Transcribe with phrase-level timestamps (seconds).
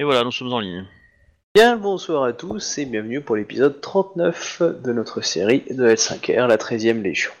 [0.00, 0.86] Et voilà, nous sommes en ligne.
[1.54, 6.56] Bien, bonsoir à tous et bienvenue pour l'épisode 39 de notre série de L5R, la
[6.56, 7.32] 13e Légion.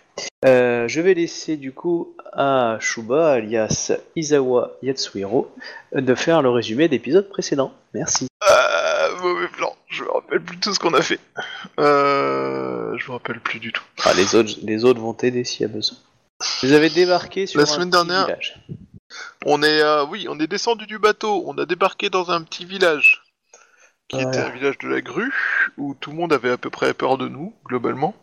[0.44, 5.50] Euh, je vais laisser du coup à Shuba, alias Izawa Yatsuhiro,
[5.94, 7.72] de faire le résumé d'épisode précédent.
[7.94, 8.26] Merci.
[8.46, 9.74] Euh, mauvais plan.
[9.88, 11.18] Je me rappelle plus tout ce qu'on a fait.
[11.78, 13.84] Euh, je me rappelle plus du tout.
[14.04, 15.96] Ah, les autres, les autres vont t'aider s'il y a besoin.
[16.62, 18.60] Vous avez débarqué sur La un semaine petit dernière- village.
[19.44, 21.44] On est, euh, oui, on est descendu du bateau.
[21.46, 23.22] On a débarqué dans un petit village
[24.08, 25.32] qui était un village de la grue
[25.76, 28.14] où tout le monde avait à peu près peur de nous globalement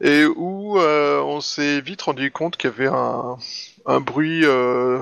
[0.00, 3.36] et où euh, on s'est vite rendu compte qu'il y avait un,
[3.86, 5.00] un bruit euh,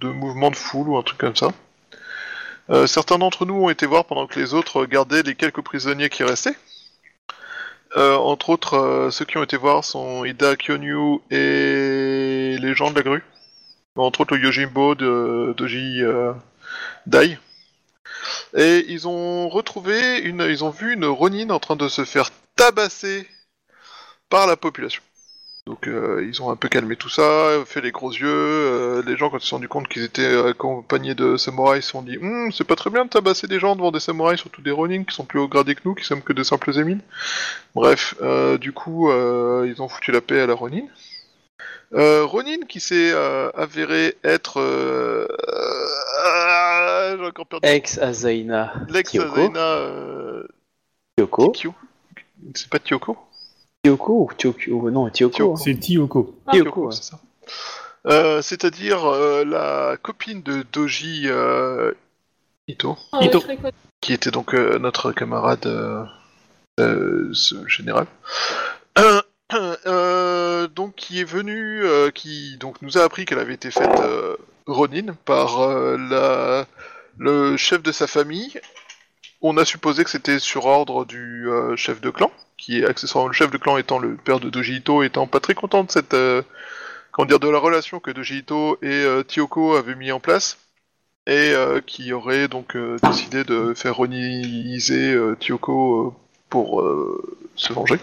[0.00, 1.50] de mouvement de foule ou un truc comme ça.
[2.70, 6.10] Euh, certains d'entre nous ont été voir pendant que les autres gardaient les quelques prisonniers
[6.10, 6.56] qui restaient.
[7.96, 12.90] Euh, entre autres, euh, ceux qui ont été voir sont Ida Kyonyu et les gens
[12.90, 13.24] de la grue.
[13.98, 16.32] Entre autres le Yojimbo de Doji euh,
[17.06, 17.36] Dai.
[18.56, 22.30] Et ils ont retrouvé une, ils ont vu une Ronin en train de se faire
[22.54, 23.26] tabasser
[24.28, 25.02] par la population.
[25.66, 28.26] Donc euh, ils ont un peu calmé tout ça, fait les gros yeux.
[28.26, 31.90] euh, les gens quand ils se sont rendus compte qu'ils étaient accompagnés de samouraïs, se
[31.90, 34.62] sont dit Hum, c'est pas très bien de tabasser des gens devant des samouraïs, surtout
[34.62, 37.02] des Ronin qui sont plus haut gradés que nous, qui sommes que des simples émines.
[37.74, 38.14] Bref,
[38.60, 40.86] du coup ils ont foutu la paix à la Ronin.
[41.94, 45.26] Euh, Ronin qui s'est euh, avéré être euh,
[46.26, 49.32] euh, j'ai encore perdu Ex Azaina l'ex Kyoko.
[49.40, 50.46] Azaina euh,
[51.16, 51.50] Kyoko.
[51.52, 51.74] Kyo.
[52.54, 53.16] C'est pas Kyoko
[53.82, 55.34] Kyoko ou Kyoko Non, Kyoko.
[55.34, 55.52] Kyoko.
[55.52, 55.56] hein.
[55.56, 55.78] C'est.
[55.78, 56.92] Kyoko, ouais.
[56.92, 57.20] c'est ça.
[58.06, 61.92] Euh, C'est-à-dire euh, la copine de Doji euh,
[62.68, 63.42] Ito, Ah Ito.
[64.02, 66.04] qui était donc euh, notre camarade euh,
[66.80, 68.06] euh, ce général.
[69.54, 73.98] Euh, donc qui est venu, euh, qui donc nous a appris qu'elle avait été faite
[74.00, 76.64] euh, Ronin par euh,
[77.16, 78.60] le chef de sa famille.
[79.40, 83.34] On a supposé que c'était sur ordre du chef de clan, qui est accessoirement le
[83.34, 86.16] chef de clan étant le père de Doji Ito, étant pas très content de cette
[87.12, 90.58] comment dire de la relation que Doji Ito et Tiyoko avaient mis en place
[91.28, 91.54] et
[91.86, 96.16] qui aurait donc décidé de faire roniser Tiyoko
[96.50, 96.84] pour
[97.54, 98.00] se venger.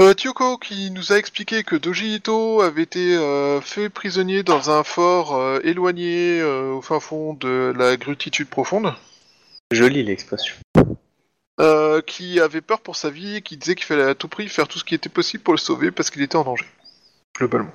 [0.00, 4.70] Euh, Tiyoko qui nous a expliqué que Doji Ito avait été euh, fait prisonnier dans
[4.70, 8.94] un fort euh, éloigné euh, au fin fond de la grutitude profonde,
[9.70, 10.56] Jolie l'expression.
[12.06, 14.66] qui avait peur pour sa vie et qui disait qu'il fallait à tout prix faire
[14.66, 16.64] tout ce qui était possible pour le sauver parce qu'il était en danger,
[17.36, 17.72] globalement.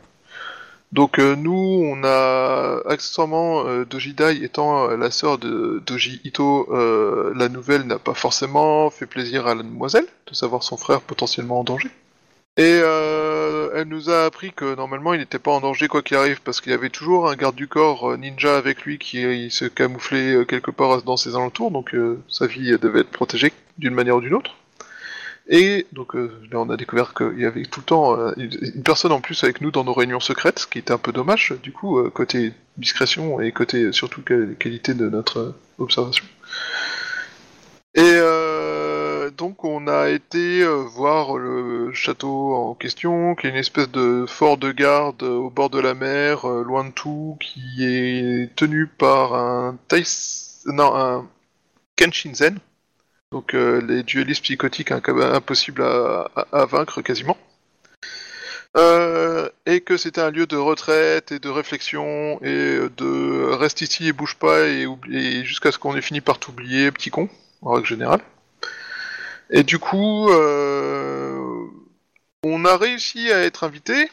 [0.92, 6.68] Donc nous, on a accessoirement Doji Dai étant la sœur de Doji Ito,
[7.36, 11.60] la nouvelle n'a pas forcément fait plaisir à la demoiselle de savoir son frère potentiellement
[11.60, 11.92] en danger.
[12.58, 16.18] Et euh, elle nous a appris que normalement il n'était pas en danger quoi qu'il
[16.18, 19.24] arrive parce qu'il y avait toujours un garde du corps euh, ninja avec lui qui
[19.24, 21.96] euh, se camouflait euh, quelque part dans ses alentours, donc
[22.28, 24.56] sa vie devait être protégée d'une manière ou d'une autre.
[25.48, 29.12] Et donc euh, là on a découvert qu'il y avait tout le temps une, personne
[29.12, 31.72] en plus avec nous dans nos réunions secrètes, ce qui était un peu dommage du
[31.72, 36.26] coup côté discrétion et côté surtout quali- qualité de notre observation.
[37.94, 38.47] Et euh,
[39.38, 44.26] donc on a été euh, voir le château en question, qui est une espèce de
[44.28, 48.56] fort de garde euh, au bord de la mer, euh, loin de tout, qui est
[48.56, 50.04] tenu par un Tais...
[50.66, 51.28] non un
[51.96, 52.58] Kenshinzen.
[53.32, 57.38] Donc les duellistes psychotiques impossibles à, vaincre quasiment.
[59.66, 64.14] Et que c'était un lieu de retraite et de réflexion et de reste ici et
[64.14, 67.28] bouge pas et, et jusqu'à ce qu'on ait fini par t'oublier, petit con,
[67.62, 68.22] en règle générale.
[69.50, 71.66] Et du coup, euh,
[72.44, 74.10] on a réussi à être invité,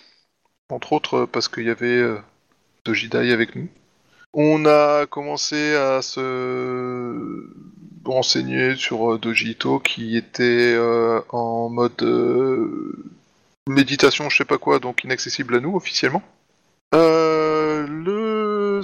[0.70, 2.18] entre autres parce qu'il y avait euh,
[2.84, 3.68] Doji Dai avec nous.
[4.32, 7.48] On a commencé à se
[8.04, 12.02] renseigner sur euh, Doji Ito qui était euh, en mode
[13.68, 16.22] méditation, je sais pas quoi, donc inaccessible à nous officiellement.
[17.86, 18.80] Le...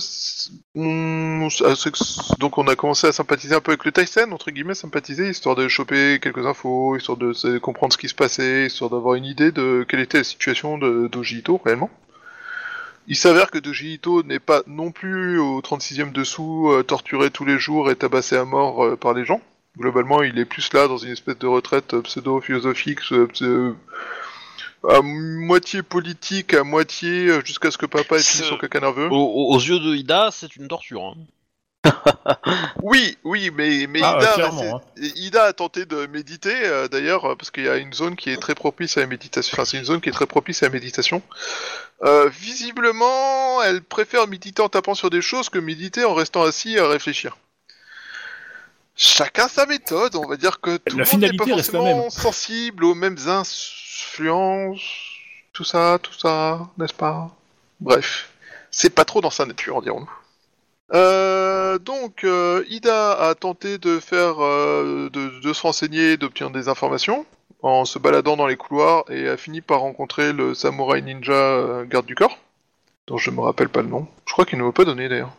[2.38, 5.56] Donc on a commencé à sympathiser un peu avec le Tyson, entre guillemets, sympathiser, histoire
[5.56, 9.52] de choper quelques infos, histoire de comprendre ce qui se passait, histoire d'avoir une idée
[9.52, 11.90] de quelle était la situation de Doji Ito réellement.
[13.08, 17.44] Il s'avère que Doji Ito n'est pas non plus au 36e dessous, euh, torturé tous
[17.44, 19.40] les jours et tabassé à mort euh, par les gens.
[19.78, 23.74] Globalement, il est plus là dans une espèce de retraite euh, pseudo-philosophique, pseudo-
[24.88, 29.08] à moitié politique, à moitié jusqu'à ce que papa ait fini son caca nerveux.
[29.10, 31.02] Aux, aux- aux yeux de Ida, c'est une torture.
[31.04, 31.14] hein.
[32.82, 37.24] Oui, oui, mais, mais Ah, Ida, clairement, c'est- Ida a tenté de méditer, euh, d'ailleurs,
[37.24, 39.54] euh, parce qu'il y a une zone qui est très propice à la méditation.
[39.54, 41.22] Enfin, c'est une zone qui est très propice à la méditation.
[42.02, 46.78] Euh, visiblement, elle préfère méditer en tapant sur des choses que méditer en restant assis
[46.78, 47.36] à réfléchir.
[48.96, 51.78] Chacun sa méthode, on va dire que tout le monde n'est pas finalité reste la
[51.80, 54.82] forcément sensible aux mêmes influences,
[55.54, 57.30] tout ça, tout ça, n'est-ce pas?
[57.80, 58.28] Bref,
[58.70, 60.10] c'est pas trop dans sa nature, dirons-nous.
[60.92, 66.68] Euh, donc, euh, Ida a tenté de faire, euh, de, de se renseigner, d'obtenir des
[66.68, 67.24] informations
[67.62, 71.84] en se baladant dans les couloirs et a fini par rencontrer le samouraï ninja euh,
[71.84, 72.38] garde du corps,
[73.06, 74.08] dont je me rappelle pas le nom.
[74.26, 75.36] Je crois qu'il ne m'a pas donné d'ailleurs.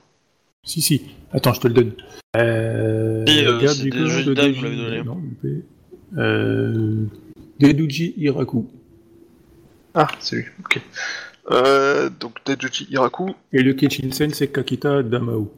[0.63, 1.15] Si, si.
[1.33, 1.94] Attends, je te le donne.
[2.38, 3.25] Euh...
[3.25, 5.04] Et, euh, garde c'est du des corps jeux de vous l'avez donné.
[5.04, 5.21] Non.
[6.18, 7.06] Euh...
[7.59, 8.68] Deduji Hiraku.
[9.94, 10.80] Ah, c'est lui, ok.
[11.51, 15.51] Euh, donc, Daijouchi Hiraku, Et le Kenshin-sen, c'est Kakita Damao.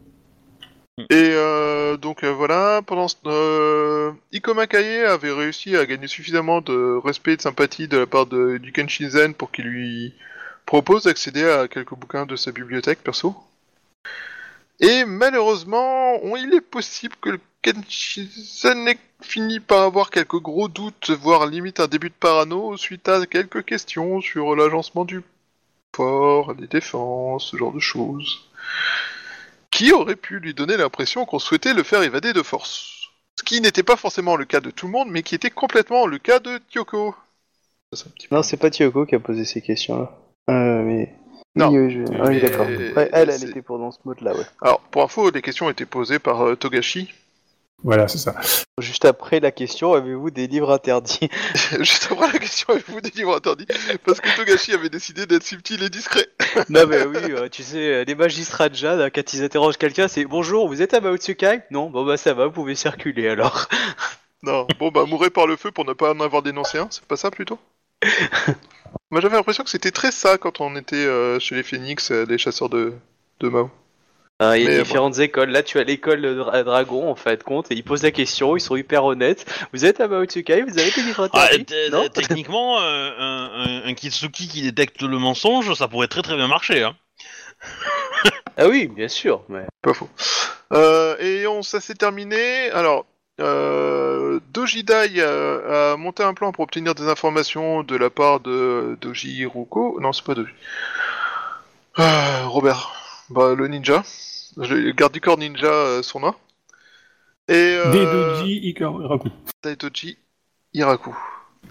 [0.98, 6.62] Et euh, donc euh, voilà, pendant ce euh, Ikoma Kaie avait réussi à gagner suffisamment
[6.62, 10.13] de respect et de sympathie de la part de, du Kenshinzen pour qu'il lui
[10.68, 13.36] propose d'accéder à quelques bouquins de sa bibliothèque perso.
[14.80, 20.68] Et malheureusement, on- il est possible que le Kenshinzen ait fini par avoir quelques gros
[20.68, 25.22] doutes, voire limite un début de parano, suite à quelques questions sur l'agencement du
[26.57, 28.50] des défenses, ce genre de choses
[29.72, 33.10] qui aurait pu lui donner l'impression qu'on souhaitait le faire évader de force?
[33.36, 36.06] Ce qui n'était pas forcément le cas de tout le monde, mais qui était complètement
[36.06, 36.60] le cas de.
[37.94, 40.12] Ça, peu- Non, c'est pas Tiyoko qui a posé ces questions-là.
[40.50, 41.16] Euh, mais.
[41.56, 41.69] Non.
[41.69, 42.68] Oui, oui, je- ah oui, d'accord.
[42.68, 44.46] Ouais, elle, elle était pour dans ce mode-là, ouais.
[44.62, 47.12] Alors, pour info, les questions étaient posées par euh, Togashi.
[47.84, 48.34] Voilà, c'est ça.
[48.80, 51.30] Juste après la question, avez-vous des livres interdits
[51.80, 53.68] Juste après la question, avez-vous des livres interdits
[54.06, 56.28] Parce que Togashi avait décidé d'être subtil et discret.
[56.70, 59.78] Non, mais oui, euh, tu sais, euh, les magistrats de Jade, euh, quand ils interrogent
[59.78, 61.62] quelqu'un, c'est Bonjour, vous êtes à Maotsukai?
[61.72, 63.68] Non, bon bah ça va, vous pouvez circuler alors.
[64.44, 67.06] Non, bon bah mourir par le feu pour ne pas en avoir dénoncé un, c'est
[67.06, 67.58] pas ça plutôt?
[69.10, 72.26] Moi j'avais l'impression que c'était très ça quand on était euh, chez les Phoenix, euh,
[72.28, 72.94] les chasseurs de,
[73.40, 73.72] de Mao.
[74.44, 74.84] Ah, il y a bon.
[74.84, 75.50] différentes écoles.
[75.50, 78.62] Là, tu as l'école Dra- Dragon, en fait, compte, et ils posent la question, ils
[78.62, 79.45] sont hyper honnêtes.
[79.74, 81.48] Vous êtes à Maotsukai, vous avez des livres Ah,
[81.92, 86.48] Non techniquement, euh, un, un, Kitsuki qui détecte le mensonge, ça pourrait très très bien
[86.48, 86.84] marcher.
[86.84, 86.95] Hein.
[88.56, 89.42] Ah oui, bien sûr.
[89.50, 89.66] Mais...
[89.81, 90.07] Pas faux.
[90.74, 92.69] Euh, et on, ça s'est terminé.
[92.69, 93.07] Alors,
[93.42, 98.42] euh, Doji Dai a, a monté un plan pour obtenir des informations de la part
[98.42, 99.98] de Doji Hiruko.
[100.01, 100.51] Non, c'est pas Doji.
[101.96, 102.94] Ah, Robert.
[103.31, 104.04] Bah, le ninja.
[104.58, 106.36] Le garde du corps ninja, euh, son nom.
[107.48, 107.54] Et.
[107.54, 109.30] Euh, Deduji Hiraku.
[109.64, 110.18] Daidoji
[110.74, 111.16] Hiraku.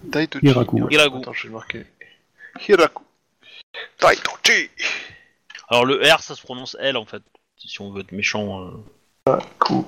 [0.05, 0.93] Daidoji Hiraku, ouais.
[0.95, 1.19] Hiraku.
[1.19, 1.87] Attends, je vais le marquer.
[2.69, 3.03] Hiraku.
[4.01, 4.71] Daidoji
[5.69, 7.23] Alors le R, ça se prononce L en fait,
[7.57, 8.69] si on veut être méchant.
[9.29, 9.39] euh.
[9.59, 9.85] Cool.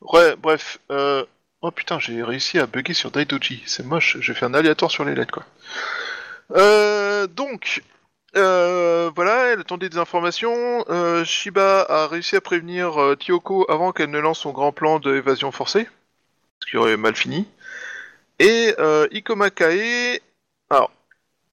[0.00, 0.78] Ouais, bref.
[0.90, 1.24] Euh...
[1.64, 3.62] Oh putain, j'ai réussi à bugger sur Daidoji.
[3.66, 5.46] C'est moche, j'ai fait un aléatoire sur les lettres, quoi.
[6.56, 7.82] Euh, donc,
[8.36, 10.84] euh, voilà, elle attendait des informations.
[10.88, 14.98] Euh, Shiba a réussi à prévenir euh, Kyoko avant qu'elle ne lance son grand plan
[15.00, 15.88] d'évasion forcée,
[16.60, 17.48] ce qui aurait mal fini.
[18.38, 20.20] Et euh, Ikoma Kae...
[20.70, 20.90] Alors,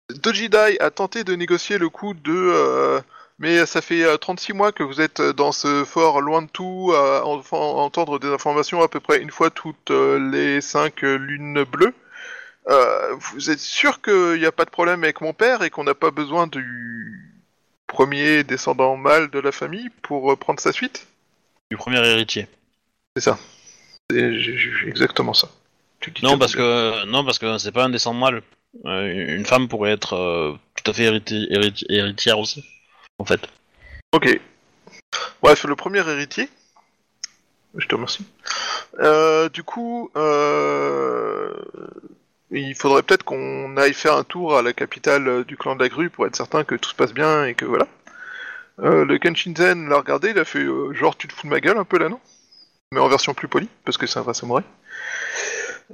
[0.10, 3.02] Dojidai a tenté de négocier le coup de...
[3.40, 6.94] mais ça fait euh, 36 mois que vous êtes dans ce fort loin de tout,
[6.96, 11.94] à en- entendre des informations à peu près une fois toutes les 5 lunes bleues.
[12.68, 15.84] Euh, vous êtes sûr qu'il n'y a pas de problème avec mon père et qu'on
[15.84, 17.34] n'a pas besoin du
[17.88, 21.08] premier descendant mâle de la famille pour euh, prendre sa suite?
[21.72, 22.48] Du premier héritier.
[23.16, 23.40] C'est ça.
[24.12, 24.34] C'est
[24.86, 25.50] exactement ça.
[26.00, 28.44] Tu dis Non parce que non parce que c'est pas un descendant mâle.
[28.86, 32.64] Euh, une femme pourrait être tout à fait hériti- hériti- héritière aussi.
[33.18, 33.42] En fait.
[34.14, 34.40] Ok.
[35.42, 36.50] Bref, le premier héritier.
[37.76, 38.26] Je te remercie.
[39.00, 41.54] Euh, du coup, euh,
[42.52, 45.84] il faudrait peut-être qu'on aille faire un tour à la capitale euh, du clan de
[45.84, 47.88] la grue pour être certain que tout se passe bien et que voilà.
[48.80, 51.60] Euh, le Kenshinzen l'a regardé, il a fait euh, genre tu te fous de ma
[51.60, 52.20] gueule un peu là, non?
[52.92, 54.64] Mais en version plus polie, parce que c'est un vrai samouraï.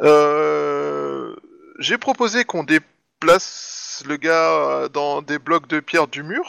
[0.01, 1.35] Euh,
[1.79, 6.43] J'ai proposé qu'on déplace le gars dans des blocs de pierre du mur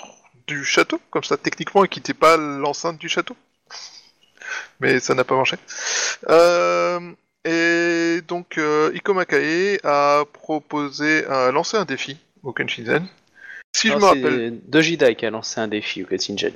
[0.47, 3.37] du château, comme ça techniquement il quittait pas l'enceinte du château.
[4.81, 5.57] Mais ça n'a pas marché.
[7.47, 13.07] Et donc euh, Ikoma Kae a proposé, a lancé un défi au Kenshinzen.
[13.73, 16.53] Si je Non, me c'est rappelle, Dojidai qui a lancé un défi au Kensingen.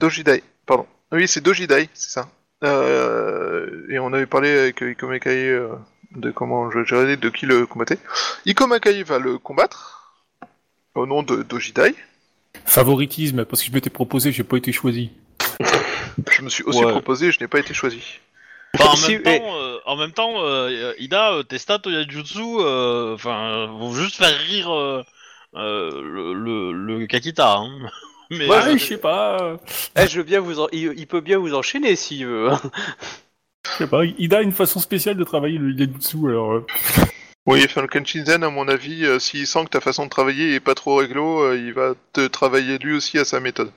[0.00, 0.86] Dojidai, pardon.
[1.12, 2.28] Oui, c'est Dojidai, c'est ça.
[2.64, 5.68] Euh, et on avait parlé avec Ikoma Kae euh,
[6.16, 7.98] de comment je gérais, de qui le combattait.
[8.46, 10.14] Ikoma Kae va le combattre
[10.94, 11.94] au nom de Dojidai.
[12.64, 15.10] Favoritisme, parce que je m'étais proposé, j'ai pas été choisi.
[16.30, 16.90] Je me suis aussi Ouais.
[16.92, 18.20] proposé, je n'ai pas été choisi.
[18.78, 21.80] Enfin, en, Si, même mais- temps, euh, en même temps, euh, Ida, euh, tes stats
[21.86, 25.02] au Yajutsu, enfin, vont juste faire rire euh,
[25.56, 27.56] euh, le, le, le Kakita.
[27.56, 27.70] Hein.
[28.30, 29.56] Mais, Ouais, euh, je sais pas.
[29.96, 32.50] Eh, je veux bien vous en- il, il peut bien vous enchaîner s'il veut.
[32.50, 32.60] hein.
[33.78, 36.52] sais pas, Ida a une façon spéciale de travailler le Genjutsu, alors...
[36.52, 36.66] euh,
[37.46, 40.54] Oui, enfin, le Kenshinzen, à mon avis, euh, s'il sent que ta façon de travailler
[40.54, 43.70] est pas trop réglo, euh, il va te travailler lui aussi à sa méthode.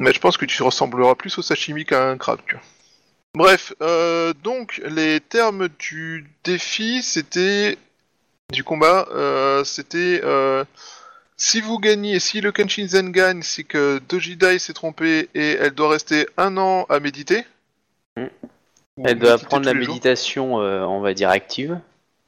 [0.00, 2.62] Mais je pense que tu ressembleras plus au sashimi qu'à un crabe, tu vois.
[3.34, 7.78] Bref, euh, donc, les termes du défi, c'était...
[8.52, 10.20] Du combat, euh, c'était...
[10.22, 10.64] euh,
[11.36, 15.90] si vous gagnez, si le Kenshinzen gagne, c'est que Dojidai s'est trompée et elle doit
[15.90, 17.44] rester un an à méditer.
[18.16, 18.26] Mm.
[19.04, 21.80] Elle doit méditer apprendre tous la jours, méditation, on va dire, active.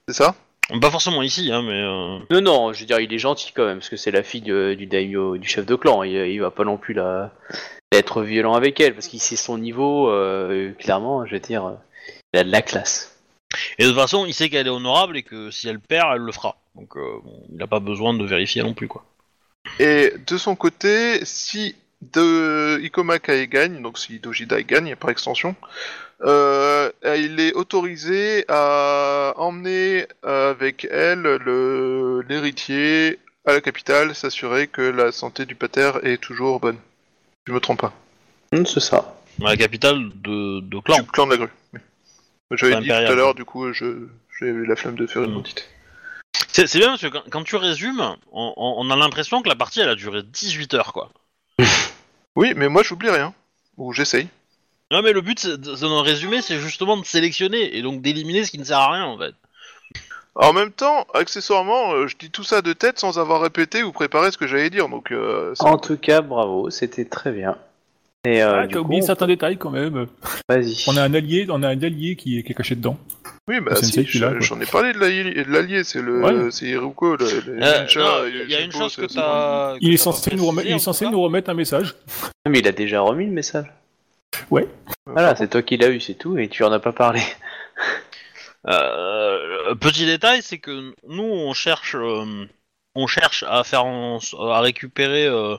[0.09, 0.35] C'est ça
[0.81, 1.81] Pas forcément ici, hein, mais.
[1.81, 4.23] euh, Non, non, je veux dire, il est gentil quand même, parce que c'est la
[4.23, 6.03] fille de- du daimyo, du chef de clan.
[6.03, 7.33] Il, il va pas non plus la...
[7.93, 11.75] être violent avec elle, parce qu'il sait son niveau, euh, clairement, je veux dire, euh,
[12.35, 13.17] il a de la classe.
[13.79, 16.23] Et de toute façon, il sait qu'elle est honorable et que si elle perd, elle
[16.23, 16.57] le fera.
[16.75, 19.05] Donc, euh, bon, il n'a pas besoin de vérifier non plus, quoi.
[19.79, 25.57] Et de son côté, si de Ikoma Kae gagne, donc si Dojidai gagne par extension,
[26.23, 34.67] euh, il est autorisé à emmener euh, avec elle le l'héritier à la capitale, s'assurer
[34.67, 36.79] que la santé du pater est toujours bonne.
[37.47, 37.93] Je me trompe pas.
[38.53, 39.15] Hum, c'est ça.
[39.39, 40.97] La capitale de, de clan.
[40.99, 41.49] Du clan de la grue.
[41.75, 41.81] oui.
[42.53, 45.31] J'avais dit tout à l'heure, du coup, je j'ai eu la flemme de faire une
[45.31, 45.35] Mm.
[45.35, 45.69] maudite.
[46.49, 48.01] C'est c'est bien parce que quand, quand tu résumes,
[48.33, 51.11] on, on- on a l'impression que la partie elle a duré 18 heures, quoi.
[52.37, 53.33] Oui, mais moi j'oublie rien.
[53.77, 54.29] Ou j'essaye.
[54.91, 58.59] Non, mais le but de résumer, c'est justement de sélectionner et donc d'éliminer ce qui
[58.59, 59.35] ne sert à rien en fait.
[60.37, 63.91] En même temps, accessoirement, euh, je dis tout ça de tête sans avoir répété ou
[63.91, 67.57] préparé ce que j'allais dire, donc euh, En tout cas, bravo, c'était très bien.
[68.27, 70.07] Et euh, Ah, t'as coup, oublié on- certains détails quand même.
[70.49, 70.83] vas-y.
[70.89, 72.99] On a un allié, on a un allié qui est, qui est caché dedans.
[73.49, 76.51] Oui, bah C'est si, j'en ai parlé de l'allié, de l'allié, c'est le, Ouais.
[76.51, 79.77] c'est Hiruko, le, le Euh, ninja, non, il y a une Jimbo, chose que t'as.
[79.81, 81.95] Il est censé, nous remettre, il est précisé, en censé tout nous remettre un message.
[82.45, 83.67] Ah, Mais il a déjà remis le message.
[84.51, 84.67] Ouais.
[85.07, 87.21] Voilà, c'est toi qui l'as eu, c'est tout, et tu en as pas parlé.
[88.69, 92.47] Euh, petit détail, c'est que nous on cherche, euh,
[92.97, 94.19] on cherche à faire, en-
[94.51, 95.57] à récupérer euh,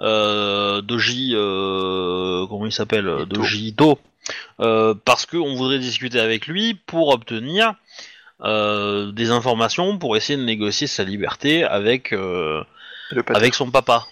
[0.00, 3.26] euh, Doji, euh, comment il s'appelle, Ito.
[3.26, 3.98] Doji Ito,
[4.60, 7.74] euh, parce que on voudrait discuter avec lui pour obtenir
[8.42, 12.62] euh, des informations pour essayer de négocier sa liberté avec euh,
[13.28, 14.04] avec son papa.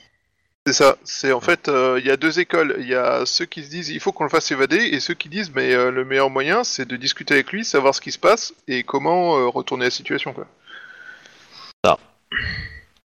[0.67, 2.77] C'est ça, c'est en fait, euh, il y a deux écoles.
[2.81, 5.15] Il y a ceux qui se disent il faut qu'on le fasse évader, et ceux
[5.15, 8.13] qui disent mais euh, le meilleur moyen c'est de discuter avec lui, savoir ce qui
[8.13, 10.33] se passe et comment euh, retourner la situation.
[10.35, 10.47] Quoi.
[11.85, 11.99] Ça.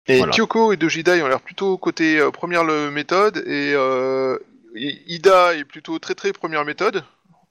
[0.08, 0.34] Et Voilà.
[0.34, 4.38] Kyoko et Dojidai ont l'air plutôt côté euh, première le- méthode, et euh,
[4.76, 7.04] Ida est plutôt très très première méthode,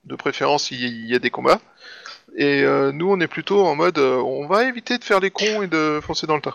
[0.05, 1.61] de préférence il y, il y a des combats.
[2.37, 5.63] Et euh, nous on est plutôt en mode on va éviter de faire les cons
[5.63, 6.55] et de foncer dans le tas.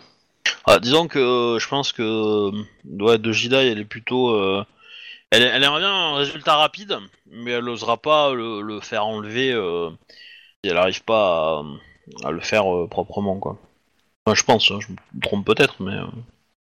[0.66, 2.52] Ah, disons que je pense que
[2.86, 4.36] ouais, de Jidai, elle est plutôt.
[5.32, 6.98] elle, elle aimerait bien un résultat rapide,
[7.32, 11.62] mais elle n'osera pas le, le faire enlever si elle n'arrive pas
[12.24, 13.58] à, à le faire proprement, quoi.
[14.28, 16.04] Enfin, je pense, hein, je me trompe peut-être, mais euh,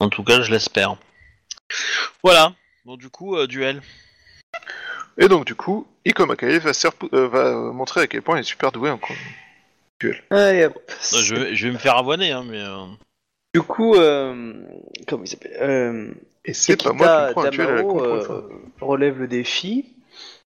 [0.01, 0.97] en tout cas, je l'espère.
[2.25, 2.55] Voilà.
[2.85, 3.81] Bon, du coup, euh, duel.
[5.17, 8.37] Et donc du coup, Ikoma Kae va, se repou- euh, va montrer à quel point
[8.37, 9.15] il est super doué en con-
[10.31, 10.83] Allez, hop.
[10.91, 12.61] Euh, je, vais, je vais me faire avoiner, hein, mais.
[12.61, 12.87] euh,
[13.55, 14.55] Du coup, euh,
[15.07, 16.11] comment il s'appelle euh,
[16.45, 18.21] Et c'est pas moi qui me prends un duel à la Damao, con pour une
[18.23, 18.49] euh, fois.
[18.81, 19.85] relève le défi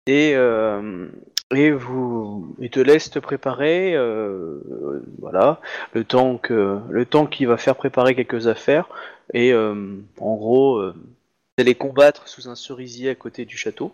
[0.09, 1.09] et euh,
[1.55, 5.61] et vous il te laisse te préparer euh, euh, voilà
[5.93, 8.89] le temps que le temps qu'il va faire préparer quelques affaires
[9.33, 13.93] et euh, en gros euh, vous allez combattre sous un cerisier à côté du château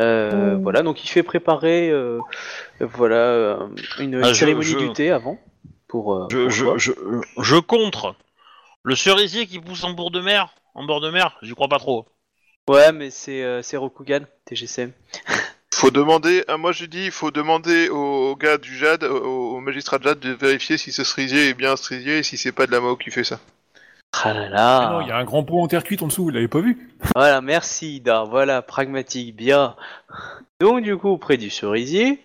[0.00, 2.20] Euh, voilà donc il fait préparer euh,
[2.80, 3.68] voilà euh,
[4.00, 5.38] une, Ah, cérémonie je- du thé avant
[5.88, 6.76] pour, euh, je, pour je, toi.
[6.78, 6.92] je,
[7.38, 8.14] je contre.
[8.84, 11.78] Le cerisier qui pousse en bord de mer, en bord de mer, j'y crois pas
[11.78, 12.06] trop.
[12.68, 14.92] ouais mais c'est euh, c'est Rokugan TGCM
[15.80, 19.56] Faut demander, ah, moi j'ai dit, il faut demander au, au gars du Jade, au,
[19.56, 22.36] au magistrat de Jade, de vérifier si ce cerisier est bien un cerisier et si
[22.36, 23.40] c'est pas de la Mao qui fait ça.
[24.12, 24.90] Ah là Ah là.
[24.92, 26.60] non, il y a un grand pot en terre cuite en dessous, vous l'avez pas
[26.60, 28.24] vu Voilà, merci Ida.
[28.24, 29.74] Voilà, pragmatique, bien.
[30.60, 32.20] Donc du coup, près du cerisier.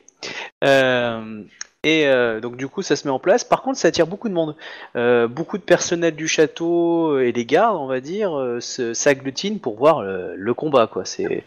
[0.66, 1.44] Euh,
[1.86, 3.44] et euh, donc du coup, ça se met en place.
[3.46, 4.56] Par contre, ça attire beaucoup de monde.
[4.98, 9.77] Euh, beaucoup de personnel du château et les gardes, on va dire, euh, s'agglutinent pour
[9.77, 10.88] voir le, le combat.
[10.88, 11.04] quoi.
[11.06, 11.44] C'est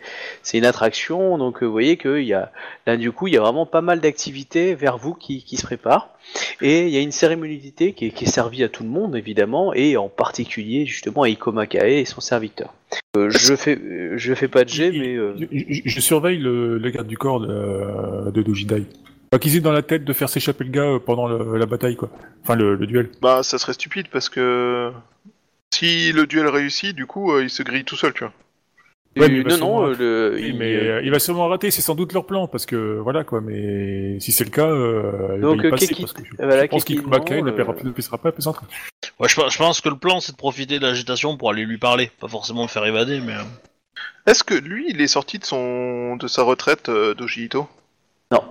[0.54, 1.36] une attraction.
[1.36, 2.50] Donc euh, vous voyez qu'il y a
[2.86, 5.64] là du coup, il y a vraiment pas mal d'activités vers vous qui, qui se
[5.66, 6.08] préparent.
[6.60, 9.16] Et il y a une cérémonie qui est, qui est servie à tout le monde,
[9.16, 12.72] évidemment, et en particulier justement à Ikoma Kae et son serviteur.
[13.16, 16.38] Euh, je fais euh, je fais pas de jet, mais euh, je, je- je surveille
[16.38, 18.84] le, le garde du corps de, de Dojidai.
[19.30, 21.66] Pas qu'ils aient dans la tête de faire s'échapper le gars euh, pendant le- la
[21.66, 22.10] bataille, quoi.
[22.42, 23.10] Enfin, le, le duel.
[23.20, 24.90] Bah, ça serait stupide parce que
[25.72, 28.32] si le duel réussit, du coup, euh, il se grille tout seul, tu vois.
[29.18, 31.48] Ouais, mais il va non, non, le, Oui, il- mais euh, euh, il va sûrement
[31.48, 34.68] rater, c'est sans doute leur plan, parce que voilà quoi, mais si c'est le cas,
[34.70, 37.72] euh, il Donc, va y passer, parce que je, voilà, je pense qu'il il n'appellera
[37.72, 38.46] euh, plus, ne puissera pas plus.
[38.46, 41.64] Ouais, je, pense- je pense que le plan c'est de profiter de l'agitation pour aller
[41.64, 43.34] lui parler, pas forcément le faire évader, mais.
[44.26, 47.66] Est-ce que lui, il est sorti de son de sa retraite euh, d'Ojito?
[48.30, 48.44] Non.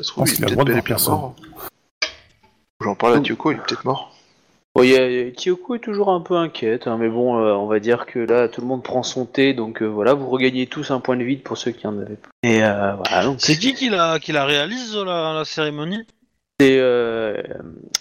[0.00, 1.12] Ça se trouve, il est peut-être personne.
[1.14, 1.34] mort.
[2.82, 4.10] J'en parle à Tyoko, il est peut-être mort.
[4.74, 7.80] Bon, y a- Kyoko est toujours un peu inquiète, hein, mais bon, euh, on va
[7.80, 10.90] dire que là, tout le monde prend son thé, donc euh, voilà, vous regagnez tous
[10.90, 12.30] un point de vide pour ceux qui en avaient pas.
[12.44, 16.06] Et euh, voilà, donc C'est qui qui la, qui la réalise la, la cérémonie?
[16.58, 17.42] C'est euh,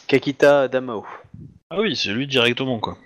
[0.08, 1.06] Kakita Damao.
[1.70, 2.98] Ah oui, c'est lui directement quoi.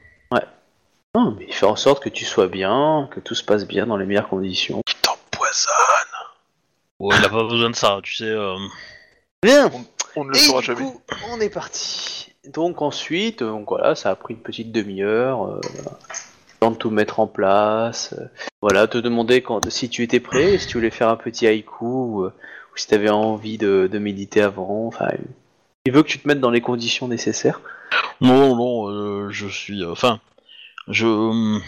[1.15, 3.85] Non, mais il fait en sorte que tu sois bien, que tout se passe bien
[3.85, 4.81] dans les meilleures conditions.
[4.85, 5.71] Qui t'empoisonne
[7.03, 8.23] Ouais, il a pas besoin de ça, tu sais.
[8.29, 8.55] euh,
[9.43, 9.69] Bien
[10.15, 10.79] On ne le Et saura du jamais.
[10.79, 12.33] coup, on est parti.
[12.47, 15.45] Donc ensuite, euh, donc voilà, ça a pris une petite demi-heure.
[15.47, 15.61] Euh,
[16.61, 18.13] temps de tout mettre en place.
[18.17, 18.25] euh,
[18.61, 21.85] voilà, te demander quand, si tu étais prêt, si tu voulais faire un petit haïku,
[21.85, 22.27] ou, euh,
[22.73, 24.87] ou si tu avais envie de, de méditer avant.
[24.87, 25.09] Enfin,
[25.85, 27.59] il veut que tu te mettes dans les conditions nécessaires.
[28.21, 29.83] Non, non, euh, je suis.
[29.85, 30.21] Enfin,
[30.87, 31.59] je,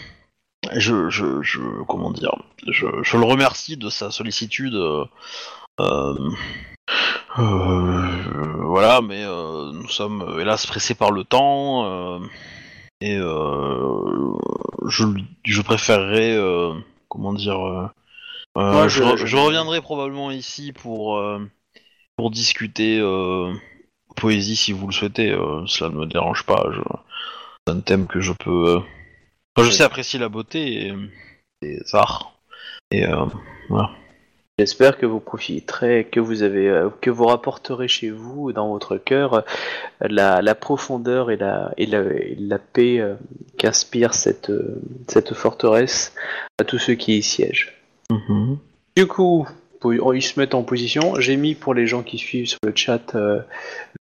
[0.74, 2.34] je, je, je, comment dire,
[2.68, 4.74] je, je le remercie de sa sollicitude.
[4.74, 5.04] euh,
[5.80, 6.30] euh,
[7.38, 12.20] euh, voilà, mais nous sommes hélas pressés par le temps
[13.00, 15.04] et je,
[15.44, 16.38] je préférerais,
[17.08, 17.90] comment dire,
[18.56, 21.20] je, je- re- je- je reviendrai probablement ici pour
[22.16, 23.00] pour discuter
[24.16, 25.36] poésie si vous le souhaitez.
[25.66, 26.64] cela ne me dérange pas.
[27.66, 28.80] C'est un thème que je peux.
[29.64, 30.92] Je sais apprécier la beauté
[31.62, 32.32] les arts.
[32.90, 33.26] Et euh,
[34.58, 38.96] J'espère que vous profiterez, que vous avez, euh, que vous rapporterez chez vous, dans votre
[38.96, 39.40] cœur, euh,
[40.00, 43.16] la, la profondeur et la, et la, et la paix euh,
[43.58, 44.50] qu'inspire cette,
[45.08, 46.14] cette forteresse
[46.58, 47.74] à tous ceux qui y siègent.
[48.10, 48.58] mhm.
[48.96, 49.46] Du coup,
[49.80, 51.20] pour- ils se mettent en position.
[51.20, 53.40] J'ai mis pour les gens qui suivent sur le chat euh,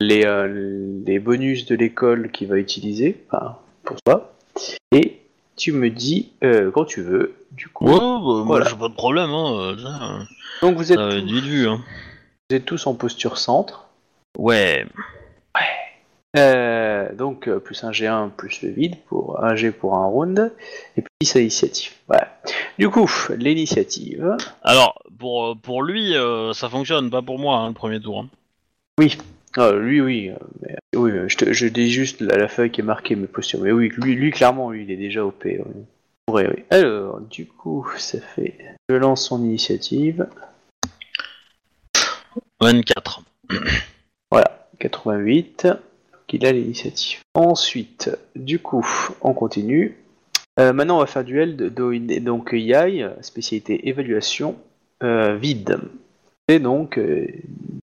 [0.00, 4.34] les, euh, les bonus de l'école qu'il va utiliser, enfin, pour toi.
[4.94, 5.11] Et
[5.56, 7.34] tu me dis euh, quand tu veux.
[7.52, 8.68] Du coup, Ouais, bah, moi Voilà.
[8.68, 9.30] j'ai pas de problème.
[9.30, 11.66] Hein, euh, ça, donc vous êtes, ça tous.
[11.68, 11.80] Hein.
[12.50, 13.86] vous êtes tous en posture centre.
[14.38, 14.86] Ouais.
[16.34, 20.50] Euh, donc euh, plus un G1 plus le vide pour un G pour un round
[20.96, 21.92] et puis sa initiative.
[22.08, 22.40] Voilà.
[22.78, 24.38] Du coup, l'initiative.
[24.62, 28.20] Alors pour euh, pour lui, euh, ça fonctionne, pas pour moi hein, le premier tour.
[28.20, 28.28] hein.
[29.56, 30.30] Ah, lui, oui.
[30.30, 33.16] euh, mais- oui, euh, je, te- je dis juste la, la feuille qui est marquée
[33.16, 33.60] mes postures.
[33.60, 35.44] Mais oui, lui, lui clairement, lui, il est déjà OP.
[35.44, 35.58] Oui.
[36.30, 36.62] Ouais, oui.
[36.70, 38.56] Alors, du coup, ça fait.
[38.88, 40.26] Je lance son initiative.
[42.60, 43.22] 24.
[44.30, 45.68] Voilà, 88.
[46.34, 47.18] Il a l'initiative.
[47.34, 48.86] Ensuite, du coup,
[49.20, 49.98] on continue.
[50.58, 54.56] Euh, maintenant, on va faire duel de, de- donc Yai, spécialité évaluation
[55.02, 55.78] euh, vide.
[56.48, 57.26] Et donc, euh,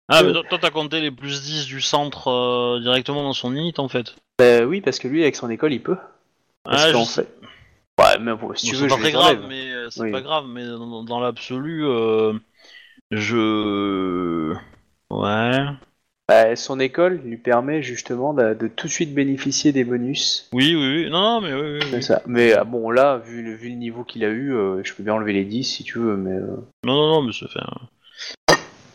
[0.08, 0.26] Ah, Euh.
[0.26, 3.74] mais toi, toi, t'as compté les plus 10 du centre euh, directement dans son unit
[3.78, 4.14] en fait.
[4.38, 5.96] bah oui, parce que lui, avec son école, il peut.
[6.64, 7.22] Parce Ah, qu'en je sais.
[7.22, 7.28] fait.
[8.00, 9.48] Ouais, mais bon, si Bon, tu c'est veux, pas je très les grave, enlève.
[9.48, 10.12] mais euh, c'est Oui.
[10.12, 12.34] pas grave, mais dans, dans l'absolu, euh,
[13.10, 14.54] je.
[15.10, 15.64] Ouais.
[16.28, 20.48] Bah, son école lui permet justement de, de tout de suite bénéficier des bonus.
[20.52, 21.10] Oui, oui, oui.
[21.10, 21.90] Non, non, mais oui, oui, oui.
[21.90, 22.22] C'est ça.
[22.26, 25.02] Mais ah, bon, là, vu le, vu le niveau qu'il a eu, euh, je peux
[25.02, 26.32] bien enlever les 10 si tu veux, mais.
[26.32, 27.60] euh, Non, non, non, mais c'est fait.
[27.60, 27.88] hein.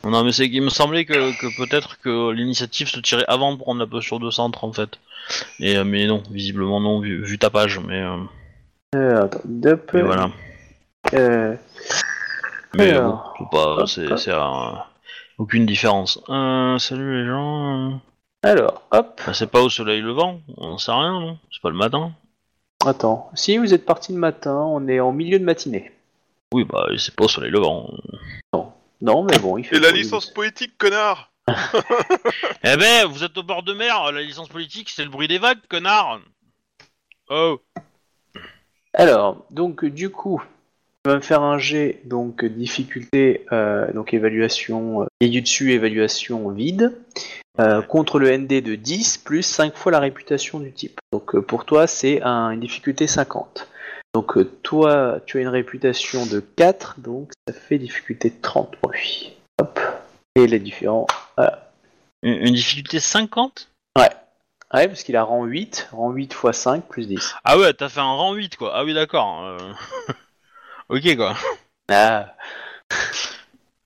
[0.06, 3.58] Non, mais c'est qu'il me semblait que, que peut-être que l'initiative se tirait avant de
[3.60, 5.00] prendre la posture de centre en fait.
[5.60, 8.18] Et, euh, mais non, visiblement non, vu, vu ta page, mais, euh,
[8.96, 10.30] euh, attends, Dup, mais voilà.
[11.13, 11.56] euh,
[12.76, 14.72] Mais Alors, bon, c'est pas, c'est, euh,
[15.38, 16.20] aucune différence.
[16.28, 18.02] Euh, salut les gens.
[18.44, 19.22] alors, hop.
[19.26, 21.38] Bah, c'est pas au soleil levant, on sait rien, non?
[21.52, 22.12] C'est pas le matin
[22.86, 25.94] Attends, si vous êtes parti le matin, on est en milieu de matinée.
[26.54, 27.89] Oui, bah c'est pas au soleil levant.
[28.54, 29.76] Non, mais bon, il fait.
[29.76, 31.32] Et la licence poétique, connard
[32.63, 35.39] Eh ben, vous êtes au bord de mer, la licence politique, c'est le bruit des
[35.39, 36.22] vagues, connard
[37.30, 37.60] Oh
[38.94, 40.42] Alors, donc du coup,
[41.06, 45.74] on va me faire un G, donc difficulté, euh, donc évaluation, euh, et du dessus
[45.74, 46.98] évaluation vide,
[47.60, 51.00] euh, contre le ND de 10 plus 5 fois la réputation du type.
[51.12, 53.68] Donc euh, pour toi, c'est un- une difficulté 50.
[54.13, 58.91] Donc euh, toi, tu as une réputation de 4, donc ça fait difficulté 30 pour
[58.91, 59.34] lui.
[59.60, 59.80] Hop.
[60.36, 61.08] Et les différents.
[62.21, 63.69] une, une difficulté 50
[64.73, 67.36] Ouais, parce qu'il a rang 8, rang 8 x 5 plus 10.
[67.43, 68.71] Ah ouais, t'as fait un rang 8 quoi.
[68.73, 69.45] Ah oui, d'accord.
[69.45, 69.73] euh.
[70.89, 71.36] ok quoi.
[71.89, 72.34] Ah.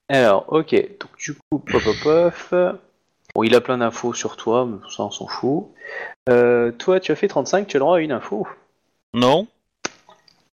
[0.07, 0.71] Alors, ok.
[0.71, 2.79] Donc du coup, pop pop pop.
[3.35, 5.67] Bon, il a plein d'infos sur toi, mais ça on s'en fout.
[6.29, 8.47] Euh, toi, tu as fait 35, tu as le droit à une info?
[9.13, 9.47] Non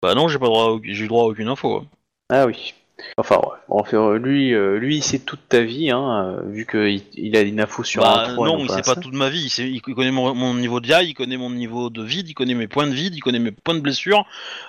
[0.02, 1.76] Bah non, j'ai pas droit à, j'ai droit à aucune info.
[1.76, 1.86] hein.
[2.30, 2.74] Ah oui.
[3.16, 3.94] Enfin, ouais.
[3.94, 7.40] Euh, lui, euh, lui, il sait toute ta vie, hein, euh, vu qu'il il a
[7.40, 9.40] une info sur Bah, un 3 non, il sait pas toute ma vie.
[9.44, 12.28] Il, sait- il connaît mon, mon niveau de vie, il connaît mon niveau de vide,
[12.28, 14.26] il connaît mes points de vide, il connaît mes points de blessure,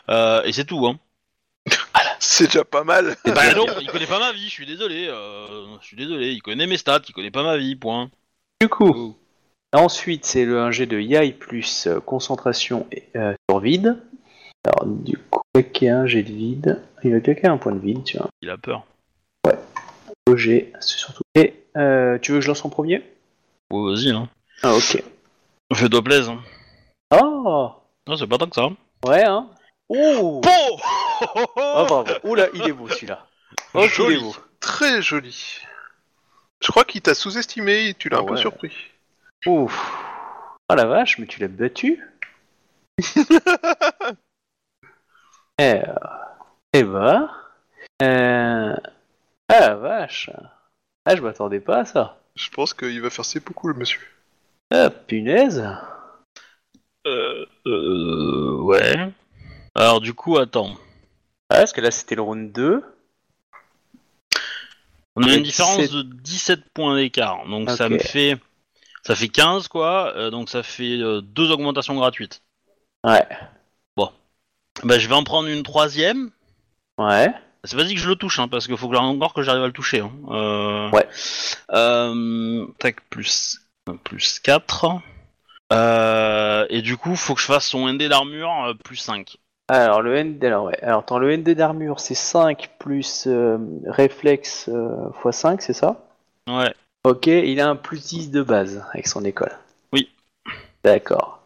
[0.09, 0.85] euh, et c'est tout.
[0.87, 0.97] Hein.
[2.19, 3.15] C'est déjà pas mal.
[3.25, 4.45] Bah non, il connaît pas ma vie.
[4.45, 5.07] Je suis désolé.
[5.09, 6.31] euh, je suis désolé.
[6.31, 7.75] Il connaît mes stats, il connaît pas ma vie.
[7.75, 8.09] Point.
[8.61, 9.15] Du coup,
[9.73, 13.97] ensuite, c'est le 1G de Yai plus concentration et, euh, sur vide.
[14.65, 16.81] Alors, du coup, claquer un G de vide.
[17.03, 18.27] Il va claquer un point de vide, tu vois.
[18.41, 18.85] Il a peur.
[20.35, 21.23] G, c'est surtout.
[21.35, 23.03] Et euh, tu veux que je lance en premier?
[23.71, 24.11] Ouais, vas-y.
[24.11, 24.29] Hein.
[24.63, 25.03] Ah, ok.
[25.73, 26.41] Fais-toi plaisir.
[27.13, 27.71] Oh
[28.07, 28.69] Non, c'est pas tant que ça.
[29.05, 29.49] Ouais, hein
[29.89, 30.77] Oh Bon
[31.35, 32.05] Oh, bravo.
[32.23, 33.25] Oula, il est beau celui-là.
[33.73, 34.15] Oh, Joli.
[34.15, 34.35] est beau.
[34.61, 35.57] Très joli.
[36.63, 38.39] Je crois qu'il t'a sous-estimé et tu l'as Ah un peu ouais.
[38.39, 38.73] surpris.
[39.45, 39.91] Ouf.
[40.69, 42.01] Oh la vache, mais tu l'as battu
[45.59, 45.81] Eh,
[46.73, 47.29] eh bah.
[48.01, 48.75] Euh...
[49.49, 50.29] Ah la vache.
[51.05, 52.19] Ah, je m'attendais pas à ça.
[52.35, 54.01] Je pense qu'il va faire ses beaucoup le monsieur.
[54.71, 55.67] Ah, punaise.
[57.05, 59.11] euh, euh, ouais.
[59.75, 60.75] Alors du coup, attends.
[61.49, 62.83] Ah, parce que là, c'était le round 2.
[65.17, 65.91] On a une différence 17.
[65.91, 67.45] de 17 points d'écart.
[67.47, 68.37] Donc ça me fait
[69.03, 70.15] ça fait 15 quoi.
[70.15, 72.41] euh, donc ça fait euh, deux augmentations gratuites.
[73.03, 73.27] Ouais.
[74.83, 76.31] Bah je vais en prendre une troisième.
[76.97, 77.31] Ouais.
[77.63, 79.63] C'est pas dit que je le touche, hein, parce qu'il faut que encore que j'arrive
[79.63, 79.99] à le toucher.
[79.99, 80.11] Hein.
[80.29, 81.07] Euh, Ouais.
[81.73, 83.59] Euh, tac, plus,
[84.03, 84.99] plus 4.
[85.71, 89.37] Euh, et du coup, faut que je fasse son ND d'armure euh, plus 5.
[89.67, 90.79] Alors, le ND, alors, ouais.
[90.81, 94.69] Alors, attends, le ND d'armure, c'est 5 plus euh, réflexe
[95.25, 96.03] x 5, c'est ça?
[96.49, 96.73] Ouais.
[97.03, 99.53] Ok, il a un plus 10 de base avec son école.
[99.93, 100.09] Oui.
[100.83, 101.40] D'accord.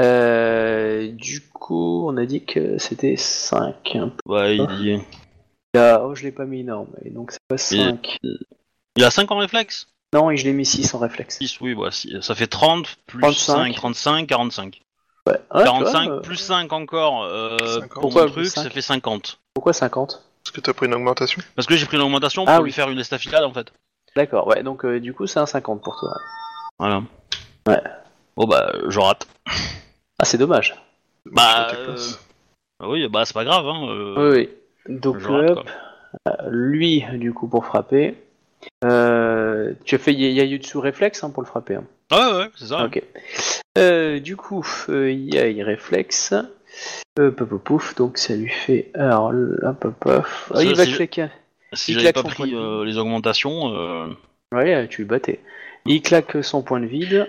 [0.00, 3.96] Euh, du coup, on a dit que c'était 5.
[3.96, 4.12] hein.
[4.26, 5.02] Ouais, il,
[5.74, 6.88] Il a- Oh, je l'ai pas mis énorme.
[7.04, 8.18] Et donc, c'est pas 5.
[8.96, 9.88] il a 5 en réflexe?
[10.14, 11.38] Non, et je l'ai mis 6 en réflexe.
[11.38, 13.66] 6, oui, bah, si- ça fait 30 plus 35.
[13.66, 14.80] 5, 35, 45.
[15.26, 15.34] Ouais.
[15.50, 17.88] Ah, tu vois, 45 euh, plus 5 encore euh, 50.
[17.90, 18.70] pour Pourquoi mon truc, ça 5?
[18.72, 19.38] fait 50.
[19.52, 21.42] Pourquoi 50 Parce que t'as pris une augmentation?
[21.54, 22.72] Parce que j'ai pris une augmentation pour Ah lui oui.
[22.72, 23.70] faire une estafilade en fait.
[24.16, 26.16] D'accord, ouais, donc euh, du coup, c'est un 50 pour toi.
[26.78, 27.02] Voilà.
[27.68, 27.82] Ouais.
[28.36, 29.26] Bon bah, je rate.
[30.20, 30.74] Ah, c'est dommage.
[31.26, 32.20] Bah, Je fais tes places.
[32.80, 33.66] Ah Oui, bah c'est pas grave.
[33.66, 34.48] Hein, euh, Oui,
[34.88, 34.94] oui.
[35.00, 35.54] Donc, euh,
[36.48, 38.14] lui, du coup, pour frapper.
[38.84, 41.76] Euh, tu as fait Yayutsu réflexe hein, pour le frapper.
[41.76, 41.84] hein.
[42.10, 42.84] Ah ouais, ouais, c'est ça.
[42.84, 43.02] Ok.
[43.76, 46.34] Euh, du coup, euh, Yai réflexe.
[47.18, 48.90] Euh, pouf, pouf, pouf, donc ça lui fait.
[48.94, 50.24] Alors, là, pop, pop.
[50.54, 51.28] Ah, il va si claquer.
[51.74, 54.06] Si Il j'avais claque pas son point pris de euh, les augmentations, euh,
[54.52, 55.40] Ouais, tu le battais.
[55.84, 57.28] Il claque son point de vide.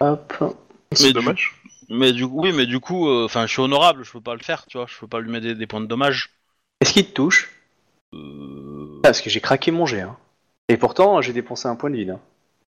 [0.00, 0.34] Hop.
[0.92, 1.54] C'est dommage.
[1.88, 4.34] Mais du coup, oui, mais du coup, euh, enfin, je suis honorable, je peux pas
[4.34, 6.30] le faire, tu vois, je peux pas lui mettre des, des points de dommage.
[6.80, 7.50] Est-ce qu'il te touche?
[8.14, 10.02] Euh, Ah, Parce que j'ai craqué mon jet.
[10.02, 10.16] Hein.
[10.68, 12.10] Et pourtant, j'ai dépensé un point de vide.
[12.10, 12.20] hein.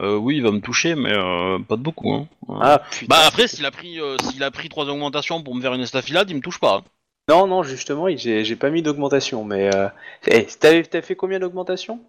[0.03, 2.13] euh, oui, il va me toucher, mais euh, pas de beaucoup.
[2.13, 2.29] Hein.
[2.61, 3.07] Ah putain.
[3.09, 5.81] bah après, s'il a pris, euh, s'il a pris trois augmentations pour me faire une
[5.83, 6.77] estafilade, il me touche pas.
[6.77, 6.85] hein.
[7.29, 9.45] Non, non, justement, j'ai pas mis d'augmentation.
[9.45, 9.75] Mais.
[9.75, 9.89] Euh...
[10.27, 12.01] eh, T'as fait combien d'augmentation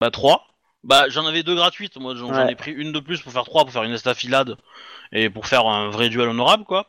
[0.00, 0.46] Bah 3
[0.82, 2.52] Bah j'en avais deux gratuites, moi j'en Ouais.
[2.52, 4.56] ai pris une de plus pour faire trois, pour faire une estafilade
[5.12, 6.86] et pour faire un vrai duel honorable quoi.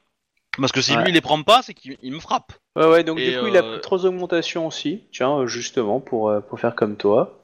[0.57, 1.03] Parce que si Ouais.
[1.03, 2.53] lui il les prend pas, c'est qu'il il me frappe.
[2.75, 5.03] Ouais, ouais, donc Et, du coup, il a euh, pris trois augmentations aussi.
[5.11, 7.39] Tiens, euh, justement, pour, euh, pour faire comme toi.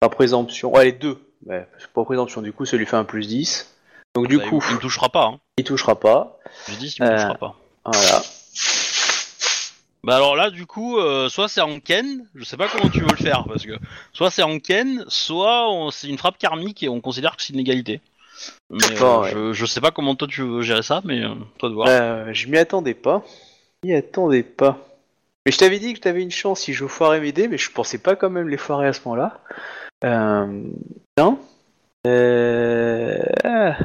[0.00, 0.72] Par présomption.
[0.74, 1.18] Ouais, les deux.
[1.44, 3.74] Ouais, parce que pour présomption, du coup, ça lui fait un plus 10.
[4.14, 5.24] Donc du Bah, il- coup, il, me touchera pas.
[5.26, 5.38] Hein.
[5.58, 6.38] il touchera pas.
[6.68, 7.14] Je dis il me Euh.
[7.16, 7.56] touchera pas.
[7.84, 8.22] Voilà.
[10.06, 13.00] Bah alors là du coup, euh, soit c'est en ken, je sais pas comment tu
[13.00, 13.72] veux le faire parce que
[14.12, 17.52] soit c'est en ken, soit on- c'est une frappe karmique et on considère que c'est
[17.52, 18.00] une égalité.
[18.70, 21.34] Mais Bon, euh, je, je sais pas comment toi tu veux gérer ça, mais euh,
[21.58, 21.88] toi de voir.
[21.90, 23.24] Euh, je m'y attendais pas.
[23.82, 24.78] Je m'y attendais pas.
[25.44, 27.72] Mais je t'avais dit que t'avais une chance si je foirais mes dés, mais je
[27.72, 29.40] pensais pas quand même les foirer à ce moment-là.
[30.04, 30.62] Euh...
[31.18, 31.40] Non
[32.06, 33.24] euh...
[33.42, 33.76] ah.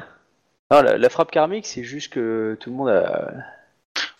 [0.69, 3.31] Non, la, la frappe karmique, c'est juste que tout le monde a.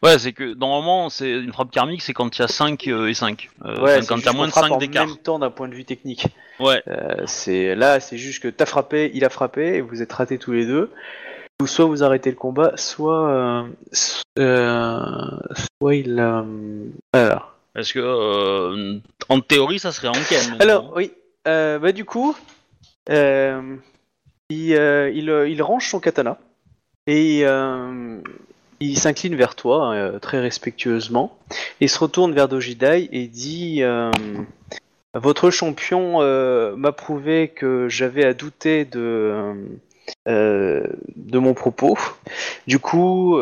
[0.04, 3.14] Ouais, c'est que normalement c'est une frappe karmique, c'est quand il y a 5 et
[3.14, 3.50] 5.
[3.66, 5.08] Euh, Ouais, quand il y a moins de frappe 5 en d'écart.
[5.08, 6.28] même temps d'un point de vue technique.
[6.60, 6.82] Ouais.
[6.88, 10.38] Euh, c'est là, c'est juste que t'as frappé, il a frappé, et vous êtes ratés
[10.38, 10.92] tous les deux.
[11.62, 13.64] Ou soit vous arrêtez le combat, soit euh,
[14.40, 15.00] euh,
[15.80, 16.20] soit il.
[16.20, 16.44] euh,
[17.14, 17.56] Alors.
[17.74, 20.58] Parce que euh, en théorie ça serait en maintenant.
[20.60, 21.12] Alors, oui.
[21.48, 22.36] Euh, bah, du coup,
[23.10, 23.76] euh,
[24.50, 26.38] il, euh, il, euh, il range son katana
[27.08, 28.20] et euh,
[28.82, 31.38] il s'incline vers toi euh, très respectueusement.
[31.80, 34.12] Il se retourne vers Dojidai et dit euh,
[35.14, 39.54] Votre champion euh, m'a prouvé que j'avais à douter de,
[40.26, 41.98] de mon propos.
[42.68, 43.40] Du coup,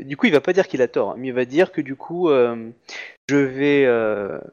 [0.00, 1.80] du coup, il va pas dire qu'il a tort, hein, mais il va dire que
[1.80, 3.84] du coup, je vais,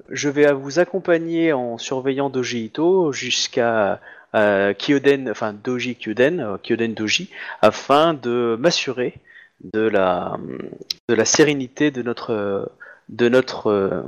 [0.09, 3.99] je vais vous accompagner en surveillant Doji Ito jusqu'à
[4.33, 7.29] Kyoden, enfin Doji Kyoden, Kyoden Doji,
[7.61, 9.15] afin de m'assurer
[9.63, 10.37] de la,
[11.09, 12.71] de la sérénité de notre,
[13.09, 14.05] de notre,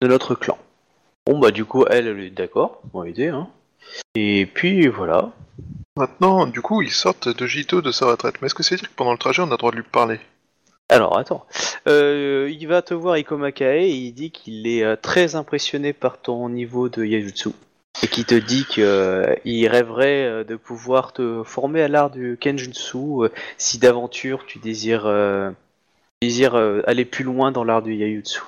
[0.00, 0.58] de notre clan.
[1.26, 3.48] Bon bah du coup, elle, elle est d'accord, on va aider, hein.
[4.14, 5.32] Et puis voilà.
[5.96, 8.36] Maintenant, du coup, ils sortent de Jito de sa retraite.
[8.40, 9.82] Mais est-ce que c'est dire que pendant le trajet, on a le droit de lui
[9.82, 10.20] parler?
[10.88, 11.46] Alors attends,
[11.88, 16.20] Euh, il va te voir Ikomakae et il dit qu'il est euh, très impressionné par
[16.20, 17.50] ton niveau de Yajutsu
[18.02, 22.96] et qui te dit qu'il rêverait euh, de pouvoir te former à l'art du Kenjutsu
[22.96, 25.50] euh, si d'aventure tu désires, euh,
[26.22, 28.40] euh, aller plus loin dans l'art du Yajutsu.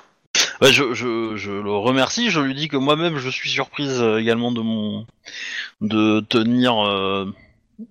[0.59, 4.51] Bah, je, le remercie, je lui dis que moi-même je suis surprise euh, également
[5.81, 7.25] de tenir euh,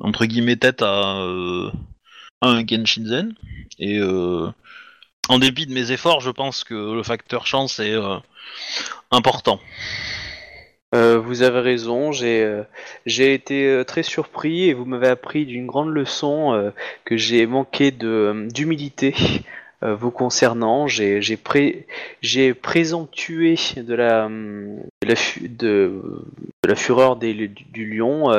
[0.01, 1.71] entre guillemets tête à, euh,
[2.41, 3.35] à un Kenshinzen
[3.79, 4.49] et euh,
[5.29, 8.17] en dépit de mes efforts, je pense que le facteur chance est euh,
[9.11, 9.61] important.
[10.95, 12.65] Euh, vous avez raison, j'ai euh,
[13.07, 16.71] été euh, très surpris et vous m'avez appris d'une grande leçon euh,
[17.07, 19.15] que j'ai manqué de euh, d'humilité
[19.85, 20.87] vous concernant.
[20.87, 21.37] J'ai j'ai
[22.21, 26.01] j'ai présomptué de la de la, fu- de,
[26.65, 28.31] la fureur des, du, du lion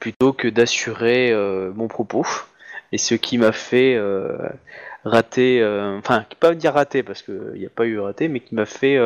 [0.00, 1.32] plutôt que d'assurer
[1.74, 2.26] mon propos
[2.92, 3.98] et ce qui m'a fait
[5.06, 5.64] rater,
[5.96, 8.98] enfin pas dire rater parce qu'il n'y a pas eu raté, mais qui m'a fait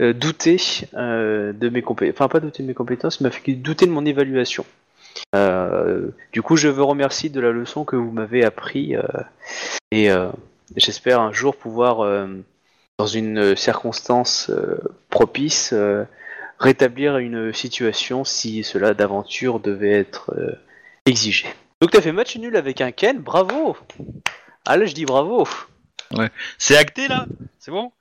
[0.00, 0.56] euh, douter
[0.94, 4.64] euh, de mes compétences, enfin pas douter de mes compétences, mais douter de mon évaluation.
[5.36, 8.96] Euh, du coup, je veux remercier de la leçon que vous m'avez appris
[9.92, 10.08] et
[10.76, 12.26] j'espère un jour pouvoir,
[12.98, 14.50] dans une circonstance
[15.10, 15.72] propice,
[16.58, 20.34] rétablir une situation si cela d'aventure devait être
[21.06, 21.46] exigé.
[21.80, 23.76] Donc t'as fait match nul avec un Ken, bravo!
[24.66, 25.46] Ah là je dis bravo!
[26.58, 27.26] C'est acté là?
[27.58, 27.92] C'est bon?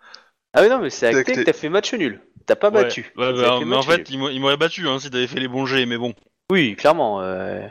[0.54, 2.22] Ah oui non mais c'est acté que t'as fait match nul.
[2.46, 2.84] T'as pas Ouais.
[2.84, 3.12] battu.
[3.16, 4.06] Ouais, bah, mais en fait, nul.
[4.10, 6.14] il m'a- il m'aurait battu hein, si t'avais fait les bons jets, mais bon.
[6.52, 7.22] Oui, clairement.
[7.22, 7.66] euh,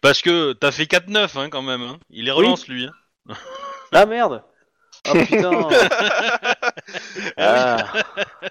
[0.00, 1.82] Parce que t'as fait 4-9 hein, quand même.
[1.82, 1.98] Hein.
[2.10, 2.86] Il les relance lui.
[3.28, 3.34] Hein.
[3.92, 4.42] Ah merde
[5.04, 5.50] Ah putain
[7.36, 7.76] Ah,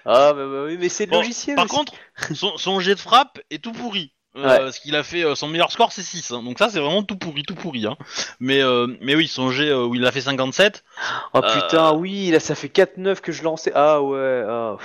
[0.04, 1.74] ah bah, bah oui, mais c'est le Bon, logiciel Par aussi.
[1.74, 1.92] contre,
[2.34, 4.12] son, son jet de frappe est tout pourri.
[4.36, 4.58] Euh, Ouais.
[4.58, 6.42] Parce qu'il a fait euh, son meilleur score c'est 6 hein.
[6.44, 7.96] donc ça c'est vraiment tout pourri tout pourri hein.
[8.38, 10.84] mais euh, mais oui son jet euh, où il a fait 57
[11.34, 11.52] Oh Euh.
[11.60, 13.72] putain, oui, là ça fait 4-9 que je lançais.
[13.74, 14.76] Ah ouais, ah.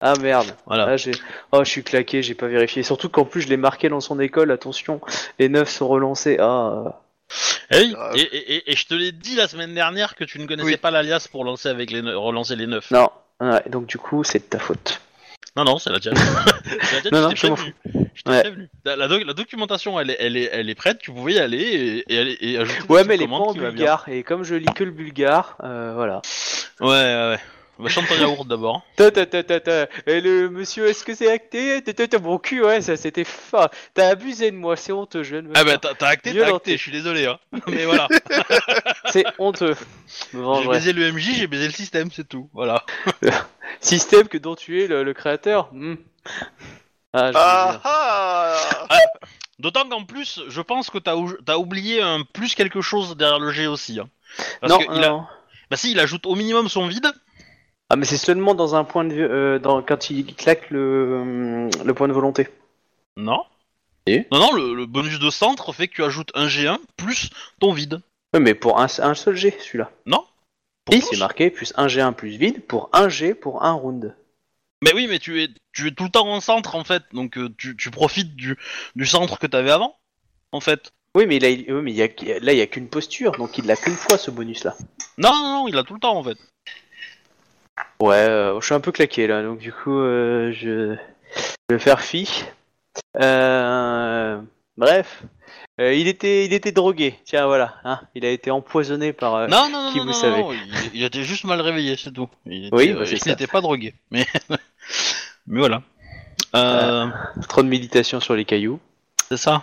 [0.00, 0.48] Ah, merde.
[0.66, 1.12] voilà Ah, j'ai...
[1.52, 2.82] Oh, je suis claqué, j'ai pas vérifié.
[2.82, 5.00] Surtout qu'en plus je l'ai marqué dans son école, attention,
[5.38, 6.36] les 9 sont relancés.
[6.40, 7.00] Ah.
[7.70, 8.16] et, oui, grave.
[8.16, 10.66] et, et- et- et je te l'ai dit la semaine dernière que tu ne connaissais
[10.68, 10.76] Oui.
[10.76, 13.08] pas l'alias pour lancer avec les ne- relancer les 9 Non.
[13.40, 15.00] Ouais, donc du coup, c'est de ta faute.
[15.56, 17.74] Non non c'est la tienne C'est la tienne, Non, je non, t'ai je prévenu.
[18.14, 18.40] Je t'ai Ouais.
[18.42, 18.68] prévenu.
[18.84, 21.38] La, la doc- la documentation elle est, elle, est, elle est prête tu pouvais y
[21.38, 24.04] aller et, et, aller- et ajouter Ouais, mais elle est pas en va bulgare.
[24.08, 26.22] Et comme je lis que le bulgare, euh, voilà.
[26.80, 27.38] ouais ouais ouais
[27.78, 29.86] bah, chante ton yaourt d'abord Ta ta ta ta ta.
[30.06, 31.82] Et le monsieur, est-ce que c'est acté?
[31.82, 33.70] Ta ta ta, Mon cul, ouais, ça c'était fa.
[33.94, 36.08] T'as abusé de moi, c'est honteux, je viens de me ah bah faire- t'as t'as
[36.08, 38.08] acté t'as acté je suis désolé hein mais voilà
[39.10, 39.74] C'est honteux.
[40.32, 42.84] J'ai baisé le MJ j'ai baisé le système c'est tout voilà
[43.80, 45.68] Système que dont tu es le, le créateur.
[45.72, 45.94] hmm.
[47.12, 47.38] Ah, je vous
[47.84, 48.86] Ah jure.
[48.90, 48.96] ah
[49.60, 53.38] D'autant qu'en plus, je pense que t'as ou- t'as oublié un plus quelque chose derrière
[53.38, 54.00] le G aussi.
[54.00, 54.08] hein.
[54.60, 55.08] Parce non, que non, il a...
[55.10, 55.26] non.
[55.70, 57.06] Bah si, il ajoute au minimum son vide.
[57.90, 61.68] Ah, mais c'est seulement dans un point de vue, euh, dans, quand il claque le,
[61.84, 62.48] le point de volonté.
[63.16, 63.44] Non.
[64.06, 67.30] Et Non, non, le, le bonus de centre fait que tu ajoutes un G1 plus
[67.60, 68.00] ton vide.
[68.32, 69.90] Ouais, mais pour un, un seul G, celui-là.
[70.06, 70.24] Non
[70.84, 74.14] Pour tous c'est marqué plus un G1 plus vide pour un G pour un round.
[74.82, 77.38] Mais oui, mais tu es, tu es tout le temps en centre en fait, donc
[77.38, 78.58] euh, tu, tu profites du,
[78.96, 79.96] du centre que t'avais avant,
[80.52, 80.92] en fait.
[81.14, 82.08] Oui, mais là, il, oui, mais il y a,
[82.40, 84.74] là, il y a qu'une posture, donc il l'a qu'une fois ce bonus-là.
[85.16, 86.36] Non, non, non, il a tout le temps en fait.
[88.00, 90.96] Ouais, euh, je suis un peu claqué là, donc du coup, euh, je...
[91.68, 92.44] je vais faire fi.
[93.20, 94.40] Euh...
[94.76, 95.22] Bref,
[95.80, 97.18] Euh, il était, il était drogué.
[97.24, 99.48] Tiens, voilà, hein, il a été empoisonné par.
[99.48, 100.40] Non, non, non, qui non, vous non, savez.
[100.42, 102.28] non, il, il était juste mal réveillé, c'est tout.
[102.46, 104.26] Il était, Oui, bah, il n'était pas drogué, mais
[105.46, 105.82] mais voilà.
[107.48, 108.78] Trop de méditation sur les cailloux.
[109.28, 109.62] C'est ça.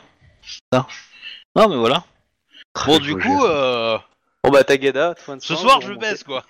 [0.74, 0.86] Ça.
[1.56, 2.04] Non, mais voilà.
[2.86, 3.98] Bon, du coup, euh,
[4.44, 6.44] Bon bah Tagada, ce soir, je baisse, quoi.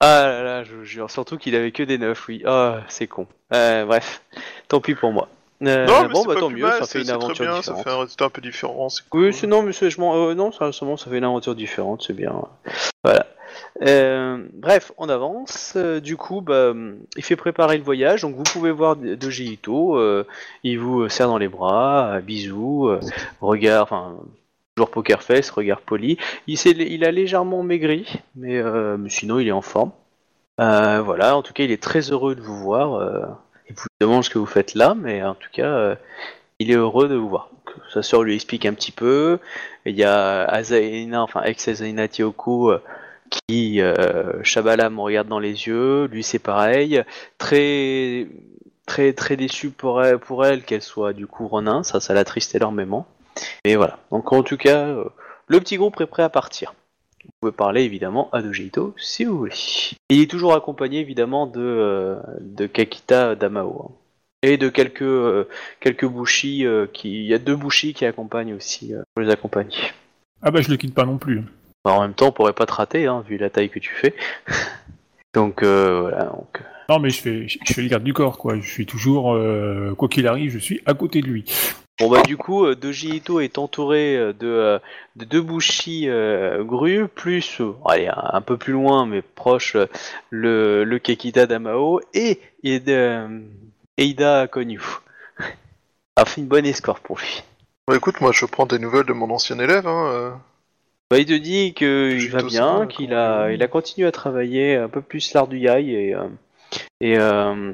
[0.00, 2.42] Ah là là, je vous jure, surtout qu'il avait que des neufs, oui.
[2.46, 3.26] Ah, c'est con.
[3.52, 4.22] Euh, bref,
[4.68, 5.28] tant pis pour moi.
[5.62, 7.44] Euh, Non, mais bon, bah pas tant plus mieux, mal, ça fait une très aventure
[7.46, 7.82] bien, ça différente.
[7.82, 8.88] fait un résultat un peu différent.
[8.90, 9.24] c'est cool.
[9.24, 12.12] Oui, c'est non, mais je euh, non, ça, ça, ça fait une aventure différente, c'est
[12.12, 12.32] bien.
[13.02, 13.26] Voilà.
[14.52, 15.76] Bref, on avance.
[15.76, 16.72] Du coup, bah,
[17.16, 18.22] il fait préparer le voyage.
[18.22, 20.00] Donc, vous pouvez voir Doji Ito.
[20.62, 22.88] il vous serre dans les bras, bisous,
[23.40, 24.14] regard, enfin,
[24.78, 26.18] toujours poker face, regard poli.
[26.46, 29.90] Il, il a légèrement maigri, mais, euh, sinon, il est en forme.
[30.60, 32.94] Euh, voilà, en tout cas, il est très heureux de vous voir.
[32.94, 33.26] euh,
[33.68, 35.96] il vous demande ce que vous faites là, mais en tout cas, euh,
[36.60, 37.50] il est heureux de vous voir.
[37.92, 39.40] Sa sœur lui explique un petit peu.
[39.84, 42.78] Il y a Azaina, enfin ex-Azaina Tioku, euh,
[43.30, 46.06] qui, euh, Shabala me regarde dans les yeux.
[46.06, 47.02] Lui, c'est pareil.
[47.36, 48.28] Très,
[48.86, 51.82] très, très déçu pour elle, pour elle qu'elle soit du coup Ronin.
[51.82, 53.06] Ça, ça l'attriste énormément.
[53.64, 53.98] Et voilà.
[54.10, 55.04] Donc, en tout cas, euh,
[55.46, 56.74] le petit groupe est prêt à partir.
[57.24, 59.54] Vous pouvez parler évidemment à Dojito si vous voulez.
[60.08, 63.86] Il est toujours accompagné évidemment de, euh, de Kakita Damao.
[63.88, 63.94] hein.
[64.42, 65.48] Et de quelques, euh,
[65.80, 67.10] quelques bouchis euh, qui.
[67.10, 69.76] Il y a deux bouchis qui accompagnent aussi euh, pour les accompagner.
[70.42, 71.42] Ah bah je le quitte pas non plus.
[71.84, 73.92] Bah, en même temps, on pourrait pas te rater, hein, vu la taille que tu
[73.92, 74.14] fais.
[75.34, 76.24] Donc euh, voilà.
[76.24, 78.56] Donc, Non mais je fais, je fais le garde du corps quoi.
[78.56, 81.44] Je suis toujours, euh, quoi qu'il arrive, je suis à côté de lui.
[81.98, 84.78] Bon bah du coup, euh, Doji Ito est entouré euh, de, euh,
[85.16, 89.86] de deux bushi euh, grues, plus, euh, allez, un, peu plus loin, mais proche, euh,
[90.30, 94.80] le, le Kekita Damao et, Eida Konyu.
[96.16, 97.42] a fait une bonne escorte pour lui.
[97.88, 99.88] Bah, écoute, moi je prends des nouvelles de mon ancien élève.
[99.88, 100.30] Hein, euh.
[101.10, 104.88] Bah, il te dit qu'il va bien, qu'il a, il a continué à travailler un
[104.88, 106.28] peu plus l'art du yai et, euh,
[107.00, 107.72] et, euh,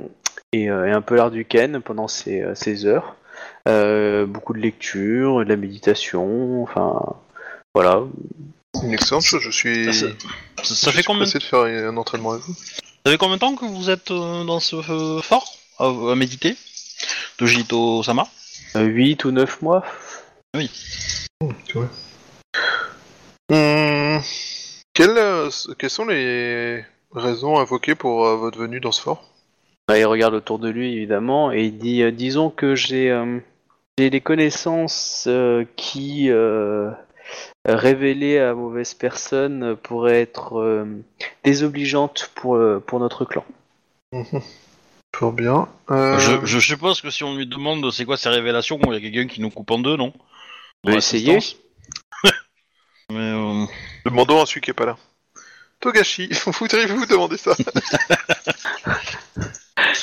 [0.52, 3.16] et, euh, et un peu l'art du ken pendant ses, ses heures.
[3.68, 7.00] Euh, beaucoup de lecture, de la méditation, enfin
[7.74, 8.02] voilà.
[8.84, 9.92] Une excellente chose, je suis.
[9.92, 10.06] Ça,
[10.62, 11.32] ça- ça je fait suis combien de...
[11.32, 12.54] de faire un entraînement avec vous.
[12.54, 14.80] ça fait combien de temps que vous êtes dans ce
[15.22, 16.56] fort à, à méditer
[17.38, 18.28] Dojito Sama?
[18.76, 19.84] 8 ou 9 mois.
[23.50, 24.20] Hum,
[24.94, 29.24] quelles, euh, quelles sont les raisons invoquées pour euh, votre venue dans ce fort?
[29.86, 33.38] Bah, il regarde autour de lui évidemment et il dit euh, disons que j'ai euh,
[33.98, 36.90] des connaissances euh, qui euh,
[37.66, 40.86] révélées à mauvaise personne pourraient être euh,
[41.44, 43.44] désobligeantes pour euh, pour notre clan.
[44.12, 44.40] Mhm.
[45.14, 45.68] Fort bien.
[45.90, 48.96] Euh, je, je suppose que si on lui demande c'est quoi ces révélations, il y
[48.96, 50.12] a quelqu'un qui nous coupe en deux, non?
[50.84, 51.38] On va essayer.
[53.10, 53.64] Mais euh,
[54.04, 54.96] Demandons à celui qui est pas là.
[55.80, 57.54] Togashi, voudriez-vous demander ça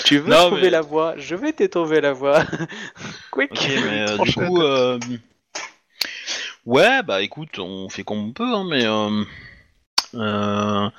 [0.06, 1.16] Tu veux Non, trouver mais- la voie?
[1.18, 2.44] Je vais t'étrouver la voie.
[3.32, 3.52] Quick.
[3.52, 5.00] ok, mais euh, du coup, euh,
[6.66, 9.24] ouais, bah écoute, on fait comme on peut, hein, mais euh,
[10.16, 10.90] euh,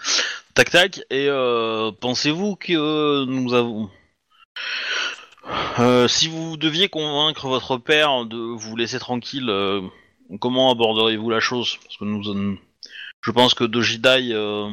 [0.54, 0.98] tac tac.
[1.10, 3.90] Et euh, pensez-vous que nous avons
[5.78, 9.82] Euh, si vous deviez convaincre votre père de vous laisser tranquille, euh,
[10.40, 11.78] comment aborderiez-vous la chose?
[11.82, 12.56] Parce que nous, euh,
[13.20, 14.68] je pense que Dojidai euh,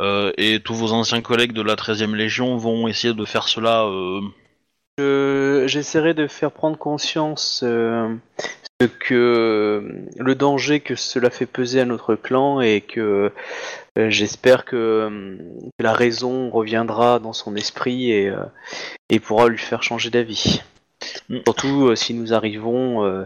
[0.00, 3.86] euh, et tous vos anciens collègues de la 13e Légion vont essayer de faire cela.
[4.98, 9.84] Je- J'essaierai de faire prendre conscience ce que
[10.16, 13.32] le danger que cela fait peser à notre clan et que
[13.96, 15.38] j'espère que,
[15.78, 20.62] la raison reviendra dans son esprit et pourra lui faire changer d'avis.
[21.28, 21.38] Mm.
[21.46, 23.24] Surtout euh, si nous arrivons euh,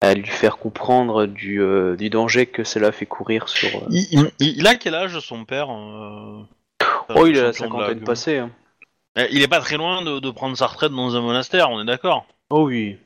[0.00, 3.68] à lui faire comprendre du, euh, du danger que cela fait courir sur.
[3.68, 6.42] euh, il, il- il a quel âge son père euh,
[7.14, 8.38] Oh, il a la champion de cinquantaine gueule passée.
[8.38, 8.50] hein.
[9.16, 11.80] Eh, Il est pas très loin de, de prendre sa retraite dans un monastère, on
[11.80, 12.98] est d'accord Oh oui.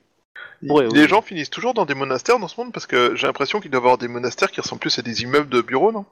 [0.62, 1.08] Ouais, Les oui.
[1.08, 3.78] gens finissent toujours dans des monastères dans ce monde parce que j'ai l'impression qu'il doit
[3.78, 6.04] y avoir des monastères qui ressemblent plus à des immeubles de bureaux, non?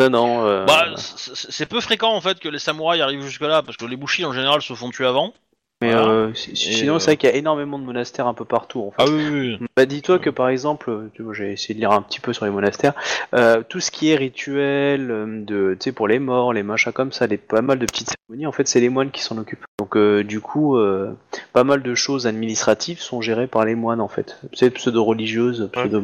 [0.00, 0.46] Non, non.
[0.46, 3.76] euh, Bah, c'est c'est peu fréquent en fait que les samouraïs arrivent jusque là, parce
[3.76, 5.34] que les bushis en général se font tuer avant.
[5.80, 6.08] Mais voilà.
[6.08, 8.80] euh, sinon, euh, c'est vrai qu'il y a énormément de monastères un peu partout.
[8.80, 9.10] En fait.
[9.10, 9.58] oui, oui.
[9.76, 12.50] Bah, dis-toi que par exemple, euh, j'ai essayé de lire un petit peu sur les
[12.50, 12.92] monastères,
[13.34, 16.92] euh, tout ce qui est rituel, euh, de, tu sais, pour les morts, les machins
[16.92, 19.38] comme ça, les, pas mal de petites cérémonies, en fait, c'est les moines qui s'en
[19.38, 19.64] occupent.
[19.78, 21.16] Donc, euh, du coup, euh,
[21.54, 24.38] pas mal de choses administratives sont gérées par les moines, en fait.
[24.52, 26.02] C'est pseudo-religieuses, pseudo...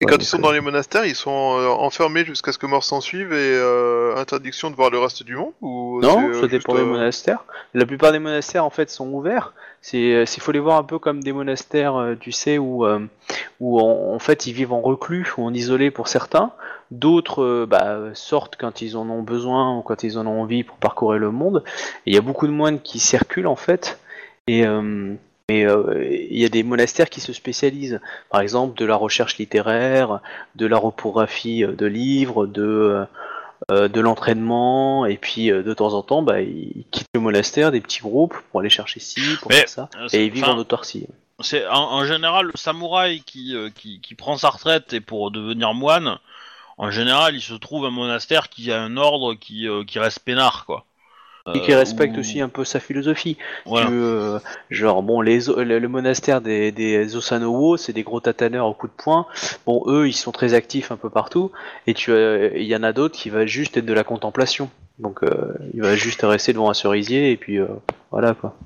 [0.00, 2.58] Et Ouais, quand ils sont euh, dans les monastères, ils sont euh, enfermés jusqu'à ce
[2.58, 6.28] que mort s'en suive et euh, interdiction de voir le reste du monde ou Non,
[6.28, 7.44] euh, ça dépend des euh, monastères.
[7.74, 9.54] La plupart des monastères, en fait, sont ouverts.
[9.82, 12.86] C'est, euh, il faut les voir un peu comme des monastères, euh, tu sais, où,
[12.86, 13.00] euh,
[13.58, 16.52] où en, en fait ils vivent en reclus ou en isolé pour certains.
[16.92, 20.62] D'autres euh, bah, sortent quand ils en ont besoin ou quand ils en ont envie
[20.62, 21.64] pour parcourir le monde.
[22.06, 23.98] Et il y a beaucoup de moines qui circulent en fait.
[24.46, 25.14] Et euh,
[25.48, 29.38] mais euh, il y a des monastères qui se spécialisent, par exemple de la recherche
[29.38, 30.20] littéraire,
[30.56, 33.06] de la reprographie euh, de livres, de
[33.70, 37.80] euh, de l'entraînement, et puis de temps en temps, bah, ils quittent le monastère, des
[37.80, 41.06] petits groupes, pour aller chercher ci, pour Mais, faire ça, et ils vivent en autarcie.
[41.40, 45.74] C'est en, en général le samouraï qui, qui, qui prend sa retraite et pour devenir
[45.74, 46.18] moine.
[46.78, 50.64] en général, il se trouve un monastère qui a un ordre qui, qui reste peinard,
[50.64, 50.86] quoi.
[51.54, 53.36] Et qui Euh, respecte où- aussi un peu sa philosophie.
[53.66, 53.86] Voilà.
[53.86, 54.38] Que, euh,
[54.70, 58.86] genre, bon, les, le, le monastère des, des Osanowo, c'est des gros tataneurs au coup
[58.86, 59.26] de poing.
[59.66, 61.50] Bon, eux, ils sont très actifs un peu partout.
[61.86, 64.70] Et tu as- il y en a d'autres qui va juste être de la contemplation.
[64.98, 67.66] Donc, euh, il va juste rester devant un cerisier et puis euh,
[68.10, 68.56] voilà quoi.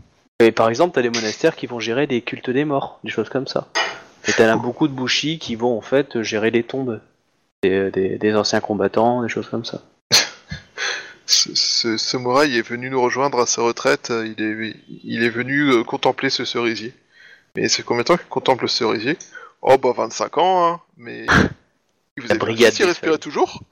[0.40, 3.28] Et par exemple, t'as des monastères qui vont gérer des cultes des morts, des choses
[3.28, 3.68] comme ça.
[4.26, 7.00] Et t'as beaucoup de bushis qui vont en fait gérer les tombes
[7.62, 9.82] des, des- des anciens combattants, des choses comme ça.
[11.32, 15.30] Ce, ce samouraï est venu nous rejoindre à sa retraite, euh, il est, il est
[15.30, 16.92] venu euh, contempler ce cerisier.
[17.56, 19.16] Mais c'est combien de temps qu'il contemple le cerisier?
[19.62, 21.26] Oh bah 25 ans, hein, mais...
[22.18, 23.18] Vous La avez brigade feuilles.
[23.18, 23.62] toujours?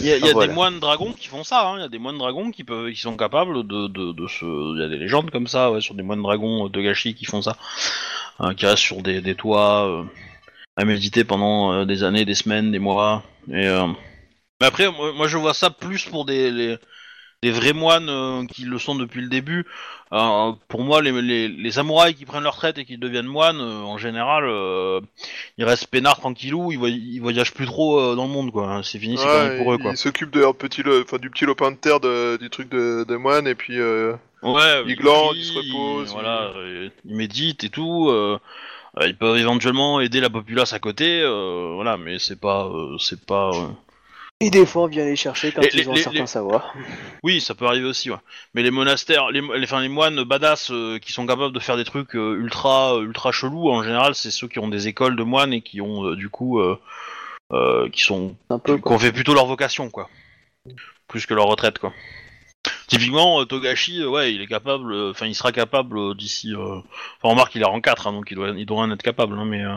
[0.00, 0.48] Il y a, il y a Ah, voilà.
[0.48, 1.78] des moines dragons qui font ça, hein.
[1.78, 4.44] il y a des moines dragons qui peuvent, qui sont capables de, de, de se,
[4.44, 7.24] il y a des légendes comme ça, ouais, sur des moines dragons de Gachi qui
[7.24, 7.56] font ça,
[8.40, 10.02] hein, qui restent sur des, des toits euh,
[10.76, 13.22] à méditer pendant euh, des années, des semaines, des mois.
[13.48, 13.86] Et euh,
[14.64, 16.78] mais après, moi, moi, je vois ça plus pour des les,
[17.42, 19.66] des vrais moines euh, qui le sont depuis le début.
[20.12, 23.60] Euh, pour moi, les, les, les samouraïs qui prennent leur retraite et qui deviennent moines,
[23.60, 24.44] euh, en général,
[25.58, 28.80] ils restent peinards tranquillou, ils, voy- ils voyagent plus trop dans le monde, quoi.
[28.82, 29.92] C'est fini, c'est Ouais, fini pour eux, quoi.
[29.92, 32.68] Il s'occupe de leur petit, le- enfin, du petit lopin de terre de- du truc
[32.68, 33.78] de, de moine, et puis...
[34.42, 38.10] Ouais, Ils ils glandent, ils se reposent, Voilà, euh, ils méditent et tout.
[39.02, 41.22] ils peuvent éventuellement aider la populace à côté,
[41.74, 43.50] voilà, mais c'est pas, c'est pas.
[44.42, 46.20] Euh, Et des fois, on vient les chercher quand Les- ils les- ont un certain
[46.20, 46.74] les- savoir.
[47.22, 48.16] Oui, ça peut arriver aussi, ouais.
[48.54, 51.84] Mais les monastères, les, enfin, les moines badass euh, qui sont capables de faire des
[51.84, 55.52] trucs euh, ultra, ultra chelous, en général, c'est ceux qui ont des écoles de moines
[55.52, 56.78] et qui ont euh, du coup, euh,
[57.52, 58.92] euh, qui sont, Un peu, qui quoi.
[58.92, 60.08] ont fait plutôt leur vocation, quoi,
[61.08, 61.92] plus que leur retraite, quoi.
[62.86, 66.54] Typiquement, euh, Togashi, euh, ouais, il est capable, euh, enfin, il sera capable euh, d'ici.
[66.54, 66.76] euh,
[67.20, 69.44] Enfin, remarque, il est en 4, donc il doit, il doit en être capable, hein,
[69.44, 69.76] mais euh,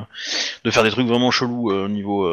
[0.64, 2.26] de faire des trucs vraiment chelous euh, au niveau.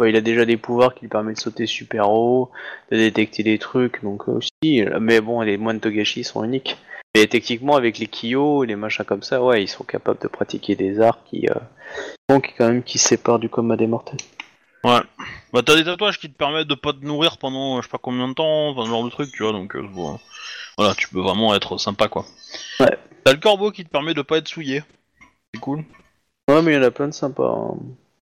[0.00, 2.50] Euh, Ouais, il a déjà des pouvoirs qui lui permettent de sauter super haut,
[2.90, 4.82] de détecter des trucs, donc euh, aussi.
[4.82, 6.76] euh, Mais bon, les moines Togashi sont uniques.
[7.16, 10.28] Mais techniquement, avec les Kyo et les machins comme ça, ouais, ils sont capables de
[10.28, 11.54] pratiquer des arts qui, euh,
[12.28, 14.20] donc quand même, qui se séparent du combat des mortels.
[14.84, 15.00] Ouais.
[15.52, 17.98] Bah t'as des tatouages qui te permettent de pas te nourrir pendant je sais pas
[17.98, 20.20] combien de temps, enfin ce genre de truc, tu vois, donc euh, bon,
[20.76, 22.24] voilà, tu peux vraiment être sympa quoi.
[22.78, 22.96] Ouais.
[23.24, 24.84] T'as le corbeau qui te permet de pas être souillé.
[25.52, 25.84] C'est cool.
[26.48, 27.50] Ouais, mais il y en a plein de sympas.
[27.50, 27.76] hein.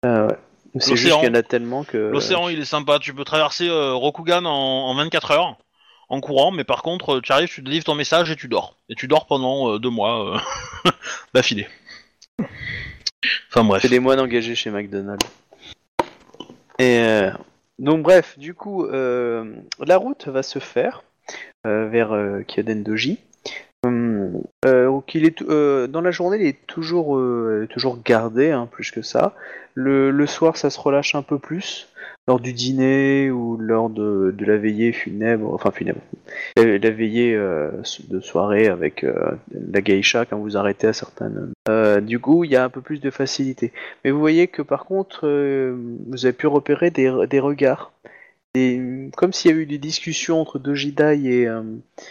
[0.02, 0.36] Ah ouais.
[0.78, 1.18] C'est juste L'océan.
[1.20, 1.96] qu'il y en a tellement que.
[1.96, 4.50] L'océan il est sympa, tu peux traverser euh, Rokugan en,
[4.90, 5.56] en 24 heures
[6.08, 8.76] en courant, mais par contre euh, tu arrives, tu délivres ton message et tu dors.
[8.88, 10.90] Et tu dors pendant euh, deux mois euh,
[11.34, 11.66] d'affilée.
[13.48, 13.82] Enfin bref.
[13.82, 15.26] C'est des moines engagés chez McDonald's.
[16.78, 17.30] Et euh,
[17.78, 19.54] donc bref, du coup, euh,
[19.84, 21.02] la route va se faire
[21.66, 23.18] euh, vers euh, Kyoden Doji.
[23.82, 28.68] Hum, euh, il est euh, dans la journée, il est toujours euh, toujours gardé, hein,
[28.70, 29.34] plus que ça.
[29.74, 31.88] Le, soir, ça se relâche un peu plus
[32.28, 36.00] lors du dîner ou lors de, la veillée funèbre, enfin funèbre,
[36.56, 37.70] la, veillée euh,
[38.08, 41.52] de soirée avec euh, la geisha quand vous arrêtez à certaines.
[41.68, 43.72] Euh, du coup, il y a un peu plus de facilité.
[44.04, 45.76] Mais vous voyez que par contre, euh,
[46.08, 47.92] vous avez pu repérer des, des regards.
[48.52, 51.62] Comme s'il y a eu des discussions entre Dojidai et, euh,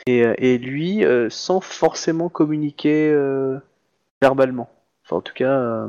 [0.05, 3.59] et, lui, euh, sans forcément communiquer euh,
[4.21, 4.69] verbalement.
[5.03, 5.87] Enfin, en tout cas,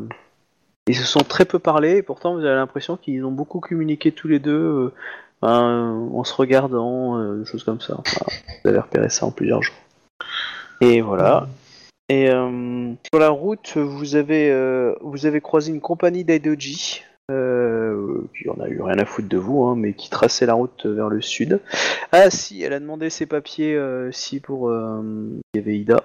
[0.88, 4.10] ils se sont très peu parlé, et pourtant vous avez l'impression qu'ils ont beaucoup communiqué
[4.10, 4.92] tous les deux
[5.40, 7.98] ben, en se regardant, des choses comme ça.
[8.64, 9.76] Vous avez repéré ça en plusieurs jours.
[10.80, 11.48] Et voilà.
[12.08, 18.60] Et sur la route, vous avez, vous avez croisé une compagnie d'Aidoji, euh, qui en
[18.60, 21.20] a eu rien à foutre de vous, hein, mais qui traçait la route vers le
[21.20, 21.60] sud.
[22.12, 25.02] Ah si, elle a demandé ses papiers euh, si pour euh,
[25.54, 26.04] il y avait Ida.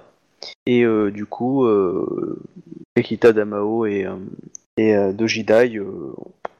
[0.66, 2.38] Et euh, du coup, euh,
[2.96, 4.14] Akita Damao et, euh,
[4.76, 6.12] et euh, Dojidai euh,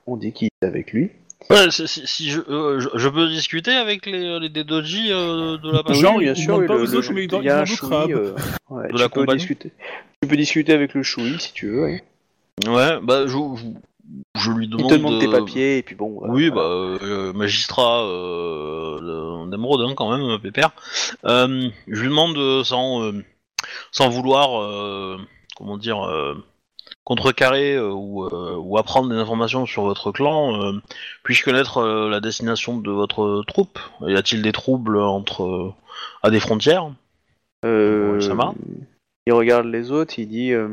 [0.06, 1.10] ont dit qu'il était avec lui.
[1.50, 5.58] Ouais, si, si- si je, euh, je, je peux discuter avec les, les Dedoji euh,
[5.58, 8.32] de la Oui, partie Genre, autres, mais il y a un Shui, euh,
[8.70, 9.70] ouais, De tu la peux discuter.
[10.22, 11.82] Tu peux discuter avec le Shui si tu veux.
[11.82, 12.02] ouais.
[12.66, 13.64] Ouais, bah je, je,
[14.38, 14.90] je lui Il demande.
[14.90, 16.18] te demande tes euh, papiers et puis bon.
[16.28, 16.68] Oui, voilà.
[16.68, 18.02] bah, euh, magistrat
[19.50, 20.70] d'Emeraude, hein, quand même, Pépère.
[21.24, 23.12] Euh, je lui demande sans,
[23.92, 25.18] sans vouloir,
[25.56, 26.06] comment dire,
[27.04, 30.60] contrecarrer euh, ou, euh, ou apprendre des informations sur votre clan.
[30.60, 30.72] Euh,
[31.22, 33.78] Puis-je connaître la destination de votre troupe?
[34.02, 35.72] Y a-t-il des troubles entre
[36.22, 36.90] à des frontières?
[37.64, 38.52] Euh, ça va
[39.26, 40.68] il regarde les autres, il dit euh,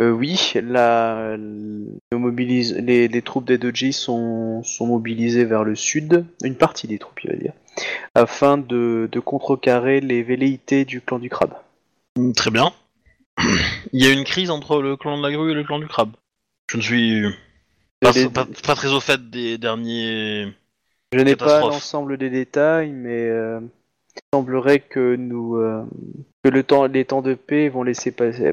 [0.00, 5.74] euh, oui, la, le mobilise, les, les troupes des Doji sont, sont mobilisées vers le
[5.74, 7.52] sud, une partie des troupes, il va dire,
[8.14, 11.54] afin de, de contrecarrer les velléités du clan du crabe.
[12.36, 12.72] Très bien.
[13.92, 15.86] Il y a une crise entre le clan de la grue et le clan du
[15.88, 16.12] crabe.
[16.70, 17.24] Je ne suis.
[18.00, 20.52] Pas, Les- pas- pas très au fait des derniers.
[21.12, 23.60] Je n'ai pas l'ensemble des détails, mais euh,
[24.16, 25.84] il semblerait que nous euh,
[26.42, 28.12] que le temps, les temps de paix vont laisser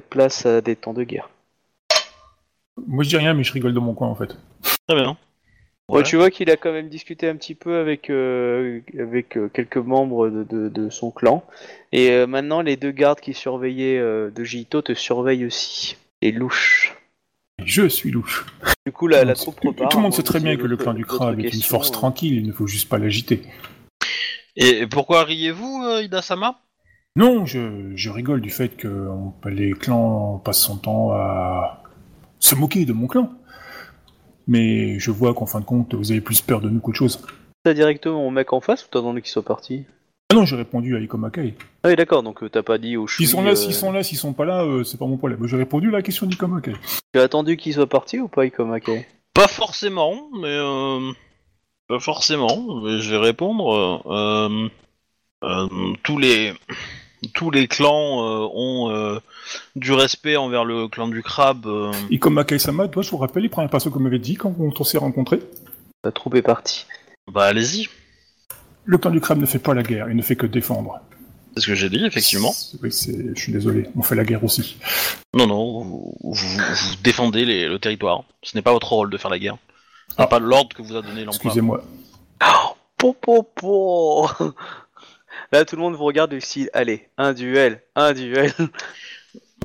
[0.10, 1.30] place à des temps de guerre.
[2.88, 4.36] Moi je dis rien, mais je rigole de mon coin en fait.
[4.88, 5.18] Très bien.
[5.88, 6.04] Bon, Ouais.
[6.04, 9.78] tu vois qu'il a quand même discuté un petit peu avec euh, avec euh, quelques
[9.78, 11.44] membres de, de- de son clan,
[11.92, 15.98] et euh, maintenant les deux gardes qui surveillaient euh, de Jito te surveillent aussi.
[16.22, 16.96] Et louche.
[17.66, 18.46] Je suis louche.
[18.86, 19.92] Du coup, la, la Tout- troupe tout, repart.
[19.92, 21.90] tout le monde Bon, sait très bien que le clan du crabe est une force
[21.90, 23.42] euh, tranquille, il ne faut juste pas l'agiter.
[24.56, 26.60] Et pourquoi riez-vous, euh, Ida-sama
[27.16, 31.84] Non, je, je rigole du fait que on- les clans passent son temps à
[32.40, 33.32] se moquer de mon clan.
[34.48, 37.22] Mais je vois qu'en fin de compte, vous avez plus peur de nous qu'autre chose.
[37.64, 39.86] T'as directement mon mec en face ou t'as attendu qu'ils soient partis
[40.32, 41.54] Ah non, j'ai répondu à Ikomakai.
[41.84, 43.92] Ah oui, d'accord, donc euh, t'as pas dit au S'ils sont là, euh, s'ils sont
[43.92, 45.46] là, s'ils sont pas là, euh, c'est pas mon problème.
[45.46, 46.74] J'ai répondu à la question d'Ikomakai.
[47.14, 48.90] Tu as attendu qu'ils soient partis ou pas, Ikomake
[49.34, 51.12] Pas forcément, mais euh,
[51.92, 52.82] pas forcément.
[52.84, 54.02] Mais je vais répondre.
[54.12, 54.68] euh,
[55.44, 55.68] euh,
[56.04, 56.54] tous les
[57.34, 59.20] tous les clans euh, ont euh,
[59.76, 61.66] du respect envers le clan du crabe.
[61.68, 61.92] euh.
[62.10, 64.98] Ikomakai-sama, toi, je vous rappelle, il prend un pinceau comme m'avait dit quand on s'est
[64.98, 65.40] rencontrés.
[66.04, 66.86] La troupe est partie.
[67.32, 67.88] Bah allez-y,
[68.86, 71.00] Le clan du crabe ne fait pas la guerre, il ne fait que défendre.
[71.56, 72.54] c'est ce que j'ai dit effectivement.
[72.82, 74.78] Oui, je suis désolé, on fait la guerre aussi.
[75.36, 78.24] Non non, vous, vous- vous défendez les- le territoire.
[78.42, 79.58] Ce n'est pas votre rôle de faire la guerre.
[80.12, 80.28] Ce n'est Ah.
[80.28, 81.36] pas l'ordre que vous a donné l'empereur.
[81.46, 81.82] Excusez-moi.
[82.98, 84.30] Po, po, po.
[85.52, 88.54] Là, tout le monde vous regarde du style, allez, un duel, un duel.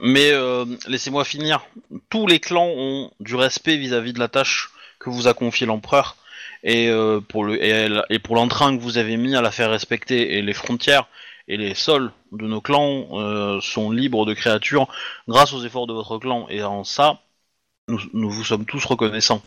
[0.03, 1.65] Mais euh, laissez-moi finir.
[2.11, 6.17] Tous les clans ont du respect vis-à-vis de la tâche que vous a confiée l'empereur
[6.63, 9.51] et euh, pour le et, elle- et pour l'entrain que vous avez mis à la
[9.51, 11.07] faire respecter et les frontières
[11.49, 14.89] et les sols de nos clans euh, sont libres de créatures
[15.29, 17.21] grâce aux efforts de votre clan et en ça
[17.89, 19.43] nous, nous vous sommes tous reconnaissants.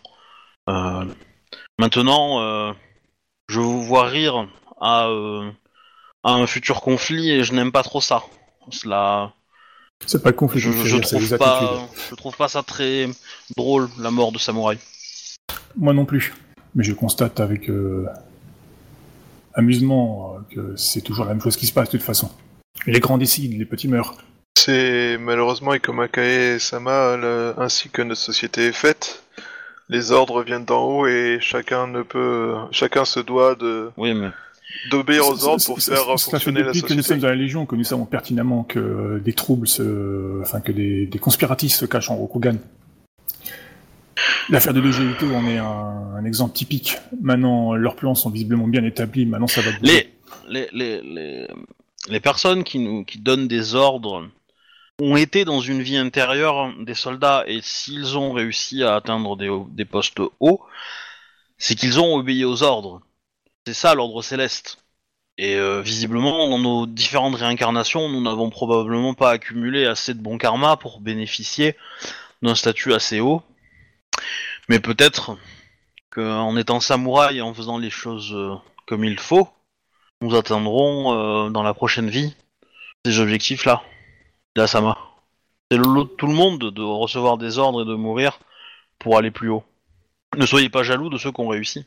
[0.68, 1.04] Euh,
[1.78, 2.72] maintenant, euh,
[3.48, 4.48] je vous vois rire
[4.80, 5.50] à, euh,
[6.22, 8.22] à un futur conflit et je n'aime pas trop ça.
[8.70, 9.32] Cela
[10.06, 13.08] C'est pas le conflit je, je trouve pas, je trouve pas ça très
[13.56, 14.78] drôle, la mort de samouraï.
[15.76, 16.34] Moi non plus.
[16.76, 18.06] Mais je constate avec euh,
[19.54, 22.30] amusement que c'est toujours la même chose qui se passe de toute façon.
[22.86, 24.14] Les grands décident, les petits meurent.
[24.56, 29.24] C'est malheureusement Ikomakae Sama le- ainsi que notre société est faite.
[29.92, 34.28] Les ordres viennent d'en haut et chacun ne peut, chacun se doit de Oui, mais
[34.90, 37.20] d'obéir aux ordres pour ça- faire ça fait fonctionner la depuis que nous sommes société.
[37.22, 40.40] dans la Légion que nous savons pertinemment que euh, des troubles se...
[40.42, 42.56] enfin que des, des conspiratistes se cachent en Rokugan.
[44.48, 46.96] L'affaire de l'EGITO en est un, un exemple typique.
[47.20, 50.12] Maintenant, leurs plans sont visiblement bien établis, maintenant ça va bouger.
[50.48, 51.48] les, les, les, les,
[52.08, 54.28] les personnes qui nous qui donnent des ordres
[55.00, 59.84] ont été dans une vie intérieure des soldats et s'ils ont réussi à atteindre des,
[59.84, 60.60] postes hauts,
[61.58, 63.00] c'est qu'ils ont obéi aux ordres.
[63.66, 64.78] C'est ça l'ordre céleste.
[65.38, 70.36] Et euh, visiblement, dans nos différentes réincarnations, nous n'avons probablement pas accumulé assez de bon
[70.36, 71.76] karma pour bénéficier
[72.42, 73.42] d'un statut assez haut.
[74.68, 75.38] Mais peut-être
[76.10, 78.54] qu'en étant samouraï et en faisant les choses euh,
[78.86, 79.48] comme il faut,
[80.20, 82.34] nous atteindrons euh, dans la prochaine vie
[83.06, 83.82] ces objectifs-là.
[84.56, 84.96] Là, Sama.
[85.70, 88.40] C'est le lot de tout le monde de recevoir des ordres et de mourir
[88.98, 89.62] pour aller plus haut.
[90.36, 91.84] Ne soyez pas jaloux de ceux qui ont réussi.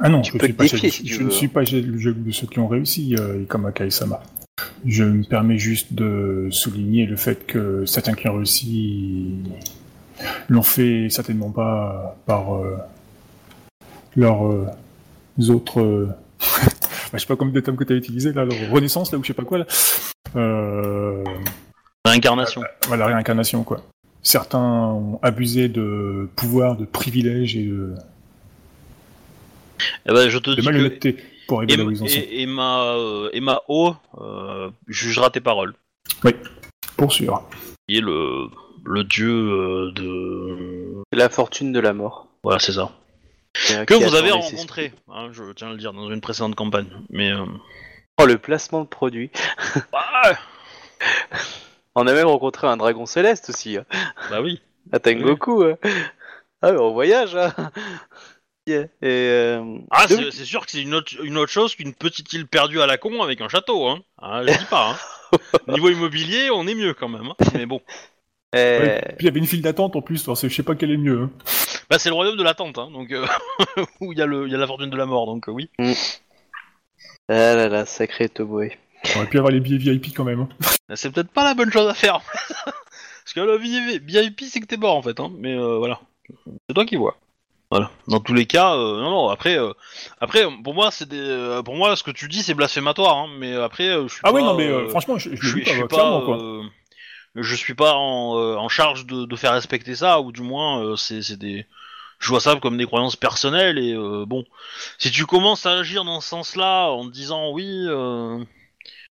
[0.00, 1.24] Ah non, Tu je, peux suis pas défier, jaloux- si tu je veux.
[1.26, 4.22] ne suis pas jaloux de ceux qui ont réussi, euh, comme Akai-sama.
[4.86, 9.34] Je me permets juste de souligner le fait que certains qui ont réussi
[10.48, 12.76] l'ont fait certainement pas par euh,
[14.16, 14.66] leurs euh,
[15.48, 15.80] autres...
[15.80, 16.08] euh,
[16.40, 19.18] bah, je sais pas combien de termes que tu as utilisé là, leur renaissance là
[19.18, 19.66] ou je sais pas quoi là.
[20.36, 21.24] Euh,
[22.06, 22.62] Réincarnation.
[22.88, 23.82] voilà, réincarnation quoi.
[24.22, 27.94] Certains ont abusé de pouvoir, de privilèges et de,
[30.06, 31.16] Eh ben, je te de dis que malhonnêteté
[31.48, 32.14] pour arriver là où ils en sont.
[32.14, 35.74] et- Emma, euh, Emma O euh, jugera tes paroles.
[36.96, 37.42] Pour sûr.
[37.88, 38.46] Qui est le,
[38.84, 41.02] le dieu euh, de...
[41.12, 42.28] La fortune de la mort.
[42.44, 42.90] Voilà, c'est ça.
[43.72, 46.86] Euh, Que vous avez rencontré, hein, je tiens à le dire, dans une précédente campagne.
[47.10, 47.30] Mais...
[47.32, 47.44] euh,
[48.20, 49.30] Oh, le placement de produit.
[49.92, 50.38] bah,
[51.94, 53.76] On a même rencontré un dragon céleste aussi.
[53.76, 53.84] Hein.
[54.30, 54.60] bah oui.
[54.92, 55.64] À Tengoku.
[55.64, 55.76] hein.
[56.62, 57.34] Ah, mais on voyage.
[57.36, 57.52] Hein.
[58.66, 58.82] Yeah.
[59.02, 62.32] Et, euh, Ah, c'est c'est sûr que c'est une autre, une autre chose qu'une petite
[62.32, 64.00] île perdue à la con avec un château, hein.
[64.20, 65.38] Ah, je dis pas, hein.
[65.68, 67.34] Niveau immobilier, on est mieux quand même, hein.
[67.54, 67.80] Mais bon.
[68.54, 70.62] eh, Ouais, Puis il y avait une file d'attente en plus, alors c'est- je sais
[70.62, 71.22] pas quel est le mieux.
[71.22, 71.30] hein.
[71.90, 73.10] Bah, c'est le royaume de l'attente, hein, donc...
[73.10, 73.26] euh,
[74.00, 75.68] où il y, a y la fortune de la mort, donc euh, oui.
[77.28, 78.70] Ah là là, sacré Toboe.
[79.04, 80.40] On aurait pu avoir les billets VIP quand même.
[80.40, 80.48] hein.
[80.94, 82.20] C'est peut-être pas la bonne chose à faire.
[82.64, 85.30] Parce que le VIP, c'est que t'es mort, en fait, hein.
[85.38, 86.00] Mais euh, voilà.
[86.68, 87.16] C'est toi qui vois.
[87.70, 87.90] Voilà.
[88.08, 89.28] Dans tous les cas, euh, non, non.
[89.30, 89.72] Après, euh,
[90.20, 93.16] après, pour moi, c'est des, pour moi, ce que tu dis, c'est blasphématoire.
[93.16, 95.48] Hein, mais après, je suis Ah pas, oui, non, mais franchement, je, je, je le
[95.48, 96.62] suis, dis je suis pas, pas, quoi.
[97.36, 101.22] je suis pas en, en charge de, de faire respecter ça, ou du moins, c'est,
[101.22, 101.66] c'est des,
[102.18, 103.78] je vois ça comme des croyances personnelles.
[103.78, 103.94] Et
[104.26, 104.44] bon,
[104.98, 107.86] si tu commences à agir dans ce sens-là, en te disant oui,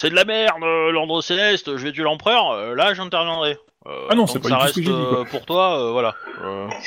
[0.03, 3.57] c'est de la merde, euh, l'ordre céleste, je vais tuer l'empereur, euh, là, j'interviendrai.
[3.87, 5.19] Euh, Ah non, c'est pas ça du tout ce reste que j'ai dit, quoi.
[5.19, 6.15] euh, pour toi, euh, voilà.
[6.43, 6.67] Euh,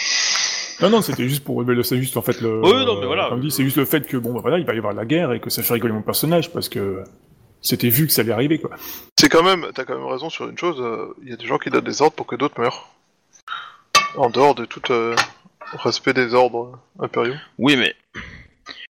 [0.82, 2.60] Non, non, c'était juste pour révéler, c'est juste en fait le.
[2.60, 3.30] Oui, non, mais voilà.
[3.30, 5.06] Comme dit, c'est juste le fait que bon, bah voilà, il va y avoir la
[5.06, 7.02] guerre et que ça fait rigoler mon personnage parce que
[7.62, 8.70] c'était vu que ça allait arriver, quoi.
[9.18, 11.46] C'est quand même, t'as quand même raison sur une chose, euh, il y a des
[11.46, 12.90] gens qui donnent des ordres pour que d'autres meurent.
[14.18, 15.16] En dehors de tout euh,
[15.78, 17.36] respect des ordres impériaux.
[17.56, 17.94] Oui, mais.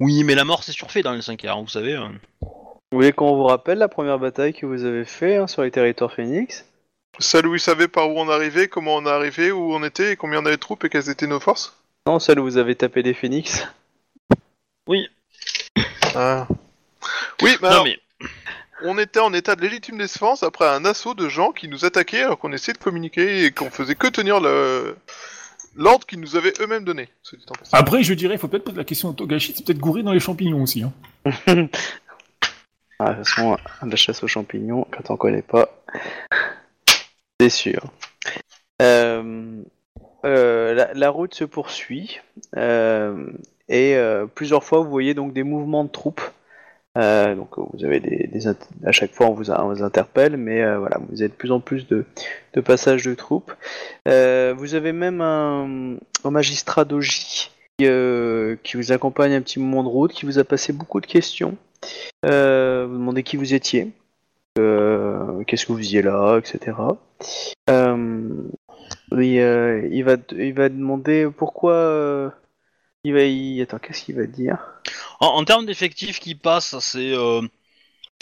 [0.00, 1.94] Oui, mais la mort, c'est surfait dans les 5 heures, vous savez.
[1.94, 2.08] euh.
[2.92, 5.72] Vous voulez qu'on vous rappelle la première bataille que vous avez fait hein, sur les
[5.72, 6.64] territoires Phoenix?
[7.18, 10.12] Celle où ils savaient par où on arrivait, comment on est arrivé, où on était,
[10.12, 11.76] et combien on avait de troupes et quelles étaient nos forces?
[12.06, 13.66] Non, celle où vous avez tapé des Phoenix
[14.86, 15.08] Oui.
[16.14, 16.46] Ah.
[17.42, 17.98] Oui, mais non, alors, mais.
[18.84, 22.22] on était en état de légitime défense après un assaut de gens qui nous attaquaient
[22.22, 24.96] alors qu'on essayait de communiquer et qu'on faisait que tenir le
[25.74, 27.08] l'ordre qu'ils nous avaient eux-mêmes donné.
[27.72, 30.12] Après, je dirais, il faut peut-être poser la question de Togashi, c'est peut-être gouré dans
[30.12, 30.82] les champignons aussi.
[30.82, 30.92] Hein.
[32.98, 35.68] Ah, de toute façon, la chasse aux champignons, quand on connaît pas,
[37.40, 37.80] c'est sûr.
[38.82, 39.62] Euh,
[40.24, 42.20] euh, la, route se poursuit
[42.56, 43.30] euh,
[43.68, 43.96] et
[44.34, 46.22] plusieurs fois vous voyez donc des mouvements de troupes.
[46.94, 48.46] Donc vous avez des,
[48.84, 52.06] à chaque fois on vous, interpelle, mais voilà vous avez de plus en plus de,
[52.54, 53.52] de passages de troupes.
[54.06, 60.24] Vous avez même un, magistrat d'Oji qui vous accompagne un petit moment de route, qui
[60.24, 61.56] vous a passé beaucoup de questions.
[62.24, 63.92] Euh, vous demandez qui vous étiez,
[64.58, 66.76] euh, qu'est-ce que vous faisiez là, etc.
[67.70, 68.28] Euh,
[69.12, 72.32] oui, euh, il va, il va demander pourquoi.
[73.04, 73.60] il va y...
[73.62, 74.58] Attends, qu'est-ce qu'il va dire?
[75.20, 77.14] En, en termes d'effectifs qui passent, c'est.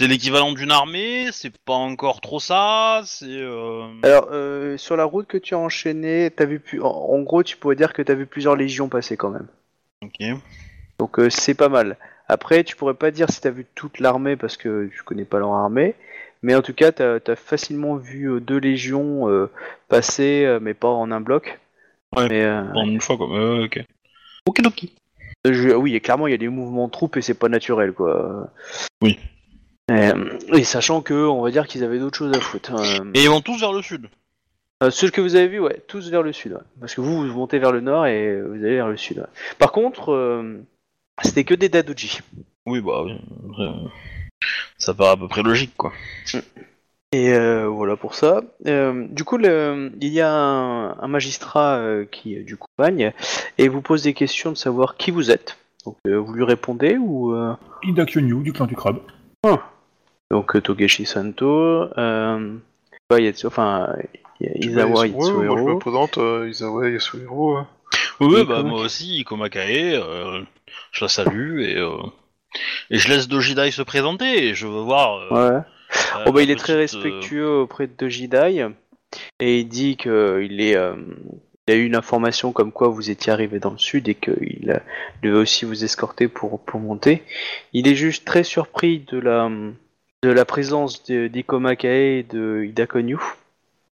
[0.01, 3.27] C'est l'équivalent d'une armée, c'est pas encore trop ça, c'est.
[3.29, 6.81] euh, Alors, euh, sur la route que tu as enchaînée, t'as vu pu...
[6.83, 9.47] en, gros, tu pourrais dire que tu as vu plusieurs légions passer quand même.
[10.03, 10.19] Ok.
[10.99, 11.97] Donc euh, c'est pas mal.
[12.29, 15.39] Après, tu pourrais pas dire si t'as vu toute l'armée parce que tu connais pas
[15.39, 15.95] leur armée,
[16.43, 19.51] mais en tout cas, t'as as facilement vu euh, deux légions euh,
[19.89, 21.61] passer, euh, mais pas en un bloc.
[22.17, 22.29] Ouais.
[22.29, 23.85] Mais, euh, En une fois, euh, ok.
[24.47, 24.85] Ok, ok.
[25.47, 27.93] je- oui, et clairement, il y a des mouvements de troupes et c'est pas naturel,
[27.93, 28.51] quoi.
[29.03, 29.19] Oui.
[30.55, 32.73] Et sachant que, on va dire qu'ils avaient d'autres choses à foutre.
[32.75, 33.11] hein.
[33.15, 34.09] Et ils vont tous vers le sud.
[34.83, 36.53] Euh, ceux que vous avez vus, ouais, tous vers le sud.
[36.55, 36.59] ouais.
[36.81, 39.19] Parce que vous, vous montez vers le nord et vous allez vers le sud.
[39.19, 39.25] ouais.
[39.59, 40.59] Par contre, euh,
[41.23, 42.21] c'était que des Dadoji.
[42.67, 43.19] Oui, bah oui.
[44.79, 45.93] Ça paraît à peu près logique, quoi.
[47.13, 48.43] Et euh, voilà pour ça.
[48.67, 52.67] Euh, du coup, le- il y a un, un magistrat euh, qui, euh, du coup,
[52.77, 53.13] bagne
[53.59, 55.57] et vous pose des questions de savoir qui vous êtes.
[55.87, 57.33] Donc, euh, vous lui répondez ou.
[57.35, 57.55] euh,
[57.85, 58.99] Ida Kyonyu, du clan du crabe.
[60.31, 61.47] Donc, euh, Togeshi Santo,
[61.97, 62.57] euh,
[63.09, 63.95] bah, il y a- enfin,
[64.41, 65.25] il y a Izawa Ouais, moi
[65.59, 67.57] je me présente euh, Isawa Yasuhiro.
[67.59, 67.69] hein.
[68.21, 70.43] Oui, Oui, bah moi aussi, Ikomakae, euh,
[70.93, 71.97] je la salue et, euh,
[72.91, 75.17] et je laisse Dojidai se présenter et je veux voir.
[75.19, 75.61] euh, Ouais.
[76.17, 78.67] euh, Oh bah, il est très petite, respectueux auprès de Jidai
[79.41, 83.59] et il dit qu'il est, il a eu une information comme quoi vous étiez arrivé
[83.61, 84.81] dans le sud et qu'il
[85.23, 87.23] devait aussi vous escorter pour, pour monter.
[87.73, 89.49] Il est juste très surpris de la,
[90.23, 93.19] de la présence d'Ikomakae et de Ida Konyu,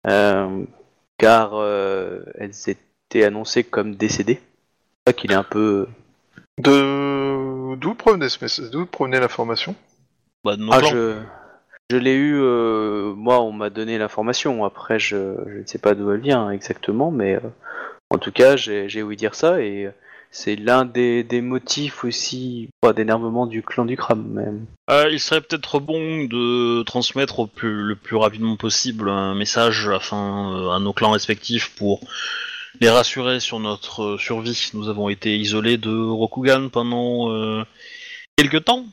[0.06, 0.64] euh,
[1.18, 4.40] car euh, elles étaient annoncées comme décédées.
[5.06, 5.88] C'est ça qu'il est un peu.
[6.58, 9.74] De d'où provenait ce message D'où provenait l'information?
[10.44, 11.20] Bah, de nos Ah, je,
[11.90, 14.64] je l'ai eu, euh, moi, on m'a donné l'information.
[14.64, 17.40] Après, je, je ne sais pas d'où elle vient exactement, mais euh,
[18.10, 19.90] en tout cas, j'ai j'ai ouï dire ça et euh,
[20.30, 24.66] c'est l'un des, des motifs aussi pas d'énervement du clan du crabe même.
[24.90, 29.88] Euh, il serait peut-être bon de transmettre au plus, le plus rapidement possible un message
[29.88, 32.00] afin euh, à nos clans respectifs pour
[32.80, 34.70] les rassurer sur notre euh, survie.
[34.74, 37.64] Nous avons été isolés de Rokugan pendant euh,
[38.36, 38.84] quelques temps.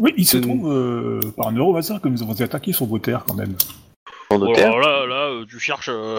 [0.00, 0.40] Oui, il se Mm.
[0.42, 3.34] trouve euh, par un euro hasard que nous avons été attaqués sur vos terres quand
[3.34, 3.54] même.
[4.30, 5.90] Alors là, là, euh, tu cherches.
[5.92, 6.18] euh,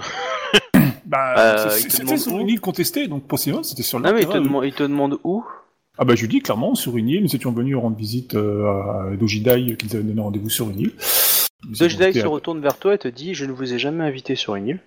[1.06, 4.22] Bah, Euh, te c'était sur une île contestée, donc possiblement c'était sur la Non, mais
[4.24, 5.44] il te, demande- il te demande où
[5.98, 9.12] Ah bah je lui dis clairement sur une île, nous étions venus rendre visite euh,
[9.12, 10.94] à Dojidai qui nous avait donné rendez-vous sur une île.
[11.68, 14.04] Nous Dojidai se à- retourne vers toi et te dit Je ne vous ai jamais
[14.06, 14.80] invité sur une île.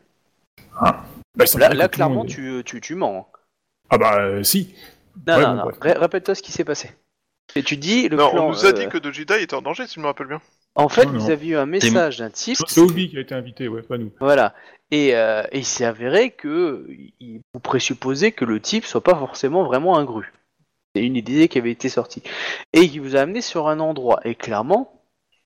[1.37, 3.29] Bah, Là, clairement, monde- tu, tu, tu mens.
[3.33, 3.39] hein.
[3.91, 4.75] Ah bah euh, si.
[5.27, 5.73] Non, Ouais, non, bon, non.
[5.81, 6.91] Ré- Répète-toi ce qui s'est passé.
[7.55, 9.63] Et tu dis le Non, clan, on nous a euh, dit que Dojidai était en
[9.63, 10.41] danger, si je me rappelle bien.
[10.75, 11.19] En fait, Non, non.
[11.21, 12.59] vous avez eu un message d'un type.
[12.67, 14.11] C'est Obi qui a été invité, ouais, pas nous.
[14.21, 14.55] Voilà.
[14.91, 16.87] Et, euh, et il s'est avéré que
[17.21, 20.33] il- vous présupposez que le type soit pas forcément vraiment un gru.
[20.95, 22.23] C'est une idée qui avait été sortie.
[22.73, 24.21] Et qui vous a amené sur un endroit.
[24.25, 24.96] Et clairement,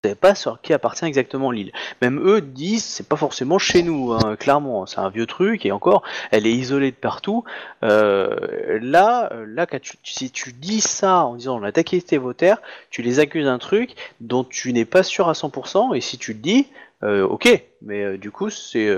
[0.03, 1.73] savez pas sur qui appartient exactement l'île.
[2.01, 4.87] Même eux disent c'est pas forcément chez nous, hein, clairement.
[4.87, 7.45] C'est un vieux truc et encore, elle est isolée de partout.
[7.83, 12.33] Euh, là, là, quand tu, si tu dis ça en disant on a attaqué vos
[12.33, 15.95] terres, tu les accuses d'un truc dont tu n'es pas sûr à 100%.
[15.95, 16.69] Et si tu le dis,
[17.03, 18.89] euh, ok, mais euh, du coup, c'est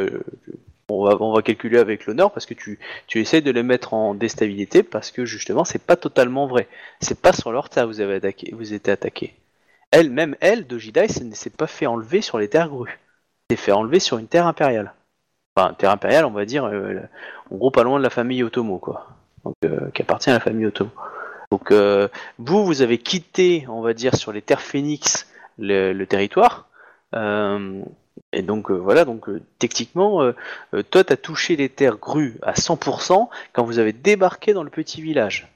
[0.89, 3.95] on va on va calculer avec l'honneur parce que tu tu essayes de les mettre
[3.95, 6.69] en déstabilité parce que justement c'est pas totalement vrai.
[7.01, 9.35] C'est pas sur leur terre que vous avez attaqué, vous êtes attaqué.
[9.93, 12.99] Elle, même elle, de Jidai, ne s'est pas fait enlever sur les terres grues.
[13.49, 14.95] Elle s'est fait enlever sur une terre impériale.
[15.55, 16.99] Enfin, terre impériale, on va dire, euh,
[17.51, 19.09] en gros pas loin de la famille Otomo, quoi.
[19.45, 20.91] Donc, euh, qui appartient à la famille Otomo.
[21.51, 26.69] Donc, euh, vous, vous avez quitté, on va dire, sur les terres phénix le, territoire.
[28.35, 29.29] Et donc voilà, donc
[29.59, 30.33] techniquement,
[30.91, 35.03] toi, t'as touché les terres grues à 100% quand vous avez débarqué dans le petit
[35.03, 35.53] village.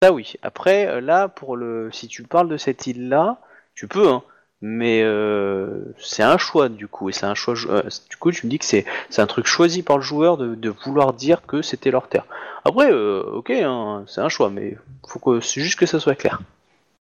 [0.00, 0.34] Ça oui.
[0.42, 3.40] Après, là, pour le, si tu parles de cette île-là,
[3.74, 4.22] tu peux, hein.
[4.62, 7.54] Mais euh, c'est un choix du coup, et c'est un choix.
[7.68, 8.84] euh, du coup, tu me dis que c'est
[9.16, 12.26] un truc choisi par le joueur de, de vouloir dire que c'était leur terre.
[12.64, 16.14] Après, euh, ok, hein, c'est un choix, mais faut que c'est juste que ça soit
[16.14, 16.40] clair.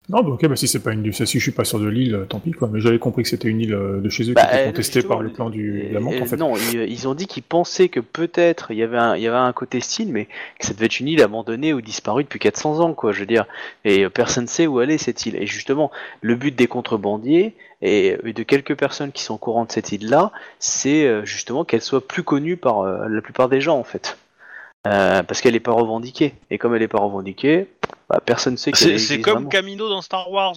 [0.10, 1.88] Non, bah ok, bah si c'est pas une île, si je suis pas sûr de
[1.88, 2.70] l'île, euh, tant pis quoi.
[2.72, 4.66] Mais j'avais compris que c'était une île euh, de chez eux Bah, qui était euh,
[4.66, 6.36] contestée par le plan du la montre en fait.
[6.36, 9.28] Non, ils, ils ont dit qu'ils pensaient que peut-être il y avait un, il y
[9.28, 10.26] avait un côté style, mais
[10.60, 13.14] que ça devait être une île abandonnée ou disparue depuis 400 ans, quoi.
[13.14, 13.45] Je veux dire,
[13.86, 15.38] et personne ne sait où elle est cette île.
[15.38, 15.89] Et justement,
[16.22, 20.32] le but des contrebandiers et de quelques personnes qui sont au courant de cette île-là,
[20.60, 24.18] c'est euh, justement qu'elle soit plus connue par la plupart des gens, en fait.
[24.86, 26.34] Euh, parce qu'elle n'est pas revendiquée.
[26.49, 27.67] Et comme elle n'est pas revendiquée,
[28.09, 29.49] bah, personne ne sait qu'elle C'est existe c'est comme vraiment.
[29.49, 30.55] Camino dans Star Wars.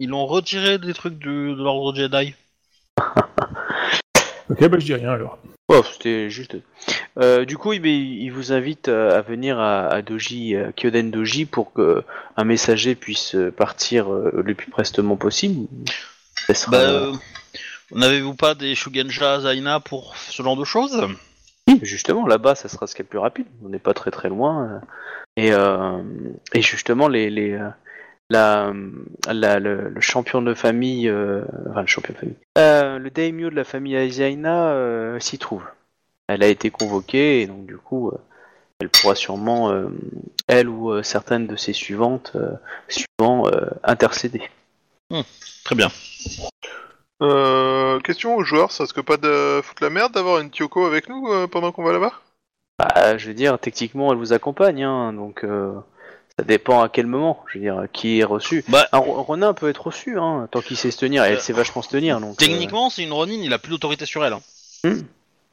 [0.00, 2.34] Ils l'ont retiré des trucs du- de l'ordre Jedi.
[4.48, 5.38] Ok, bah je dis rien alors.
[5.68, 6.56] Oh, c'était juste.
[7.18, 11.10] Euh, du coup, il, il vous invite euh, à venir à, à Doji, à Kyoden
[11.10, 12.04] Doji, pour que
[12.36, 15.66] un messager puisse partir le plus prestement possible.
[16.54, 17.12] Sera- Bah, euh,
[17.90, 21.08] n'avez-vous pas des Shugenja Zaina pour ce genre de choses?
[21.68, 23.46] Oui, justement, là-bas, ça sera ce qui est le plus rapide.
[23.64, 24.80] On n'est pas très très loin.
[25.36, 26.02] Et, euh,
[26.54, 27.68] et justement, les, les, euh,
[28.30, 28.72] la,
[29.32, 33.50] la- le, le champion de famille, euh, enfin le champion de famille, euh, le daimyo
[33.50, 35.64] de la famille Aizaina euh, s'y trouve.
[36.28, 38.18] Elle a été convoquée et donc du coup, euh,
[38.80, 39.88] elle pourra sûrement, euh,
[40.48, 42.52] elle ou euh, certaines de ses suivantes, euh,
[42.88, 44.42] suivants, euh, intercéder.
[45.64, 45.88] Très bien.
[47.22, 51.08] Euh, question aux joueurs, ça risque pas de foutre la merde d'avoir une Kyoko avec
[51.08, 52.12] nous euh, pendant qu'on va là-bas?
[52.78, 55.72] Bah, je veux dire, techniquement, elle vous accompagne, hein, donc euh,
[56.38, 57.42] ça dépend à quel moment.
[57.48, 58.64] Je veux dire, qui est reçu.
[58.68, 61.24] Bah, Un Ro- Ronin peut être reçu, hein, tant qu'il sait se tenir.
[61.24, 62.32] Et elle sait vachement se tenir, donc.
[62.32, 64.34] euh, techniquement, c'est une Ronin, il a plus d'autorité sur elle.
[64.34, 64.42] hein.
[64.84, 65.00] Hmm.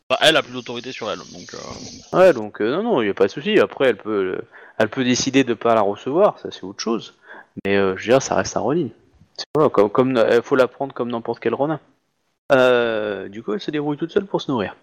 [0.09, 1.53] Enfin, elle a plus d'autorité sur elle, donc...
[1.53, 3.57] euh, Ouais, donc euh, non, non, il n'y a pas de souci.
[3.57, 4.41] Après, elle peut, euh,
[4.77, 7.13] elle peut décider de pas la recevoir, ça c'est autre chose.
[7.63, 8.89] Mais euh, je veux dire, ça reste un Ronin.
[9.55, 11.79] Voilà, comme, comme, euh, faut la prendre comme n'importe quel Ronin.
[12.51, 14.75] Euh, du coup, elle se débrouille toute seule pour se nourrir.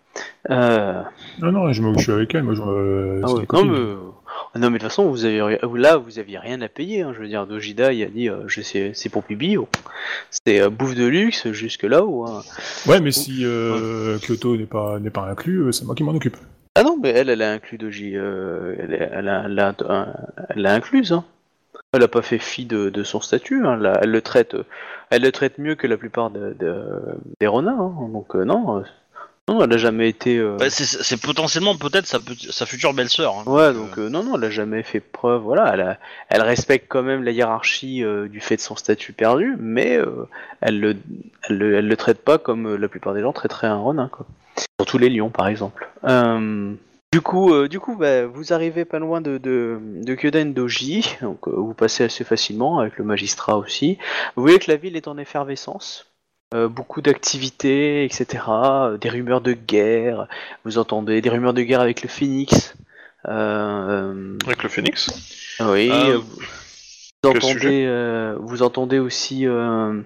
[0.51, 1.03] Euh,
[1.41, 2.63] Non, non, je, me, je suis avec elle, moi je.
[2.63, 3.97] euh, ah ouais, non, mais, euh,
[4.57, 7.03] non, mais de toute façon, vous avez, là, vous aviez rien à payer.
[7.03, 9.57] Hein, je veux dire, Dojida, il a dit, euh, je sais, c'est pour Pibi.
[9.57, 9.69] oh.
[10.31, 12.25] C'est bouffe de luxe jusque là-haut.
[12.27, 12.41] Hein.
[12.87, 13.45] Ouais, mais si
[14.27, 16.39] Kyoto n'est pas, n'est pas inclus, c'est moi qui m'en occupe.
[16.77, 18.15] Ah non, mais elle, elle a inclus Doji.
[18.15, 19.75] elle, elle, a, elle, a,
[20.49, 21.13] elle l'a incluse.
[21.13, 21.25] Hein.
[21.93, 23.67] Elle a pas fait fi de, de son statut.
[23.67, 23.79] Hein.
[23.81, 24.55] Elle, elle le traite,
[25.11, 26.85] elle le traite mieux que la plupart de, de-
[27.41, 27.77] des Ronin.
[27.81, 28.09] Hein.
[28.13, 28.83] Donc euh, non, euh,
[29.49, 30.39] non, elle a jamais été.
[30.39, 32.21] euh, bah, c'est- c'est potentiellement peut-être sa,
[32.65, 33.35] future belle-sœur.
[33.41, 33.43] hein.
[33.51, 35.43] Ouais, donc euh, non, non, elle a jamais fait preuve.
[35.43, 39.13] Voilà, elle, a- elle respecte quand même la hiérarchie euh, du fait de son statut
[39.13, 40.29] perdu, mais euh,
[40.61, 40.97] elle, le,
[41.49, 44.07] elle, le, elle le traite pas comme euh, la plupart des gens traiteraient un Ronin,
[44.09, 44.27] quoi.
[44.81, 45.89] Surtout les lions, par exemple.
[46.05, 46.73] Euh,
[47.13, 51.17] du coup, euh, du coup, bah, vous arrivez pas loin de, de, de Kyoden Doji,
[51.23, 53.99] donc euh, vous passez assez facilement avec le magistrat aussi.
[54.37, 56.07] Vous voyez que la ville est en effervescence.
[56.53, 58.43] Euh, beaucoup d'activités, etc.
[59.01, 60.27] Des rumeurs de guerre.
[60.65, 62.75] Vous entendez des rumeurs de guerre avec le Phoenix.
[63.29, 65.11] Euh, Avec le Phoenix
[65.61, 66.21] oui, Euh, euh,
[67.23, 70.01] vous, quel entendez, euh, vous entendez aussi, euh,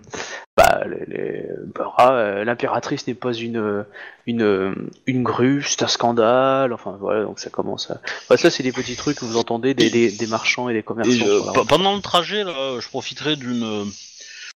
[0.56, 3.84] bah, les- les- bah, ah, euh, l'impératrice n'est pas une,
[4.26, 4.74] une,
[5.06, 6.72] une grue, c'est un scandale.
[6.72, 7.90] Enfin voilà, donc ça commence.
[7.90, 8.00] À...
[8.28, 10.80] Bah, ça, c'est des petits trucs que vous entendez des, des, des marchands et des
[10.80, 11.24] Et, commerçants.
[11.24, 13.90] euh, pendant le trajet, là, je profiterai d'une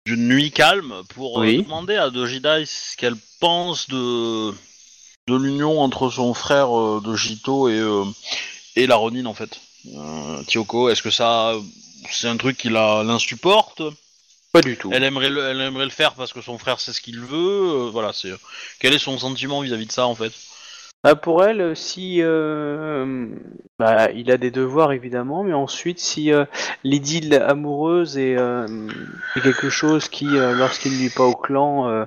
[0.07, 1.63] d'une nuit calme pour euh, Oui.
[1.65, 4.51] demander à Dojidai ce qu'elle pense de
[5.29, 8.05] de l'union entre son frère euh, Dojito et euh,
[8.77, 9.59] et la Ronin en fait.
[9.95, 11.55] Euh, Kyoko, est-ce que ça
[12.11, 13.83] c'est un truc qui la l'insupporte
[14.53, 14.91] Pas du tout.
[14.93, 17.87] Elle aimerait le, elle aimerait le faire parce que son frère sait ce qu'il veut.
[17.87, 18.33] euh, voilà, c'est
[18.81, 20.33] quel est son sentiment vis-à-vis de ça en fait?
[21.05, 23.29] Bah, pour elle, si euh,
[23.79, 26.47] bah, il a des devoirs évidemment, mais ensuite si euh,
[26.85, 28.67] l'idylle amoureuse est, euh,
[29.37, 32.05] est quelque chose qui, euh, lorsqu'il ne nuit pas au clan, euh,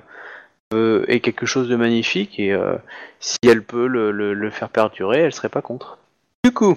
[0.74, 2.76] euh, est quelque chose de magnifique et euh,
[3.20, 5.98] si elle peut le, le- le faire perdurer, elle serait pas contre.
[6.44, 6.74] Du coup, euh,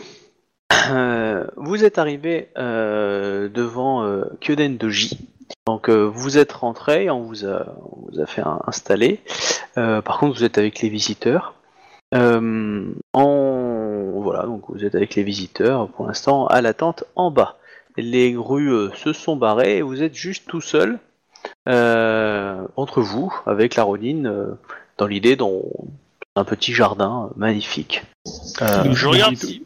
[1.56, 5.28] vous êtes arrivé euh, devant euh, Kyoden Doji.
[5.66, 7.66] Donc euh, vous êtes rentré, on vous a,
[8.26, 9.22] fait installer.
[9.78, 11.56] Euh, par contre, vous êtes avec les visiteurs.
[12.14, 17.32] Euh, en voilà, donc vous êtes avec les visiteurs pour l'instant à la tente en
[17.32, 17.58] bas.
[17.98, 21.00] Les grues euh, se sont barrées et vous êtes juste tout seul
[21.68, 24.54] euh, entre vous avec la Rodine euh,
[24.98, 25.62] dans l'idée dans
[26.36, 28.04] un petit jardin euh, magnifique.
[28.62, 29.62] Euh, Je regarde s'il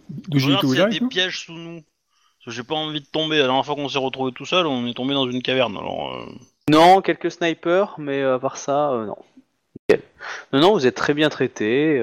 [0.76, 1.82] y a des pièges sous nous.
[1.82, 3.38] Parce que j'ai pas envie de tomber.
[3.38, 5.78] La dernière fois qu'on s'est retrouvé tout seul, on est tombé dans une caverne.
[5.78, 6.26] Alors, euh,
[6.70, 9.18] Non, quelques snipers, mais à part ça, euh, non.
[9.90, 10.04] Nickel.
[10.54, 12.02] Non, non, vous êtes très bien traité.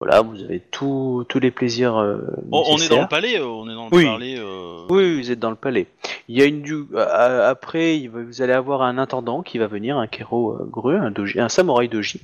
[0.00, 1.96] Voilà, vous avez tous tous les plaisirs.
[1.96, 2.18] euh,
[2.52, 3.38] on, on est dans le palais.
[3.38, 4.04] euh, On est dans le Oui.
[4.04, 4.36] palais.
[4.38, 5.86] euh, Oui, oui, vous êtes dans le palais.
[6.28, 6.84] Il y a une du...
[6.94, 10.64] euh, après, il va- vous allez avoir un intendant qui va venir, un kéro euh,
[10.70, 12.20] greu, un, doji, un samouraï doji,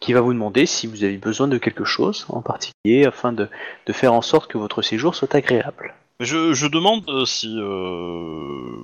[0.00, 3.48] qui va vous demander si vous avez besoin de quelque chose en particulier afin de,
[3.86, 5.94] de faire en sorte que votre séjour soit agréable.
[6.18, 8.76] Je, je demande euh, si euh,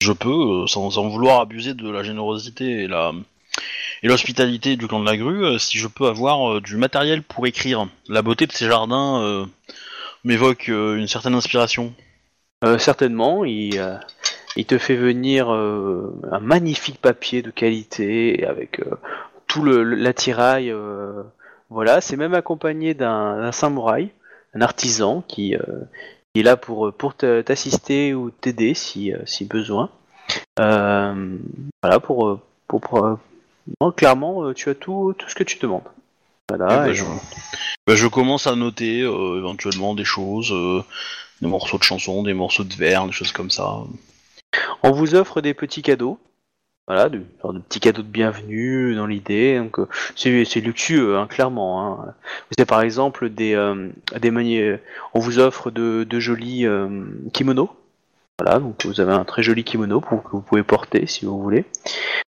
[0.00, 3.12] je peux, euh, sans, sans vouloir abuser de la générosité et la
[4.02, 7.22] et l'hospitalité du clan de la grue, euh, si je peux avoir euh, du matériel
[7.22, 7.86] pour écrire.
[8.08, 9.46] La beauté de ces jardins euh,
[10.24, 11.94] m'évoque une certaine inspiration.
[12.78, 13.76] Certainement, il,
[14.68, 18.80] te fait venir un magnifique papier de qualité avec
[19.48, 20.72] tout l'attirail.
[21.70, 24.10] voilà, c'est même accompagné d'un samouraï,
[24.54, 29.90] un artisan qui, est là pour pour te- t'assister ou t'aider si si besoin.
[30.56, 32.38] Voilà pour
[32.68, 33.18] pour,
[33.80, 35.82] non, clairement euh, tu as tout tout ce que tu demandes.
[36.48, 36.66] Voilà.
[36.70, 37.04] Eh ben, et- je,
[37.86, 40.82] ben, je commence à noter euh, éventuellement des choses, euh,
[41.40, 43.78] des morceaux de chansons, des morceaux de vers, des choses comme ça.
[44.82, 46.18] On vous offre des petits cadeaux.
[46.88, 49.56] Voilà, de, genre de petits cadeaux de bienvenue dans l'idée.
[49.58, 49.86] Donc euh,
[50.16, 51.80] c'est luxueux, hein, clairement.
[52.02, 52.14] Hein.
[52.50, 53.54] Vous avez par exemple des
[54.20, 54.76] des mani-
[55.14, 56.66] On vous offre de, de jolis
[57.32, 57.70] kimonos.
[58.44, 61.40] Voilà, donc vous avez un très joli kimono pour, que vous pouvez porter si vous
[61.40, 61.64] voulez.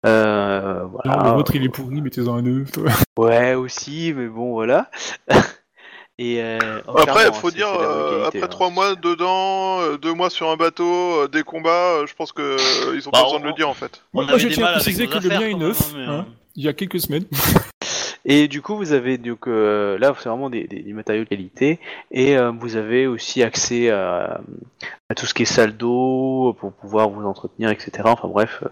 [0.08, 1.18] Euh, voilà.
[1.24, 2.70] Non, le vôtre il est pourri, mettez-en un neuf.
[3.18, 4.90] Ouais, aussi, mais bon, voilà.
[6.18, 8.48] Et euh, Après, clairement, faut c'est- dire, euh, après hein.
[8.48, 12.58] trois mois dedans, euh, deux mois sur un bateau, des combats, je pense que
[12.96, 14.02] ils ont Bah, pas besoin on- de le dire en fait.
[14.12, 16.10] Moi, je tiens à préciser que le mien est neuf, hein.
[16.10, 16.22] euh,
[16.56, 17.26] Il y a quelques semaines.
[18.32, 21.80] Et du coup, vous avez donc euh, là, c'est vraiment des, matériaux de qualité,
[22.12, 24.42] et euh, vous avez aussi accès à,
[25.16, 28.04] tout ce qui est salle d'eau pour pouvoir vous entretenir, etc.
[28.06, 28.64] Enfin bref,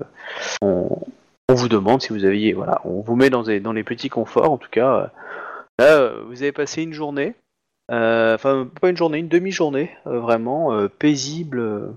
[0.64, 0.88] euh,
[1.49, 4.51] on, vous demande si vous aviez, voilà, on vous met dans, dans les petits conforts.
[4.51, 5.08] En tout cas, euh,
[5.80, 7.34] là, vous avez passé une journée,
[7.89, 11.95] enfin pas une journée, une demi-journée, vraiment paisible,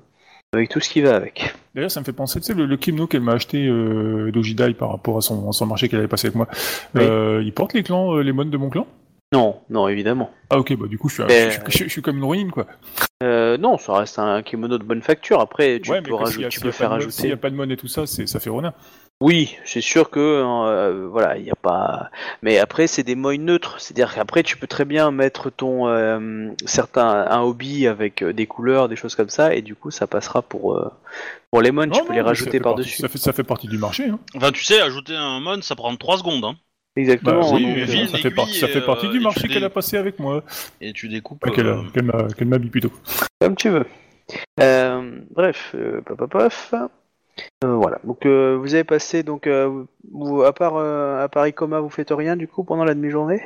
[0.52, 1.54] avec tout ce qui va avec.
[1.74, 4.74] D'ailleurs, ça me fait penser, tu sais, le, le kimono qu'elle m'a acheté euh, d'Ojidai
[4.74, 6.48] par rapport à son, son marché qu'elle avait passé avec moi.
[6.94, 7.02] Oui.
[7.02, 8.86] Euh, il porte les clans, euh, les de mon clan?
[9.32, 10.30] Non, non, évidemment.
[10.50, 11.22] Ah ok, bah du coup, je suis,
[11.68, 12.66] je, suis- je suis comme une ruine, quoi.
[13.22, 15.40] Euh, non, ça reste un kimono de bonne facture.
[15.40, 17.26] Après, tu ouais, peux, a- tu peux faire mode- S'il ajouter.
[17.28, 18.72] n'y a pas de monnaie et tout ça, ça fait renard.
[19.22, 22.10] Oui, c'est sûr que euh, voilà, il n'y a pas.
[22.40, 23.78] Mais après, c'est des moyens neutres.
[23.78, 28.46] C'est-à-dire qu'après, tu peux très bien mettre ton euh, certain un hobby avec euh, des
[28.46, 30.90] couleurs, des choses comme ça, et du coup, ça passera pour euh,
[31.50, 31.82] pour les mons.
[31.90, 33.02] Tu Non, peux non, les rajouter fait par dessus.
[33.02, 34.18] Ça fait, ça fait partie du marché, hein.
[34.34, 36.44] Enfin, tu sais, ajouter un mon, ça prend 3 secondes.
[36.44, 36.54] Hein.
[36.96, 37.40] Exactement.
[37.40, 39.54] Bah oui, donc, mais ville, ça, fait partie, ça fait partie et du marché dé-
[39.54, 40.42] qu'elle a passé avec moi.
[40.80, 41.44] Et tu découpes.
[41.44, 42.90] Enfin, qu'elle, euh, a- qu'elle m'a, qu'elle m'a mis plutôt.
[43.40, 43.84] Comme tu veux.
[44.60, 46.90] Euh, bref, euh, paf, paf, paf.
[47.64, 47.98] Euh, voilà.
[48.04, 51.90] Donc euh, vous avez passé donc euh, vous, à part euh, à Paris Coma, vous
[51.90, 53.42] faites rien du coup pendant la demi-journée?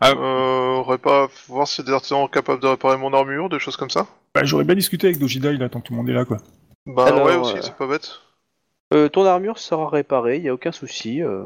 [0.00, 0.10] Ah.
[0.10, 3.90] Euh, aurait pas voir si des artisans capables de réparer mon armure, des choses comme
[3.90, 4.06] ça?
[4.34, 6.38] Bah, j'aurais bien discuté avec Dojidai, là, tant que tout le monde est là, quoi.
[6.86, 8.20] Bah Alors, ouais aussi, euh, c'est pas bête.
[8.94, 11.22] Euh, Ton armure sera réparée, il y a aucun souci.
[11.22, 11.44] euh.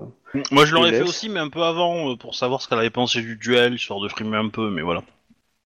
[0.51, 2.91] Moi, je l'aurais fait aussi, mais un peu avant, euh, pour savoir ce qu'elle avait
[2.91, 5.03] pensé du duel, histoire de frimer un peu, mais voilà.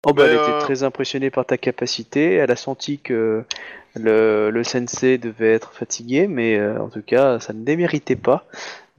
[0.07, 2.35] Oh bah Mais, elle euh, était très impressionnée par ta capacité.
[2.35, 3.45] Elle a senti que
[3.99, 8.45] le, le sensei devait être fatigué, mais euh, en tout cas, ça ne déméritait pas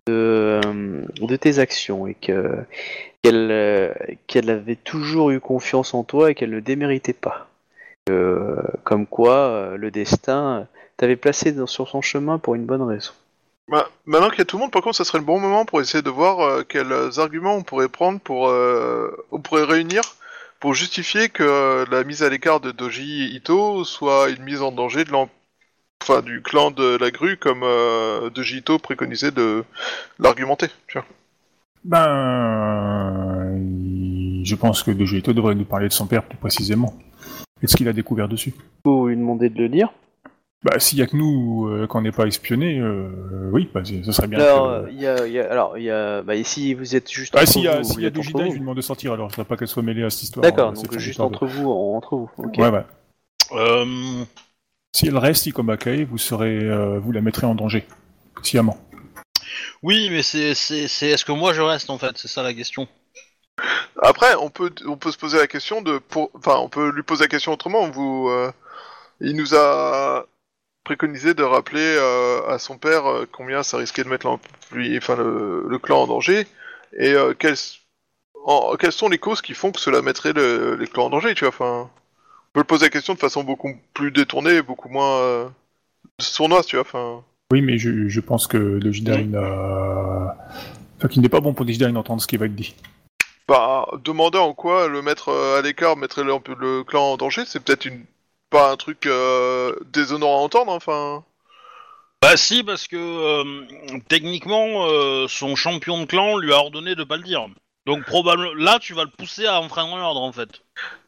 [0.08, 3.94] de, euh, tes actions et euh,
[4.28, 7.48] qu'elle avait toujours eu confiance en toi et qu'elle ne déméritait pas.
[8.86, 13.12] Comme quoi, le destin t'avait placé sur son chemin pour une bonne raison.
[13.68, 15.66] Bah, maintenant qu'il y a tout le monde, par contre, ça serait le bon moment
[15.66, 18.44] pour essayer de voir quels arguments on pourrait prendre pour,
[19.32, 20.04] on pourrait réunir
[20.60, 25.04] pour justifier que la mise à l'écart de Doji Ito soit une mise en danger
[25.04, 25.12] de
[26.02, 29.64] enfin du clan de la grue comme euh, de Gito préconisait de
[30.20, 30.68] l'argumenter.
[31.84, 33.58] Ben,
[34.44, 36.94] je pense que De Gito devrait nous parler de son père plus précisément.
[37.62, 38.54] Et de ce qu'il a découvert dessus.
[38.84, 39.90] Vous lui demandez de le lire.
[40.70, 43.08] Bah, s'il y a que nous euh, qu'on n'est pas espionnés, euh,
[43.54, 44.40] oui, bah, ce serait bien.
[44.40, 46.74] Alors, que- euh, il y a, il y a- alors, il y a, bah, ici
[46.74, 48.20] vous êtes juste Ah, entre s'il y a, vous, s'il vous y a êtes De
[48.20, 49.30] entre Jedi, je lui demande de sortir alors.
[49.30, 50.44] Je voudrais pas qu'elle soit mêlée à cette histoire.
[50.44, 52.30] D'accord, euh, cette donc juste de- entre vous, entre vous.
[52.38, 52.58] ok.
[52.58, 52.86] Ouais, ouais.
[53.54, 53.86] Euh,
[54.94, 57.86] Si elle reste Ikomakae, vous serez, euh, vous la mettrez en danger.
[58.44, 58.78] Sciemment.
[59.84, 62.12] oui, mais c'est, c'est, c'est est-ce que moi je reste en fait?
[62.18, 62.88] C'est ça la question.
[64.04, 67.04] Après, on peut, on peut se poser la question de, pour, enfin, on peut lui
[67.04, 67.90] poser la question autrement.
[67.90, 68.52] Vous, euh,
[69.22, 70.26] il nous a
[70.88, 74.40] préconisé de rappeler euh, à son père euh, combien ça risquait de mettre
[74.72, 76.48] lui- enfin, le, le clan en danger
[76.98, 77.58] et euh, quelles,
[78.46, 81.34] en- quelles sont les causes qui font que cela mettrait le, les clans en danger.
[81.36, 84.88] Tu vois, enfin, on peut le poser la question de façon beaucoup plus détournée, beaucoup
[84.88, 85.52] moins
[86.22, 86.66] sournoise.
[86.66, 87.22] Tu vois, enfin.
[87.52, 88.92] Oui, mais je, je pense que le
[89.26, 90.38] n'a...
[90.98, 92.76] Enfin, qu'il n'est pas bon pour les Jedi d'entendre ce qui va être dit.
[93.50, 97.62] Bah, demander en quoi le mettre à l'écart mettrait le, le clan en danger, c'est
[97.62, 98.06] peut-être une
[98.50, 101.24] pas un truc euh, déshonorant à entendre, enfin.
[102.22, 103.68] Bah si, parce que euh,
[104.08, 107.46] techniquement, euh, son champion de clan lui a ordonné de pas le dire.
[107.86, 110.50] Donc probablement, là, tu vas le pousser à enfreindre l'ordre en fait.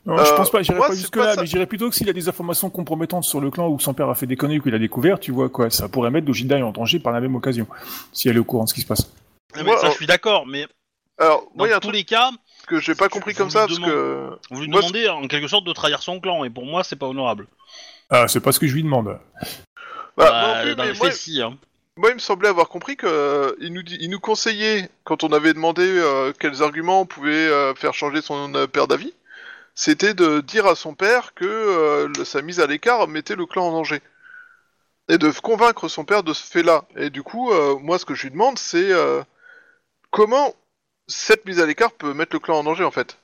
[0.06, 1.42] Non, Euh, je pense pas, j'irai pas c'est jusque pas là, ça.
[1.42, 3.94] mais j'irai plutôt que s'il a des informations compromettantes sur le clan ou que son
[3.94, 6.28] père a fait des conneries ou qu'il a découvert, tu vois quoi, ça pourrait mettre
[6.28, 7.68] le Jedi en danger par la même occasion,
[8.14, 9.12] si elle est au courant de ce qui se passe.
[9.54, 10.68] Ah, mais Moi, ça, euh, je suis d'accord, mais
[11.18, 12.30] Alors, dans moi, il y a un tous truc les cas,
[12.70, 14.30] que j'ai pas compris vous comme ça, parce que.
[14.52, 16.96] vous lui Moi, demandez en quelque sorte de trahir son clan, et pour moi, c'est
[16.96, 17.48] pas honorable.
[18.10, 19.08] Ah, c'est pas ce que je lui demande.
[19.08, 19.20] Bah,
[20.18, 21.42] Bah, moi non plus, dans mais les moi, faits, si.
[21.42, 21.58] Hein.
[21.98, 25.24] moi, il me semblait avoir compris que euh, il nous, dit, il nous conseillait, quand
[25.24, 29.14] on avait demandé euh, quels arguments pouvaient euh, faire changer son euh, père d'avis,
[29.76, 33.46] c'était de dire à son père que euh, le- sa mise à l'écart mettait le
[33.46, 34.02] clan en danger.
[35.08, 36.84] Et de convaincre son père de ce fait-là.
[36.96, 39.22] Et du coup, euh, moi, ce que je lui demande, c'est euh,
[40.12, 40.54] comment
[41.10, 43.18] cette mise à l'écart peut mettre le clan en danger, en fait.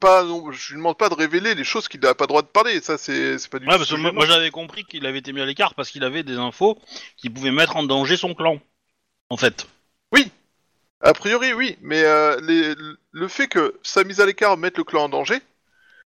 [0.00, 2.46] Pas, non, je lui demande pas de révéler les choses qu'il n'a pas droit de
[2.48, 2.80] parler.
[2.80, 3.78] Ça, c'est pas du Ouais, tout.
[3.78, 6.22] parce que je moi, j'avais compris qu'il avait été mis à l'écart parce qu'il avait
[6.22, 6.78] des infos
[7.16, 8.60] qui pouvaient mettre en danger son clan.
[9.30, 9.66] En fait.
[11.02, 12.74] A priori, oui, mais euh, les-
[13.12, 15.40] le fait que sa mise à l'écart mette le clan en danger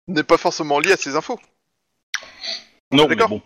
[0.07, 1.39] n'est pas forcément lié à ces infos.
[2.91, 3.39] Non, mais bon.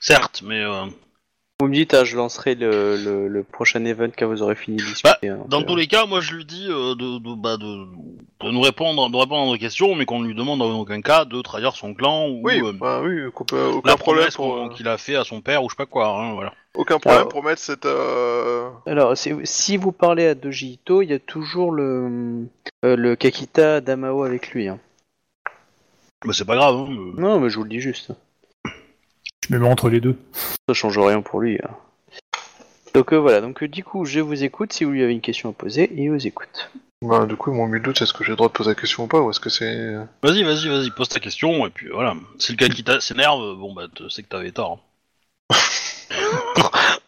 [0.00, 0.86] Certes, mais euh,
[1.60, 4.76] Vous me dites, ah, je lancerai le, le, le prochain event quand vous aurez fini
[4.76, 5.28] de discuter.
[5.28, 7.84] hein, dans tous les cas, moi je lui dis euh, de, de, bah, de,
[8.46, 11.24] de nous répondre, de répondre à nos questions, mais qu'on lui demande en aucun cas
[11.24, 14.36] de trahir son clan ou Oui, euh, bah oui, qu'on peut- aucun la problème promesse
[14.36, 16.06] pour, euh, qu'il a fait à son père ou je sais pas quoi.
[16.16, 16.54] Hein, voilà.
[16.76, 17.86] aucun problème Alors- pour mettre cette.
[17.86, 22.46] euh, Alors, si, vous parlez à Doji Ito, il y a toujours le,
[22.84, 24.68] euh, le Kakita Damao avec lui.
[24.68, 24.78] hein.
[26.24, 26.76] Bah, c'est pas grave.
[26.76, 27.20] Hein, euh.
[27.20, 28.12] Non, mais je vous le dis juste.
[29.48, 30.16] Je me mets entre les deux.
[30.68, 31.58] Ça change rien pour lui.
[31.62, 31.70] hein.
[32.94, 35.20] Donc euh, voilà, donc euh, du coup, je vous écoute si vous lui avez une
[35.20, 36.70] question à poser, il vous écoute.
[37.02, 39.04] bah, du coup, mon but doute, est-ce que j'ai le droit de poser la question
[39.04, 39.94] ou pas, ou est-ce que c'est.
[40.22, 42.14] Vas-y, vas-y, vas-y, pose ta question et puis voilà.
[42.38, 44.80] Si le gars qui t'a- s'énerve, bon bah c'est que t'avais tort.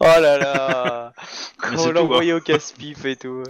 [0.03, 1.12] Oh là là
[1.70, 3.43] Mais On tout, l'envoyait au casse-pif et tout.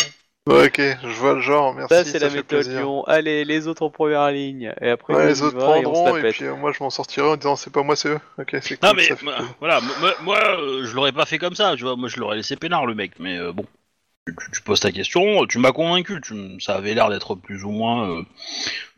[0.47, 1.95] Ouais, ok, je vois le genre, merci.
[1.95, 2.67] Ça, c'est la méthode.
[2.67, 3.05] Lyon.
[3.05, 4.73] Allez, les autres en première ligne.
[4.81, 7.29] Et après, Ouais, on les autres et prendront, et, puis euh, moi je m'en sortirai
[7.29, 8.21] en disant c'est pas moi, c'est eux.
[8.39, 8.89] Ok, c'est cool.
[8.89, 11.95] Non mais moi- voilà, moi, moi euh, je l'aurais pas fait comme ça, tu vois.
[11.97, 13.65] Moi je l'aurais laissé peinard le mec, mais euh, bon.
[14.27, 16.21] Tu, tu- tu poses ta question, tu m'as convaincu.
[16.23, 18.23] Tu, ça avait l'air d'être plus ou moins euh,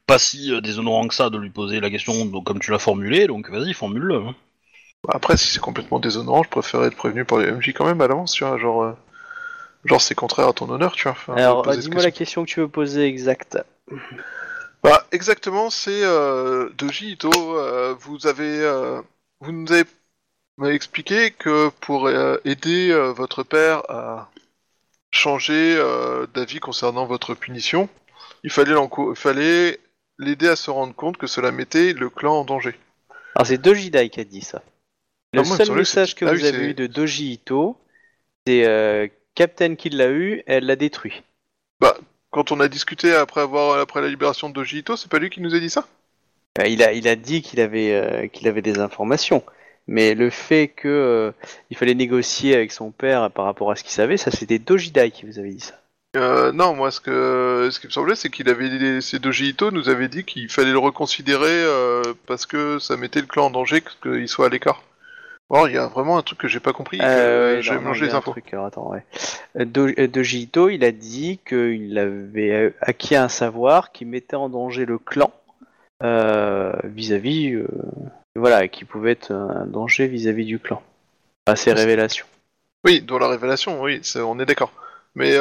[0.07, 2.79] pas si euh, déshonorant que ça de lui poser la question donc, comme tu l'as
[2.81, 4.17] formulée, donc vas-y, formule-le.
[4.17, 4.35] hein.
[5.09, 8.09] Après, si c'est complètement déshonorant, je préférerais être prévenu par les MJ quand même à
[8.09, 8.97] l'avance, tu vois, genre.
[9.85, 11.13] Genre, c'est contraire à ton honneur, tu vois.
[11.13, 12.45] enfin, Alors, dis-moi la question.
[12.45, 13.59] que tu veux poser exacte.
[14.83, 18.61] Bah, exactement, c'est euh, Doji Ito, euh, vous avez.
[18.61, 19.01] euh,
[19.41, 19.87] vous nous avez
[20.75, 22.09] expliqué que pour
[22.45, 24.31] aider votre père à
[25.11, 25.77] changer
[26.35, 27.89] d'avis concernant votre punition,
[28.45, 28.75] il fallait
[29.15, 29.81] fallait
[30.19, 32.79] l'aider à se rendre compte que cela mettait le clan en danger.
[33.35, 34.63] Alors, c'est Doji Dai qui a dit ça.
[35.33, 37.77] Le Ah, moi, me seul message que ah vous oui, avez eu de Doji Ito,
[38.47, 41.23] c'est Captain qui l'a eu, elle l'a détruit.
[42.31, 45.31] Quand on a discuté après avoir après la libération de Doji Ito, c'est pas lui
[45.31, 45.87] qui nous a dit ça?
[46.59, 49.43] Euh, il, a, il a dit qu'il avait, euh, qu'il avait des informations.
[49.87, 51.33] Mais le fait que euh,
[51.71, 54.93] il fallait négocier avec son père par rapport à ce qu'il savait, ça c'était Doji
[54.93, 55.79] Dai qui vous avait dit ça.
[56.15, 59.71] Euh, non, moi, ce que ce qui me semblait, c'est qu'il avait, ces Doji Ito
[59.71, 63.51] nous avait dit qu'il fallait le reconsidérer euh, parce que ça mettait le clan en
[63.51, 64.83] danger, qu'il soit à l'écart.
[65.55, 66.99] Or, il y a vraiment un truc que j'ai pas compris.
[67.03, 68.31] Euh, j'ai mangé les infos.
[68.31, 69.05] truc, alors, attends, ouais.
[69.61, 74.07] Euh, Do- euh, Doji Ito, il a dit qu'il avait euh, acquis un savoir qui
[74.07, 75.31] mettait en danger le clan
[76.03, 77.67] euh, vis-à-vis, euh,
[78.35, 80.83] voilà, qui pouvait être un danger vis-à-vis du clan.
[81.47, 82.25] à ses révélations.
[82.87, 84.73] Oui, dans la révélation, oui, on est d'accord.
[85.15, 85.37] Mais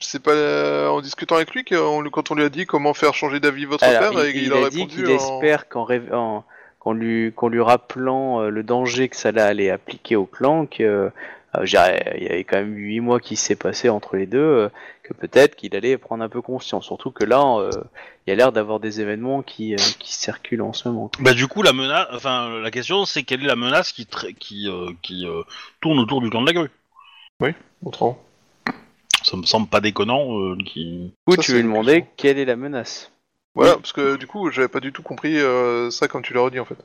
[0.00, 3.38] c'est pas en discutant avec lui qu'on quand on lui a dit comment faire changer
[3.40, 5.86] d'avis votre Alors, père il, et il a a répondu dit qu'il en- espère qu'en
[6.12, 6.44] en-
[6.78, 11.10] qu'en lui, rappelant euh, le danger que ça allait appliquer au clan, que euh,
[11.64, 11.76] il y
[12.28, 14.68] avait quand même huit mois qui s'est passé entre les deux, euh,
[15.02, 16.84] que peut-être qu'il allait prendre un peu conscience.
[16.84, 17.70] Surtout que là, euh,
[18.26, 21.10] il y a l'air d'avoir des événements qui, euh, qui circulent en ce moment.
[21.20, 24.34] Bah du coup la menace, enfin la question c'est quelle est la menace qui tra-
[24.34, 25.42] qui euh, qui euh,
[25.80, 26.70] tourne autour du clan de la grue.
[27.82, 28.18] Autrement.
[29.22, 30.38] Ça me semble pas déconnant.
[30.38, 31.12] euh, qui...
[31.26, 32.12] Ou tu veux lui demander question.
[32.16, 33.10] quelle est la menace?
[33.54, 36.40] Voilà, parce que du coup, j'avais pas du tout compris euh, ça quand tu l'as
[36.40, 36.78] redit en fait.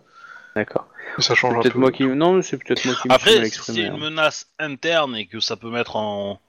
[0.56, 0.88] D'accord.
[1.18, 1.80] Mais ça C'est change un peut-être peu.
[1.80, 2.04] moi qui.
[2.06, 3.98] Non, c'est peut-être moi qui me suis mal Après si c'est une hein.
[3.98, 6.42] menace interne et que ça peut mettre en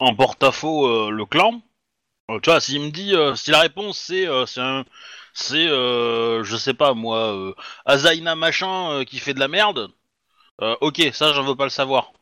[0.00, 1.62] en porte-à-faux euh, le clan,
[2.30, 4.84] euh, tu vois s'il me dit euh, si la réponse c'est euh, c'est un
[5.34, 7.54] c'est euh, je sais pas moi euh,
[7.86, 9.90] Azaina machin euh, qui fait de la merde,
[10.62, 12.12] euh, ok ça je veux pas le savoir.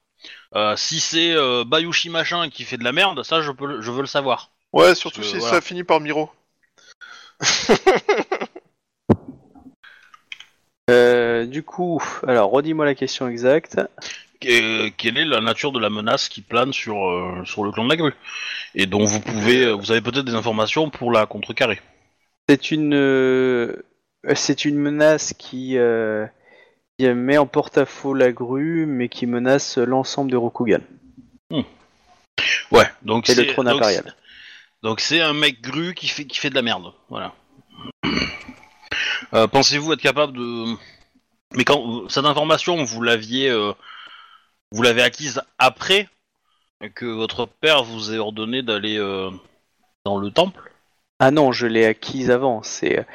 [0.55, 3.91] Euh, si c'est euh, Bayushi machin qui fait de la merde, ça je peux je
[3.91, 4.53] veux le savoir.
[4.73, 5.55] Ouais, surtout que, si voilà.
[5.57, 6.31] ça finit par Miro.
[10.91, 13.81] Euh, du coup, alors redis-moi la question exacte.
[14.41, 17.85] Que- quelle est la nature de la menace qui plane sur, euh, sur le clan
[17.85, 18.13] de la grue?
[18.75, 21.81] Et dont vous pouvez, euh, vous avez peut-être des informations pour la contrecarrer.
[22.49, 23.75] C'est une, euh,
[24.35, 26.27] c'est une menace qui, euh,
[26.99, 30.81] qui met en porte-à-faux la grue, mais qui menace l'ensemble de Rokugan
[32.71, 34.15] Ouais, donc et le c'est trône donc impérial.
[34.85, 37.35] Donc c'est un mec grue qui fait qui fait de la merde, voilà.
[39.33, 40.77] Euh, Pensez-vous être capable de
[41.57, 43.73] Mais quand cette information vous l'aviez euh,
[44.73, 46.09] vous l'avez acquise après
[46.95, 49.31] que votre père vous ait ordonné d'aller euh,
[50.05, 50.71] dans le temple?
[51.19, 52.63] Ah non, je l'ai acquise avant.
[52.63, 53.07] C'est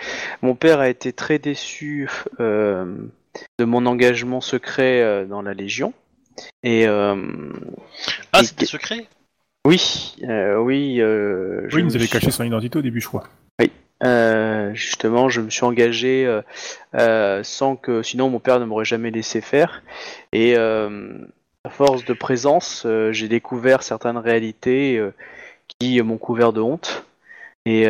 [0.42, 2.10] mon père a été très déçu
[2.40, 3.12] de
[3.60, 5.94] mon engagement secret dans la Légion.
[6.64, 9.08] Et Ah, c'était secret?
[9.70, 13.08] Oui, euh, oui, euh, Oui, il nous avait suis- caché son identité au début, je
[13.08, 13.26] crois.
[14.02, 16.26] Euh, justement, je me suis engagé
[17.44, 19.84] sans que, sinon mon père ne m'aurait jamais laissé faire.
[20.34, 20.90] Et à
[21.70, 25.04] force de présence, j'ai découvert certaines réalités
[25.80, 27.06] qui m'ont couvert de honte.
[27.66, 27.84] Et,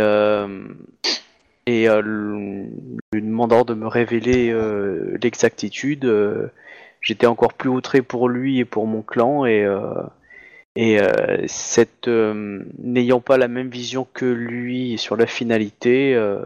[1.67, 4.51] et lui demandant de me révéler
[5.21, 6.11] l'exactitude,
[7.01, 9.45] j'étais encore plus outré pour lui et pour mon clan.
[9.45, 9.63] Et
[10.75, 16.41] et euh, cette euh, n'ayant pas la même vision que lui sur la finalité, euh,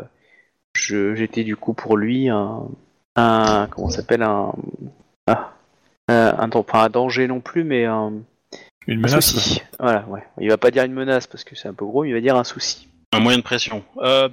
[0.76, 2.68] je- j'étais du coup pour lui un,
[3.16, 4.54] un comment ça s'appelle un
[5.28, 5.54] ah,
[6.08, 8.14] un, un- pas un danger non plus, mais un,
[8.88, 9.26] Une un menace.
[9.32, 9.62] souci.
[9.80, 10.24] Voilà, ouais.
[10.40, 12.36] Il va pas dire une menace parce que c'est un peu gros, il va dire
[12.36, 12.88] un souci.
[13.14, 13.84] Un moyen de pression.
[13.98, 14.28] Euh,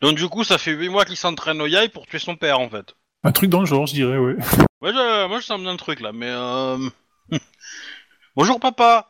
[0.00, 2.58] donc du coup, ça fait 8 mois qu'il s'entraîne au Yai pour tuer son père,
[2.58, 2.94] en fait.
[3.22, 4.34] Un truc dans le genre, je dirais, ouais.
[4.82, 6.30] Moi, je, moi, je sens bien le truc, là, mais...
[8.36, 9.08] Bonjour, papa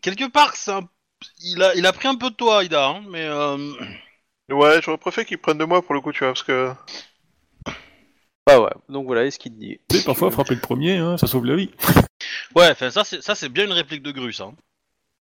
[0.00, 0.88] Quelque part, c'est un...
[1.42, 3.26] il, a, il a pris un peu de toi, Ida, hein, mais...
[3.26, 3.72] Euh...
[4.48, 6.72] Ouais, j'aurais préféré qu'ils prennent de moi pour le coup, tu vois, parce que.
[8.46, 8.70] Ah ouais.
[8.88, 9.80] Donc voilà, ce qu'il dit?
[9.90, 11.70] Tu sais, parfois, frapper le premier, hein, ça sauve la vie.
[12.54, 14.54] Ouais, enfin, ça, c'est, ça, c'est bien une réplique de Grus, hein.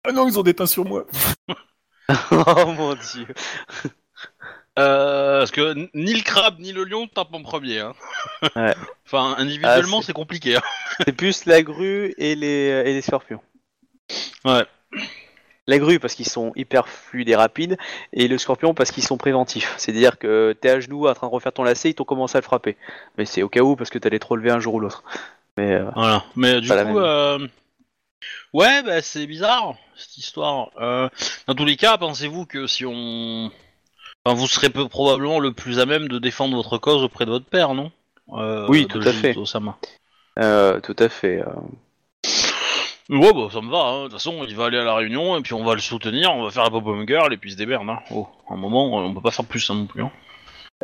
[0.04, 1.06] Ah non, ils ont des teints sur moi.
[2.30, 3.26] oh mon dieu.
[4.78, 7.92] Euh, parce que ni le crabe ni le lion tapent en premier, hein.
[8.56, 8.74] Ouais.
[9.06, 10.62] enfin, individuellement, Ah, c'est- c'est compliqué, hein.
[11.04, 13.40] C'est plus la grue et les et les scorpions.
[14.46, 14.64] Ouais.
[15.66, 17.76] La grue parce qu'ils sont hyper fluides et rapides,
[18.12, 19.74] et le scorpion parce qu'ils sont préventifs.
[19.76, 22.40] C'est-à-dire que t'es à genoux en train de refaire ton lacet, ils t'ont commencé à
[22.40, 22.76] le frapper.
[23.18, 25.04] Mais c'est au cas où parce que t'allais te relever un jour ou l'autre.
[25.56, 26.24] Mais euh, Voilà.
[26.34, 27.04] Mais du Pas la coup, même.
[27.04, 27.46] euh...
[28.54, 30.70] ouais, bah, c'est bizarre cette histoire.
[30.80, 31.08] Euh,
[31.46, 33.50] dans tous les cas, pensez-vous que si on,
[34.24, 37.30] enfin, vous serez peu probablement le plus à même de défendre votre cause auprès de
[37.30, 37.90] votre père, non?
[38.34, 39.34] Euh, Oui, de tout à fait.
[40.38, 41.40] Euh, tout à fait.
[41.40, 41.46] euh.
[43.08, 43.78] Ouais, bah ça me va.
[43.78, 43.98] hein.
[43.98, 46.32] De toute façon, il va aller à la réunion et puis on va le soutenir,
[46.34, 47.88] on va faire la pop girl et puis il se démerde.
[47.90, 47.98] Hein.
[48.10, 50.02] Oh, un moment, on peut pas faire plus hein, non plus.
[50.02, 50.10] hein.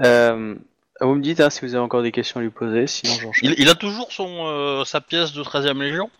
[0.04, 0.54] Euh,
[1.00, 3.54] vous me dites hein, si vous avez encore des questions à lui poser, sinon j'enchaîne.
[3.56, 6.10] Il, il a toujours son euh, sa pièce de 13ème Légion?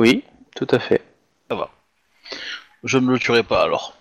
[0.00, 0.24] Oui,
[0.56, 1.02] tout à fait.
[2.84, 3.94] Je ne le tuerai pas alors.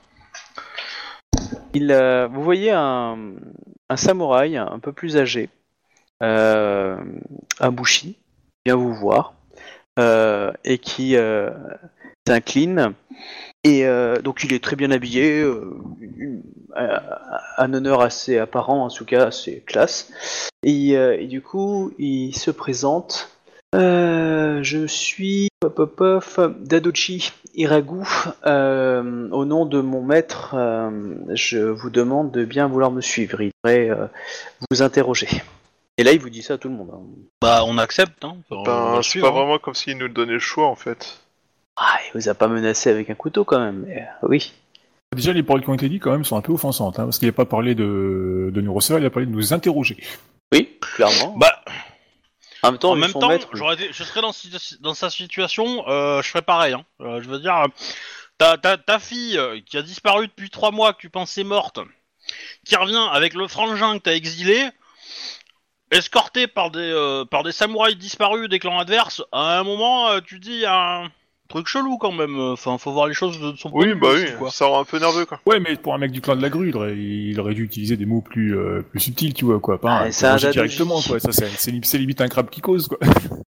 [1.73, 3.17] Il, euh, vous voyez un,
[3.95, 5.49] samouraï un peu plus âgé,
[6.21, 6.97] euh,
[7.59, 8.17] un bushi,
[8.65, 9.33] vient vous voir
[9.99, 11.49] euh, et qui euh,
[12.27, 12.93] s'incline.
[13.63, 15.79] Et euh, donc il est très bien habillé, euh,
[17.57, 20.11] un, honneur assez apparent, en tout cas assez classe.
[20.65, 23.29] Euh, et du coup, il se présente.
[23.73, 25.49] Euh, je suis
[26.61, 28.03] Dadochi Iragu.
[28.45, 30.89] Euh, au nom de mon maître, euh,
[31.33, 33.41] je vous demande de bien vouloir me suivre.
[33.41, 34.07] Il devrait euh,
[34.69, 35.27] vous interroger.
[35.97, 36.89] Et là, il vous dit ça à tout le monde.
[36.93, 37.01] hein.
[37.41, 38.35] Bah, on accepte, hein.
[38.49, 39.35] Enfin, on va Ben, le c'est suivre, pas hein.
[39.43, 41.19] vraiment comme s'il nous donnait le choix en fait.
[41.77, 44.53] Ah, il vous a pas menacé avec un couteau quand même, mais euh, oui.
[45.15, 47.19] Déjà, les paroles qui ont été dites quand même sont un peu offensantes, hein, parce
[47.19, 49.97] qu'il n'a pas parlé de, de nous recevoir, il a parlé de nous interroger.
[50.53, 51.35] Oui, clairement.
[51.37, 51.60] Bah,
[52.63, 55.09] en même temps, en vu même son temps, maître, j'aurais été- je serais dans, sa
[55.09, 56.73] situation, euh, je ferais pareil.
[56.73, 56.85] Hein.
[57.01, 57.65] Euh, je veux dire,
[58.37, 61.79] ta, ta, ta fille euh, qui a disparu depuis trois mois, que tu pensais morte,
[62.65, 64.69] qui revient avec le frangin que t'as exilé,
[65.91, 70.39] escorté par des, euh, par des samouraïs disparus des clans adverses, à un moment, tu
[70.39, 71.11] dis, un
[71.51, 72.39] truc chelou quand même.
[72.39, 74.49] Enfin, faut voir les choses de son point Oui, de vue bah aussi, oui, quoi.
[74.49, 75.39] ça rend un peu nerveux quoi.
[75.45, 77.63] Ouais, mais pour un mec du clan de la grue, il aurait, il aurait dû
[77.63, 79.79] utiliser des mots plus, euh, plus subtils, tu vois, quoi.
[79.79, 80.49] Pas Ah, dadoji.
[80.51, 81.19] directement, quoi.
[81.19, 82.97] Ça, c'est, c'est, li- c'est limite un crabe qui cause, quoi.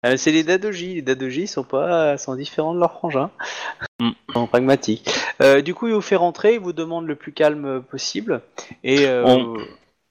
[0.06, 0.94] Euh, c'est les dadoji.
[0.94, 3.30] Les dadoji sont pas sont différents de leurs frangins.
[4.00, 4.10] Mm.
[4.28, 5.10] Ils sont pragmatiques.
[5.42, 8.40] Euh, du coup, il vous fait rentrer, il vous demande le plus calme possible.
[8.84, 9.56] Et euh, On-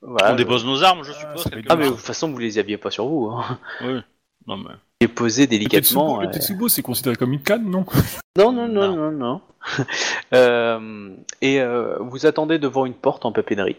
[0.02, 0.34] voilà.
[0.34, 1.44] On dépose nos armes, je Ah, suppose.
[1.44, 3.30] ça quelque Ah, mais de toute façon, vous les aviez pas sur vous.
[3.32, 3.58] Hein.
[3.84, 4.00] Oui.
[4.48, 4.70] Non, mais...
[5.02, 6.18] Le délicatement.
[6.18, 7.86] Tetsubo, le euh, Tetsubo, c'est considéré comme une canne, non
[8.38, 8.96] Non, non, non, Non.
[8.96, 9.42] non, non.
[10.34, 11.10] Euh,
[11.42, 13.76] et euh, vous attendez devant une porte en papeterie.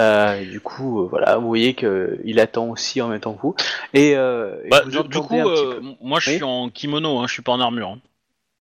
[0.00, 3.42] Euh, et du coup, euh, voilà, vous voyez qu'il attend aussi en même temps que
[3.42, 3.54] vous.
[3.94, 5.80] Et, euh, et Bah, vous du, coup, un petit peu.
[6.00, 6.36] moi je Oui.
[6.36, 7.88] suis en kimono, hein, je suis pas en armure.
[7.88, 7.98] hein.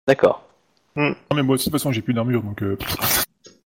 [0.07, 0.43] D'accord.
[0.97, 2.63] Non, mais moi, de toute façon, j'ai plus d'armure, donc...
[2.63, 2.77] Euh...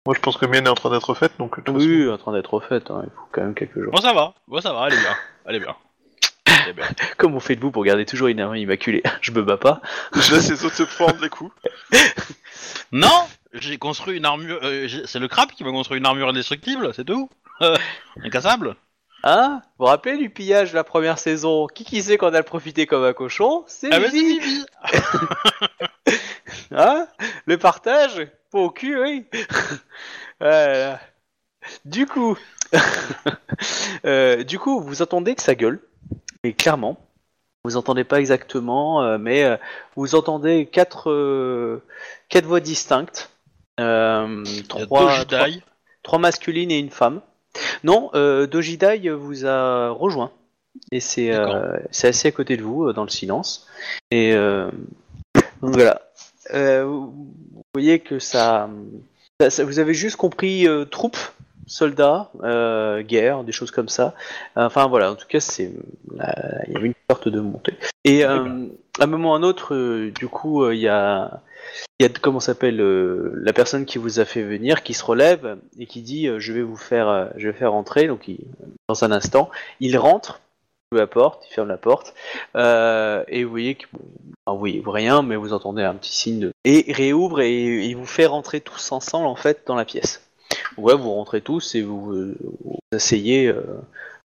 [0.04, 1.60] Moi je pense que mienne est en train d'être faite donc.
[1.68, 2.90] Oui, en train d'être faite.
[2.90, 3.92] hein, il faut quand même quelques jours.
[3.92, 5.14] Bon, ça va, bon, ça va, elle est bien.
[5.46, 5.76] Elle est bien.
[6.72, 6.86] Est bien.
[7.18, 9.02] Comment faites-vous pour garder toujours une arme immaculée?
[9.20, 9.80] Je me bats pas.
[10.14, 11.52] Je laisse les autres se prendre les coups.
[12.94, 14.58] Non J'ai construit une armure.
[14.62, 17.30] euh, j'ai- c'est le crabe qui m'a construit une armure indestructible, c'est tout
[17.62, 17.76] Euh,
[18.24, 18.76] Incassable
[19.24, 21.66] Hein Vous vous rappelez du pillage de la première saison?
[21.68, 23.64] Qui qui sait qu'on a le profité comme un cochon?
[23.66, 24.64] C'est Ah, bah, Vivi.
[26.72, 27.06] Hein?
[27.46, 28.26] Le partage?
[28.50, 29.24] Pas au cul, oui.
[30.40, 31.00] Voilà.
[31.84, 32.36] Du coup,
[34.04, 35.80] euh, du coup, vous entendez que ça gueule,
[36.44, 36.98] et clairement,
[37.64, 39.56] vous entendez pas exactement, euh, mais euh,
[39.96, 41.82] vous entendez quatre, euh,
[42.28, 43.30] quatre voix distinctes,
[43.80, 45.36] euh, trois, deux
[46.02, 47.20] trois, masculines et une femme.
[47.84, 50.32] Non, euh, Dojidai vous a rejoint.
[50.90, 53.68] Et c'est euh, c'est assis à côté de vous, euh, dans le silence.
[54.10, 54.70] Et euh,
[55.60, 56.00] donc voilà.
[56.54, 57.32] Euh, vous
[57.74, 58.68] voyez que ça,
[59.40, 61.18] ça- ça- Vous avez juste compris euh, troupes,
[61.66, 64.14] soldats, euh, guerre, des choses comme ça.
[64.56, 65.72] Enfin voilà, en tout cas, c'est
[66.66, 67.74] il y avait une sorte de montée.
[68.04, 68.66] Et euh,
[68.98, 71.40] à un moment ou à un autre, euh, du coup, il y a
[72.00, 75.58] il y a comment s'appelle la personne qui vous a fait venir qui se relève
[75.78, 78.40] et qui dit je vais vous faire je vais faire rentrer donc il-
[78.88, 79.48] dans un instant
[79.78, 80.40] il rentre
[80.90, 82.14] la porte il ferme la porte
[82.56, 84.00] euh, et vous voyez que bon,
[84.48, 87.96] vous voyez rien mais vous entendez un petit signe de et il réouvre et il
[87.96, 90.26] vous fait rentrer tous ensemble en fait dans la pièce
[90.78, 92.32] ouais vous rentrez tous et vous vous,
[92.64, 93.62] vous asseyez euh,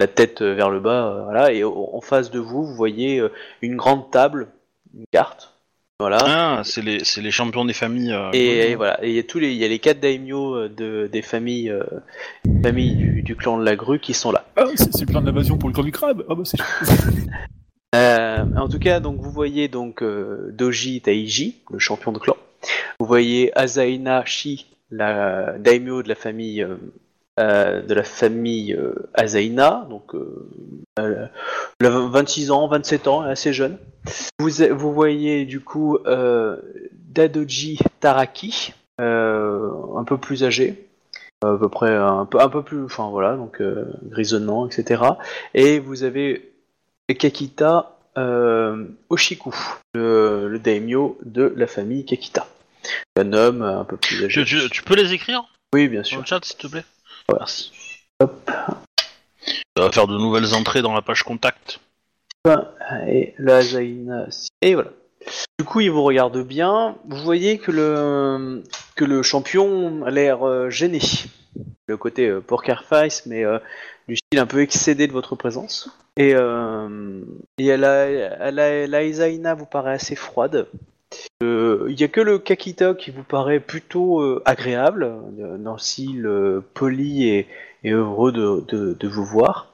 [0.01, 3.19] la tête vers le bas euh, voilà et au- en face de vous vous voyez
[3.21, 3.31] euh,
[3.63, 4.49] une grande table
[4.97, 5.51] une carte
[6.01, 8.13] voilà Ah, c'est les, c'est les champions des familles.
[8.13, 10.01] euh, et, et voilà, et il y a tous les, il y a les quatre
[10.01, 11.85] daimyo euh, de, des familles, euh,
[12.65, 14.45] familles du, du clan de la grue qui sont là.
[14.57, 17.15] Ah, c'est, c'est le plan d'invasion pour le clan du crabe Ah bah, c'est chouette.
[17.95, 22.37] Euh, en tout cas, donc vous voyez donc euh, Doji Taiji, le champion de clan.
[22.99, 26.77] Vous voyez Azaina Shi, la daimyo de la famille euh,
[27.41, 30.49] euh, de la famille euh, Azaina, donc euh,
[31.01, 31.27] euh,
[31.81, 33.77] elle a 26 ans, 27 ans, assez jeune.
[34.39, 35.99] Vous, vous voyez du coup
[36.93, 40.87] Dadoji Taraki, un peu plus âgé,
[41.43, 43.61] à peu près un peu, un peu plus, enfin voilà, donc
[44.05, 45.03] grisonnant, etc.
[45.55, 46.53] Et vous avez
[47.19, 47.99] Kakita
[49.09, 49.53] Oshiku,
[49.95, 52.47] le, le daimyo de la famille Kakita.
[53.17, 54.45] Un homme un peu plus âgé.
[54.45, 55.45] Tu, tu- tu peux les écrire
[55.75, 56.21] Oui, bien dans sûr.
[56.21, 56.85] le chat, s'il te plaît
[57.33, 57.73] Merci.
[58.21, 58.51] Hop.
[59.77, 61.81] Ça va faire de nouvelles entrées dans la page contact.
[63.09, 64.27] Et la Zaina.
[64.61, 64.91] Et voilà.
[65.59, 66.97] Du coup, il vous regarde bien.
[67.09, 68.63] Vous voyez que le,
[68.95, 71.01] que le champion a l'air euh, gêné.
[71.87, 73.59] Le côté euh, poker face, mais euh,
[74.09, 75.89] du style un peu excédé de votre présence.
[76.17, 77.21] Et, euh,
[77.59, 80.67] et la Zaina vous paraît assez froide.
[81.43, 85.05] Euh, Il y a que le Kakita qui vous paraît plutôt euh, agréable,
[85.41, 87.47] euh, dans le style euh, poli et,
[87.85, 89.73] heureux de, vous voir.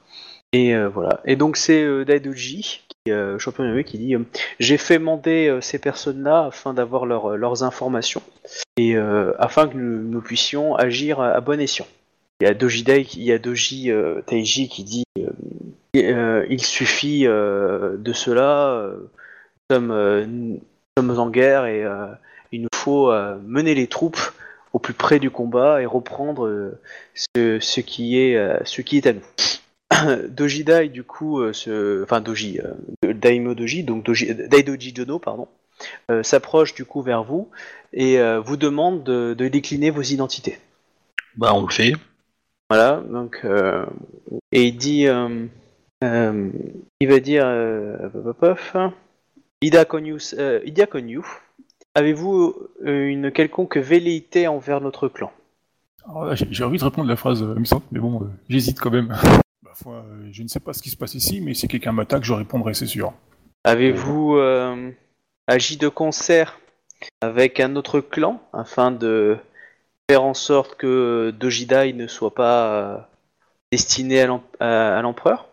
[0.53, 1.21] Et euh, voilà.
[1.25, 4.19] Et donc c'est euh, Daidoji, euh, champion de qui dit euh,
[4.59, 8.21] J'ai fait mander euh, ces personnes-là afin d'avoir leur- leurs informations
[8.77, 11.87] et euh, afin que nous, puissions agir à, bon escient.
[12.41, 15.29] Il y a Doji, Dai- il y a Doji euh, Taiji qui dit euh,
[15.97, 18.97] euh, Il suffit euh, de cela, euh,
[19.69, 20.25] nous, sommes, euh,
[20.97, 22.07] sommes en guerre et euh,
[22.51, 24.19] il nous faut euh, mener les troupes
[24.73, 26.79] au plus près du combat et reprendre euh,
[27.13, 29.21] ce, ce qui est, ce qui est à nous.
[30.29, 32.03] Dojidai, du coup, se...
[32.03, 32.59] enfin Doji,
[33.03, 35.47] Daimo Doji, donc Doji, Daidoji Dono, pardon,
[36.09, 37.49] euh, s'approche du coup vers vous
[37.93, 40.59] et euh, vous demande de, de décliner vos identités.
[41.35, 41.93] Bah, on le fait.
[42.69, 43.85] Voilà, donc euh,
[44.51, 45.49] et il dit, il
[46.01, 47.45] va dire,
[49.61, 51.21] Ida Konyus, euh, Ida Konyu,
[51.93, 52.55] avez-vous
[52.85, 55.31] euh, une quelconque velléité envers notre clan?
[56.05, 58.89] Alors j'ai j'ai envie de répondre la phrase euh, amusante, mais bon, euh, j'hésite quand
[58.89, 59.15] même.
[59.63, 61.91] Ma foi, euh, je ne sais pas ce qui se passe ici, mais si quelqu'un
[61.91, 63.13] m'attaque, je répondrai, c'est sûr.
[63.63, 64.89] Avez-vous euh,
[65.45, 66.59] agi de concert
[67.21, 69.37] avec un autre clan afin de
[70.09, 72.97] faire en sorte que Dojidai ne soit pas euh,
[73.71, 75.47] destiné à l'em- à- à l'empereur?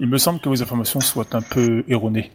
[0.00, 2.32] Il me semble que vos informations soient un peu erronées.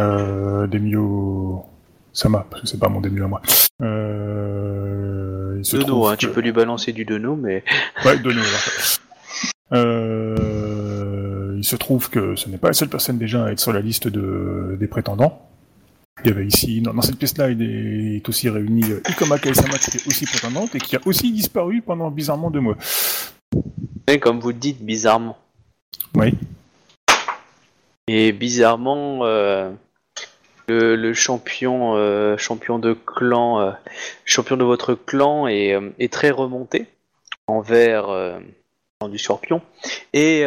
[0.00, 1.64] Euh, Demio
[2.12, 3.42] Sama, parce que c'est pas mon Demio à moi.
[3.82, 7.64] Euh, il se Dono, trouve hein, tu peux lui balancer du Dono, mais
[8.04, 8.98] Ouais, Dono, alors.
[9.72, 13.72] Euh, il se trouve que ce n'est pas la seule personne déjà à être sur
[13.72, 15.46] la liste de, des prétendants.
[16.24, 19.78] Il y avait ici, dans, dans cette pièce-là, il est, aussi réuni euh, Ikoma Kaisama
[19.78, 22.76] qui était aussi prétendante et qui a aussi disparu pendant bizarrement deux mois.
[24.06, 25.38] mais comme vous le dites bizarrement.
[26.14, 26.34] Oui.
[28.08, 29.70] Et bizarrement, euh,
[30.68, 33.70] le, champion, euh, champion de clan, euh,
[34.24, 36.86] champion de votre clan est, très remonté
[37.46, 38.40] envers
[39.08, 39.62] du Scorpion.
[40.12, 40.44] Et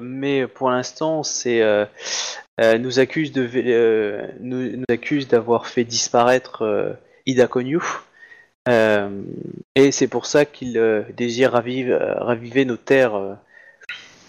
[0.00, 1.62] mais pour l'instant, c'est
[2.58, 6.96] nous accuse de nous, nous accuse d'avoir fait disparaître
[7.26, 7.80] Ida Konyu.
[8.68, 13.38] Et c'est pour ça qu'il désire ravive- raviver nos terres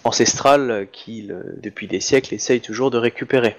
[0.04, 3.56] ancestrales euh, qu'il, depuis des siècles, essaye toujours de récupérer.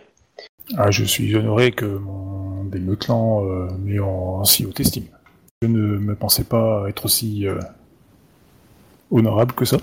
[0.77, 5.05] Ah, je suis honoré que mon Demio clan euh, m'ait en si haute estime.
[5.61, 7.59] Je ne me pensais pas être aussi euh,
[9.11, 9.77] honorable que ça.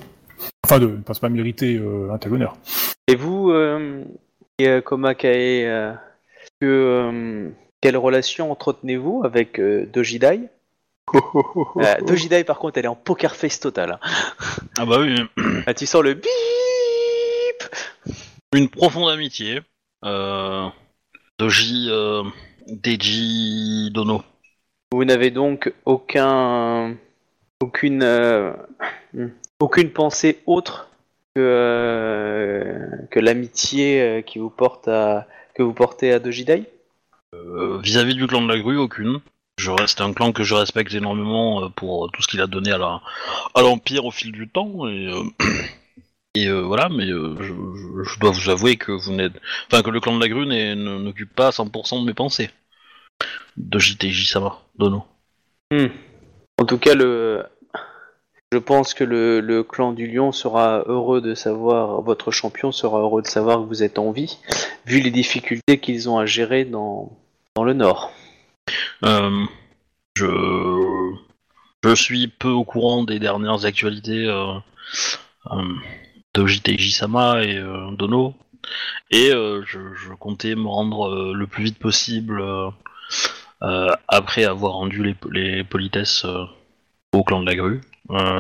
[0.65, 2.57] Enfin, de, ne pense pas mériter euh, un tel honneur.
[3.09, 3.53] Et vous,
[4.59, 5.97] et, Komakae,
[6.61, 10.49] que, quelle relation entretenez-vous avec euh, Dojidai?
[11.15, 13.93] Euh, Dojidai, par contre, elle est en poker face total.
[13.93, 14.01] hein.
[14.79, 15.17] Ah bah oui,
[15.67, 16.27] Ah, tu sens le bip
[18.55, 19.61] une profonde amitié.
[20.05, 20.67] Euh,
[21.39, 22.23] Doji, euh,
[22.69, 24.23] Deji, Dono.
[24.93, 26.97] Vous n'avez donc aucun,
[27.61, 28.53] aucune, euh,
[29.13, 29.27] hmm,
[29.61, 30.89] aucune pensée autre
[31.35, 36.65] que, euh, que l'amitié euh, qui vous porte à, que vous portez à Dojidai
[37.35, 39.21] Euh, Vis-à-vis du clan de la grue, aucune.
[39.59, 42.73] Je reste un clan que je respecte énormément euh, pour tout ce qu'il a donné
[42.73, 43.01] à la
[43.55, 45.23] à l'empire au fil du temps et euh,
[46.39, 46.91] euh, voilà.
[46.91, 49.33] Mais euh, je, dois vous avouer que vous n'êtes,
[49.67, 52.51] enfin que le clan de la grue n'occupe pas 100% de mes pensées.
[53.57, 55.05] De JTJ Sama, Dono.
[55.71, 55.87] Hmm.
[56.61, 57.43] En tout cas, le...
[58.53, 63.01] je pense que le, le clan du lion sera heureux de savoir, votre champion sera
[63.01, 64.39] heureux de savoir que vous êtes en vie,
[64.85, 67.17] vu les difficultés qu'ils ont à gérer dans
[67.65, 68.13] le nord.
[69.05, 69.47] Euh,
[71.85, 74.55] je suis peu au courant des dernières actualités euh,
[75.53, 75.75] euh,
[76.35, 77.61] de JTJ Sama et
[77.93, 78.35] Dono.
[79.11, 82.43] Et je, comptais me rendre le plus vite possible
[83.61, 86.27] après avoir rendu les, politesses
[87.13, 87.81] au clan de la grue,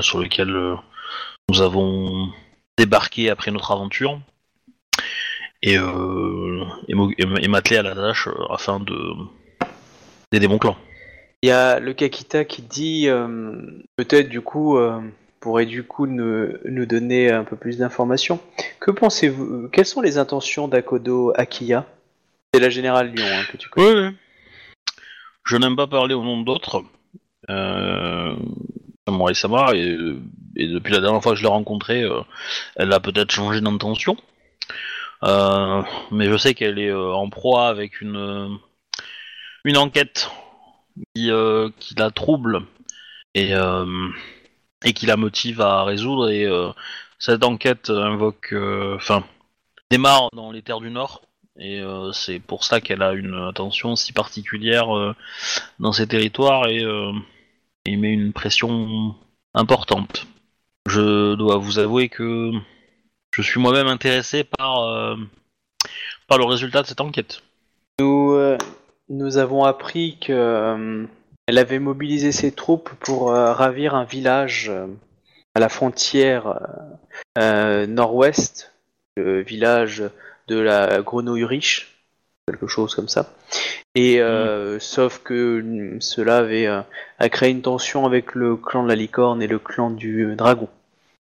[0.01, 0.77] sur lequel
[1.49, 2.33] nous avons
[2.77, 4.21] débarqué après notre aventure.
[5.63, 9.15] Et, et, m'atteler à la tâche afin de
[10.33, 10.77] d'aider mon clan.
[11.43, 13.55] Il y a le Kakita qui dit, euh,
[13.97, 15.01] peut-être du coup, euh,
[15.41, 18.41] pourrait du coup nous, nous donner un peu plus d'informations.
[18.81, 21.87] Que pensez-vous Quelles sont les intentions d'Akodo Akiya?
[22.53, 23.87] C'est la générale Lyon hein, que tu connais.
[23.87, 24.17] Oui, oui.
[25.45, 26.83] Je n'aime pas parler au nom d'autres.
[27.49, 28.35] Euh,
[29.07, 29.97] Samurai Sama, et,
[30.57, 32.23] et depuis la dernière fois que je l'ai rencontrée, euh,
[32.75, 34.17] elle a peut-être changé d'intention.
[35.23, 38.49] Euh, mais je sais qu'elle est euh, en proie avec une, euh,
[39.67, 40.31] une enquête
[41.15, 42.63] qui, euh, qui la trouble
[43.35, 44.09] et, euh,
[44.85, 46.31] et qui la motive à résoudre.
[46.31, 46.71] Et euh,
[47.19, 48.55] cette enquête invoque,
[48.95, 49.25] enfin,
[49.91, 51.23] démarre dans les terres du Nord.
[51.59, 51.83] Et
[52.13, 54.89] c'est pour ça qu'elle a une attention si particulière
[55.79, 56.85] dans ces territoires et,
[57.87, 59.15] et met une pression
[59.55, 60.27] importante.
[60.87, 62.51] Je dois vous avouer que
[63.33, 65.17] je suis moi-même intéressé par,
[66.29, 67.43] par le résultat de cette enquête.
[69.09, 71.07] Nous avons appris que euh,
[71.47, 74.87] elle avait mobilisé ses troupes pour euh, ravir un village euh,
[75.55, 76.61] à la frontière
[77.39, 78.73] euh, nord-ouest,
[79.17, 80.05] le village
[80.49, 82.03] de la grenouille riche.
[82.47, 83.33] quelque chose comme ça.
[83.95, 86.83] Et euh, sauf que mm, cela avait euh,
[87.19, 90.69] a créé une tension avec le clan de la licorne et le clan du dragon.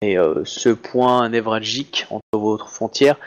[0.02, 3.18] Et euh, ce point névralgique entre vos frontières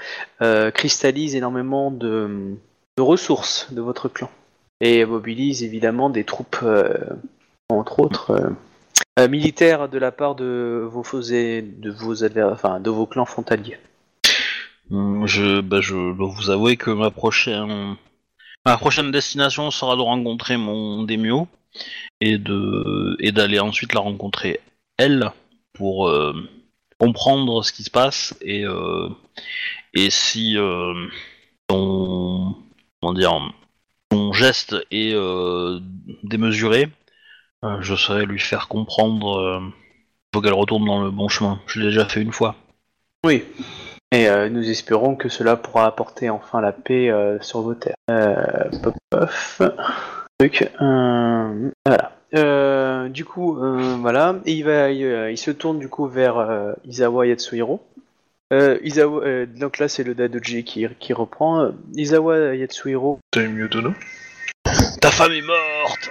[0.40, 2.56] euh, cristallise énormément de,
[2.96, 4.30] de ressources de votre clan
[4.82, 6.92] et mobilise évidemment des troupes, euh,
[7.68, 8.50] entre autres euh,
[9.18, 13.78] euh, militaires de la part de vos de vos enfin de vos clans frontaliers.
[14.90, 17.96] Hum, Je, bah, je dois vous avouer que ma prochaine,
[18.66, 21.46] ma prochaine destination sera de rencontrer mon Demio
[22.20, 24.60] et de et d'aller ensuite la rencontrer
[24.98, 25.30] elle
[25.72, 26.12] pour
[26.98, 28.64] comprendre ce qui se passe et
[29.94, 31.06] et si euh,
[31.70, 32.56] son
[33.00, 33.52] comment dire
[34.12, 35.80] son geste est euh,
[36.22, 36.90] démesuré,
[37.64, 41.60] euh, je saurais lui faire comprendre euh, qu'elle retourne dans le bon chemin.
[41.66, 42.54] Je l'ai déjà fait une fois.
[43.24, 43.44] Oui.
[44.14, 47.10] Et nous espérons que cela pourra apporter enfin la paix
[47.40, 47.94] sur vos terres.
[48.82, 48.94] Pop,
[51.86, 53.08] voilà.
[53.08, 53.56] Du coup,
[54.00, 54.34] voilà.
[54.44, 57.80] Et il va, il, se tourne du coup vers Izawa Yatsuhiro.
[58.52, 61.60] Euh, Izawa, euh, donc là, c'est le Dadoji qui, qui reprend.
[61.62, 63.18] Euh, Izawa Yatsuhiro.
[63.32, 63.94] Daimyo Dono.
[65.00, 66.10] Ta femme est morte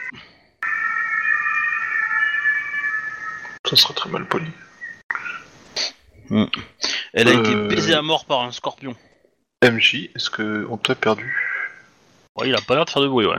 [3.69, 4.47] Ça sera très mal poli.
[7.13, 7.67] Elle a été Euh.
[7.67, 8.95] baisée à mort par un scorpion.
[9.63, 11.37] MJ, est-ce que on t'a perdu?
[12.35, 13.37] Ouais, il a pas l'air de faire de bruit, ouais.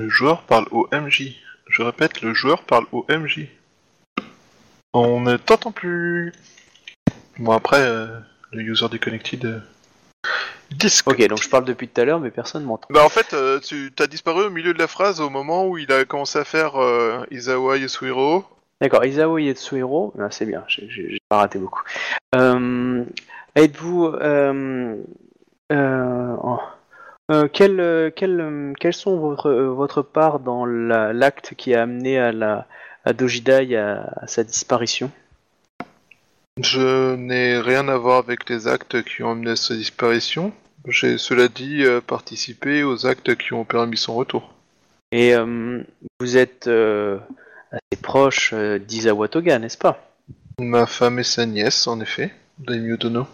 [0.00, 1.34] Le joueur parle au MJ.
[1.68, 3.48] Je répète, le joueur parle au MJ.
[4.92, 6.32] On ne t'entend plus.
[7.38, 8.06] Bon après, euh,
[8.52, 9.44] le user déconnected.
[9.44, 9.60] Euh...
[10.70, 11.08] disque.
[11.08, 12.86] Ok, donc je parle depuis tout à l'heure, mais personne m'entend.
[12.90, 15.78] Bah en fait, euh, tu t'as disparu au milieu de la phrase au moment où
[15.78, 18.44] il a commencé à faire euh, Izawa Yasuhiro.
[18.80, 21.82] D'accord, Isao Yatsuhiro, ah, c'est bien, j'ai- pas raté beaucoup.
[22.34, 23.04] Euh,
[23.54, 24.06] Êtes-vous...
[24.06, 24.96] Euh,
[25.72, 26.58] euh, oh,
[27.30, 32.32] euh, quel, quel, quelles sont votre, votre part dans la- l'acte qui a amené à,
[32.32, 32.66] la,
[33.04, 35.10] à Dojidai à, à sa disparition?
[36.62, 40.52] Je n'ai rien à voir avec les actes qui ont amené à sa disparition.
[40.86, 44.54] J'ai cela dit euh, participé aux actes qui ont permis son retour.
[45.10, 45.80] Et euh,
[46.18, 47.18] vous êtes euh,
[47.70, 50.12] assez proche euh, d'Izawa Toga, n'est-ce pas?
[50.58, 53.26] Ma femme et sa nièce, en effet, Daimyo Dono.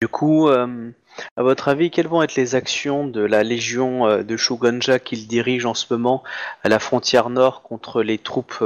[0.00, 5.00] Du coup, à votre avis, quelles vont être les actions de la légion de Shugonja
[5.00, 6.22] qu'il dirige en ce moment
[6.62, 8.62] à la frontière nord contre les troupes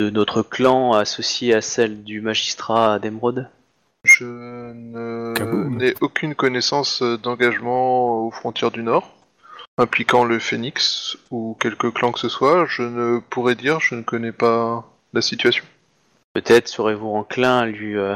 [0.00, 3.48] de notre clan associées à celles du magistrat d'Emeraude
[4.04, 9.14] Je n'ai aucune connaissance euh, d'engagement aux frontières du Nord,
[9.78, 12.66] impliquant le Phénix ou quelque clan que ce soit.
[12.68, 15.64] Je ne pourrais dire, je ne connais pas la situation.
[16.34, 18.14] Peut-être serez-vous enclin à lui euh,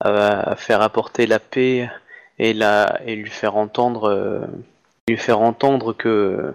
[0.00, 1.90] à faire apporter la paix
[2.38, 4.40] et, la, et lui faire entendre euh,
[5.08, 6.52] lui faire entendre que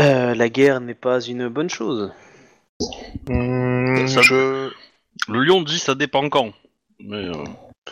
[0.00, 2.12] euh, la guerre n'est pas une bonne chose.
[4.06, 4.70] Ça- je...
[5.28, 6.52] Le lion dit ça dépend quand.
[7.00, 7.44] Mais euh,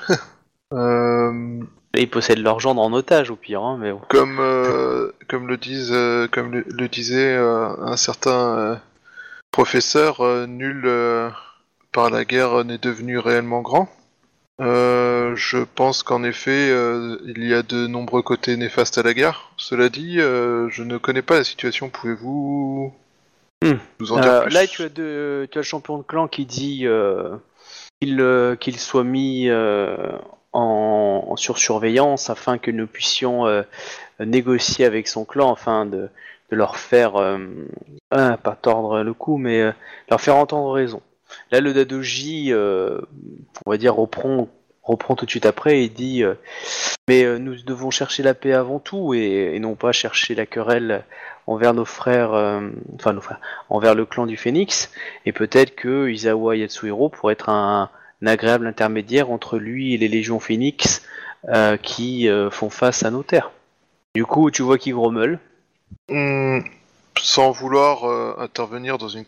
[0.72, 1.62] euh,
[1.94, 4.00] Et ils possèdent leur gendre en otage au pire, hein, mais bon.
[4.08, 8.76] comme, euh, comme le disent, euh, comme le, le disait euh, un certain euh,
[9.50, 11.30] professeur, euh, nul euh,
[11.92, 13.88] par la guerre n'est devenu réellement grand.
[14.60, 19.14] Euh, je pense qu'en effet, euh, il y a de nombreux côtés néfastes à la
[19.14, 19.52] guerre.
[19.56, 21.88] Cela dit, euh, je ne connais pas la situation.
[21.88, 22.92] Pouvez-vous
[23.62, 23.78] Hmm.
[24.00, 26.28] nous en dire Euh, plus là, tu as, de- tu as le champion de clan
[26.28, 27.36] qui dit euh,
[28.00, 29.96] qu'il euh, qu'il soit mis euh,
[30.52, 33.62] en, en sursurveillance afin que nous puissions euh,
[34.20, 36.08] négocier avec son clan afin de,
[36.50, 37.38] de leur faire, euh,
[38.10, 39.72] ah, pas tordre le cou, mais euh,
[40.10, 41.00] leur faire entendre raison.
[41.50, 43.00] Là, le Dadoji, euh,
[43.64, 44.48] on va dire, reprend,
[44.82, 46.34] reprend tout de suite après et dit euh,
[47.08, 50.44] Mais euh, nous devons chercher la paix avant tout et, et non pas chercher la
[50.44, 51.04] querelle
[51.46, 54.90] envers nos frères, euh, enfin nos frères, envers le clan du Phénix,
[55.26, 57.90] et peut-être que Izawa Yatsuhiro pourrait être un,
[58.24, 61.02] agréable intermédiaire entre lui et les légions Phénix
[61.48, 63.50] euh, qui euh, font face à nos terres.
[64.14, 65.40] Du coup, tu vois qu'il grommelle.
[66.08, 66.60] Hmm,
[67.20, 68.04] sans vouloir
[68.40, 69.24] intervenir dans une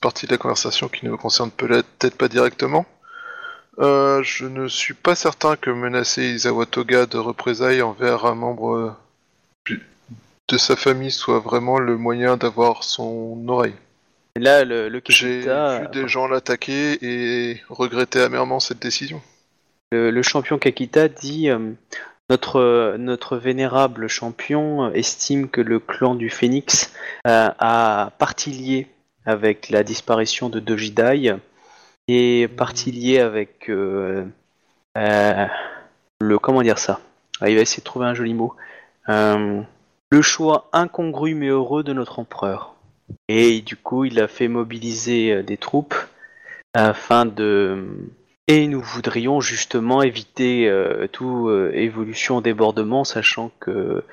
[0.00, 2.84] partie de la conversation qui ne me concerne peut-être pas directement,
[3.78, 8.96] je ne suis pas certain que menacer Isawa Toga de représailles envers un membre
[10.52, 13.74] de sa famille soit vraiment le moyen d'avoir son oreille.
[14.36, 19.20] Et là, le, le J'ai Kakita, vu des gens l'attaquer et regretter amèrement cette décision.
[19.92, 21.72] le, le champion Kakita dit euh,
[22.30, 26.92] notre, notre vénérable champion estime que le clan du Phénix
[27.26, 28.86] euh, a partie liée
[29.24, 31.36] avec la disparition de Dojidai
[32.08, 34.24] et partie liée avec euh,
[34.98, 35.46] euh,
[36.20, 37.00] le comment dire ça?
[37.40, 38.54] Ah, Il va essayer de trouver un joli mot.
[39.08, 39.60] Euh,
[40.12, 42.74] le choix incongru mais heureux de notre empereur.
[43.28, 45.94] Et du coup, il a fait mobiliser euh, des troupes
[46.74, 47.86] afin de...
[48.46, 54.04] Et nous voudrions justement éviter euh, toute euh, évolution débordement, sachant que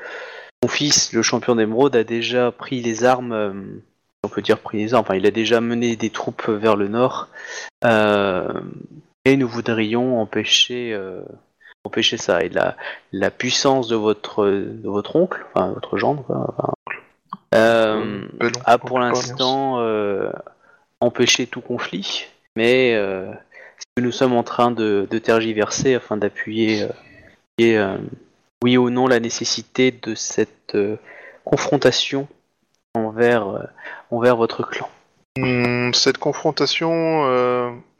[0.63, 3.51] mon fils, le champion d'émeraude, a déjà pris les armes, euh,
[4.23, 6.87] on peut dire pris les armes, enfin il a déjà mené des troupes vers le
[6.87, 7.27] nord,
[7.83, 10.97] et nous voudrions empêcher,
[11.83, 12.43] empêcher ça.
[12.43, 12.75] Et la,
[13.11, 16.25] la puissance de votre, de votre oncle, enfin votre gendre,
[17.55, 20.31] euh, Ben non, a pour l'instant euh,
[20.99, 23.31] empêché tout conflit, mais euh,
[23.95, 26.87] que nous sommes en train de, de tergiverser afin d'appuyer euh,
[27.57, 27.77] et,
[28.63, 30.77] oui ou non la nécessité de cette
[31.43, 32.27] confrontation
[32.93, 33.67] envers,
[34.11, 34.89] envers votre clan.
[35.37, 37.23] Hmm, cette confrontation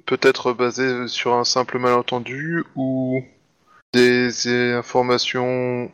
[0.06, 3.23] peut être basée sur un simple malentendu ou
[3.93, 5.91] des informations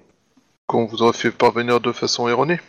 [0.67, 2.59] qu'on vous aurait fait parvenir de façon erronée.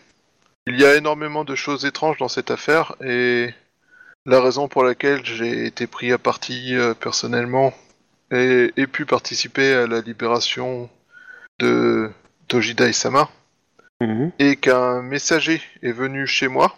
[0.67, 3.55] Il y a énormément de choses étranges dans cette affaire et
[4.25, 7.73] la raison pour laquelle j'ai été pris à partie euh, personnellement
[8.33, 10.91] et, et pu participer à la libération
[11.61, 12.11] de
[12.49, 13.29] Tojida Isama
[14.39, 16.77] et qu'un messager est venu chez moi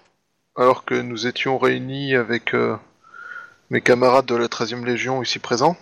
[0.56, 2.76] alors que nous étions réunis avec euh,
[3.70, 5.76] mes camarades de la 13e Légion ici présents.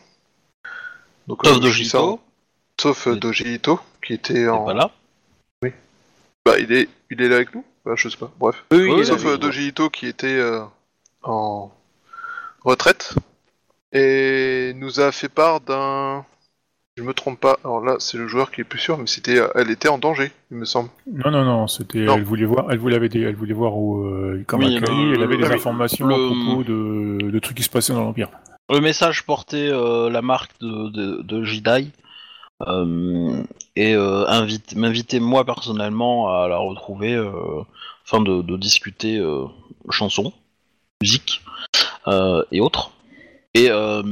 [1.26, 2.16] Donc, Sauf euh,
[2.80, 4.64] Sauf euh, Doji Ito, qui était en...
[4.64, 4.90] voilà.
[6.44, 7.64] Bah, il est, il est là avec nous?
[7.84, 8.64] Bah, Je sais pas, bref.
[8.70, 9.38] Oui, oui, Sauf euh, oui.
[9.38, 10.60] Doji Ito qui était euh,
[11.22, 11.72] en
[12.64, 13.14] retraite
[13.92, 16.24] et nous a fait part d'un...
[16.98, 19.38] Je me trompe pas, alors là c'est le joueur qui est plus sûr, mais c'était,
[19.38, 20.88] euh, elle était en danger, il me semble.
[21.12, 24.62] Non, non, non, c'était, elle voulait voir, elle voulait, elle voulait voir où, euh, comme
[24.62, 27.92] Oui, elle avait le- des informations le- à propos de, de trucs qui se passaient
[27.92, 28.30] dans l'Empire.
[28.70, 31.42] Le message portait euh, la marque de, de, euh,
[32.64, 37.62] et euh, invite, m'invitait moi personnellement à la retrouver euh,
[38.06, 39.44] afin de, discuter euh,
[39.90, 40.32] chansons,
[41.02, 41.42] musique
[42.08, 42.92] euh, et autres.
[43.54, 44.02] Et, euh,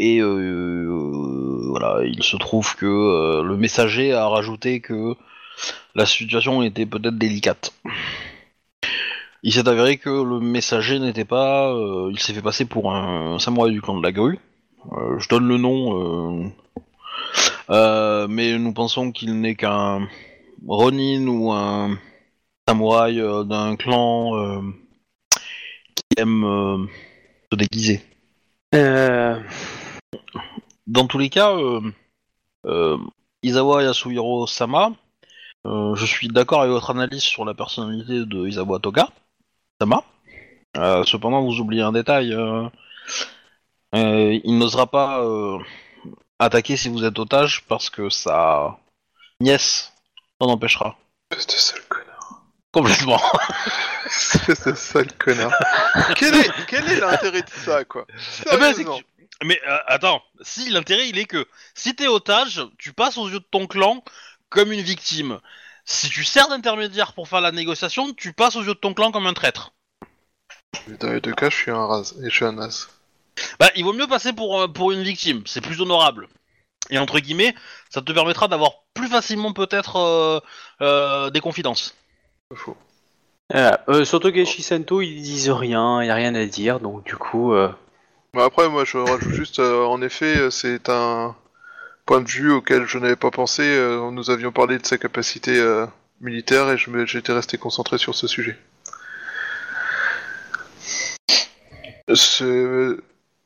[0.00, 5.14] euh, voilà, il se trouve que euh, le messager a rajouté que
[5.94, 7.74] la situation était peut-être délicate.
[9.42, 11.72] Il s'est avéré que le messager n'était pas.
[11.72, 14.38] euh, il s'est fait passer pour un samouraï du clan de la grue.
[14.92, 16.80] Euh, je donne le nom, euh, euh,
[17.68, 20.08] mais nous pensons qu'il n'est qu'un
[20.66, 21.98] Ronin ou un
[22.66, 24.60] samouraï euh, d'un clan euh,
[25.94, 26.86] qui aime euh,
[27.50, 28.02] se déguiser.
[28.74, 29.40] Euh,
[30.86, 31.80] Dans tous les cas, euh,
[32.66, 32.98] euh,
[33.42, 34.92] Izawa Yasuhiro Sama,
[35.66, 39.08] euh, je suis d'accord avec votre analyse sur la personnalité de Izawa Toga
[39.80, 40.04] Sama.
[40.76, 42.32] Euh, cependant, vous oubliez un détail.
[42.32, 42.68] euh,
[43.94, 45.58] euh, il n'osera pas euh,
[46.38, 48.78] attaquer si vous êtes otage parce que sa
[49.40, 49.92] nièce
[50.40, 50.96] en empêchera.
[51.30, 52.42] Espèce de sale connard.
[52.72, 53.22] Complètement.
[54.06, 55.52] Espèce de sale connard.
[56.16, 58.06] quel est, quel est l'intérêt de ça, quoi?
[58.52, 58.90] Eh ben, c'est que-
[59.44, 63.40] Mais euh, attends, si l'intérêt il est que si t'es otage, tu passes aux yeux
[63.40, 64.02] de ton clan
[64.48, 65.40] comme une victime.
[65.84, 69.10] Si tu sers d'intermédiaire pour faire la négociation, tu passes aux yeux de ton clan
[69.10, 69.72] comme un traître.
[71.00, 72.88] Dans les deux cas, je suis un ras et je suis un as.
[73.58, 76.28] Bah, il vaut mieux passer pour, euh, pour une victime, c'est plus honorable.
[76.90, 77.54] Et entre guillemets,
[77.90, 80.40] ça te permettra d'avoir plus facilement peut-être euh,
[80.80, 81.94] euh, des confidences.
[83.50, 83.82] Voilà.
[83.88, 87.16] Euh, sur Togeshi Sento, ils disent rien, il n'y a rien à dire, donc du
[87.16, 87.68] coup, euh,
[88.34, 91.34] Bah après, moi, je rajoute juste, euh, en effet, euh, c'est un
[92.06, 93.62] point de vue auquel je n'avais pas pensé.
[93.62, 95.86] euh, nous avions parlé de sa capacité euh,
[96.20, 98.56] militaire et je me- j'étais resté concentré sur ce sujet.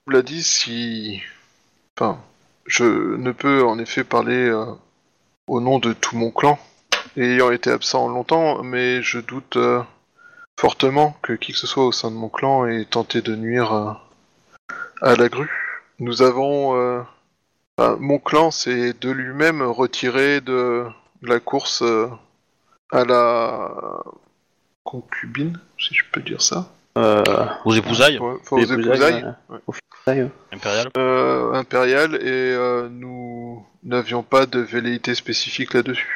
[0.08, 1.22] Dit, si...
[1.98, 2.18] Enfin,
[2.66, 4.66] je ne peux en effet parler euh,
[5.46, 6.58] au nom de tout mon clan,
[7.16, 9.82] ayant été absent longtemps, mais je doute euh,
[10.60, 13.72] fortement que qui que ce soit au sein de mon clan ait tenté de nuire
[13.72, 13.92] euh,
[15.00, 15.50] à la grue.
[15.98, 16.72] Nous avons...
[17.78, 20.84] enfin, mon clan s'est de lui-même retiré de
[21.22, 21.82] la course
[22.90, 23.70] à la
[24.84, 26.70] concubine, si je peux dire ça.
[26.98, 27.22] euh,
[27.64, 29.34] Aux épousailles Ouais, enfin, aux les épousailles, épousailles.
[29.48, 29.62] voilà.
[29.68, 29.78] ouais.
[30.06, 30.88] Impériales.
[30.96, 36.08] Euh, impériale et euh, nous n'avions pas de velléité spécifique là-dessus.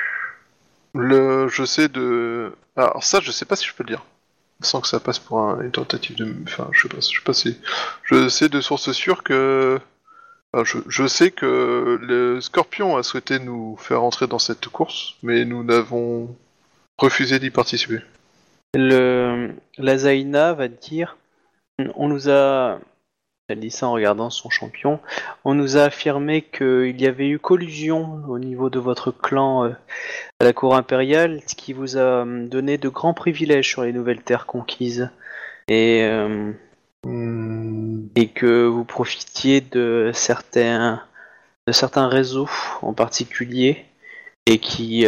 [0.94, 4.04] Le, je sais de, alors ça, je sais pas si je peux le dire,
[4.62, 7.24] sans que ça passe pour un- une tentative de, enfin, je sais pas, je sais
[7.24, 7.58] pas si,
[8.04, 9.78] je sais de sources sûres que,
[10.52, 15.16] enfin, je, je sais que le Scorpion a souhaité nous faire entrer dans cette course,
[15.22, 16.34] mais nous n'avons
[16.98, 18.00] refusé d'y participer.
[18.74, 21.16] le, la Zaina va te dire
[21.94, 22.78] on nous a
[23.48, 24.98] Elle dit ça en regardant son champion.
[25.44, 29.70] On nous a affirmé qu'il y avait eu collusion au niveau de votre clan euh,
[30.40, 33.93] à la cour impériale, ce qui vous a euh, donné de grands privilèges sur les
[33.93, 35.10] nouvelles terres conquises.
[35.68, 36.52] Et, euh,
[38.16, 41.05] et que vous profitiez de certains,
[41.68, 42.48] de certains réseaux
[42.82, 43.85] en particulier
[44.47, 45.06] et qui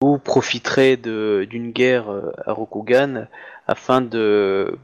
[0.00, 3.26] vous profiterez de- d'une guerre euh, à Rokugan
[3.66, 4.78] afin de,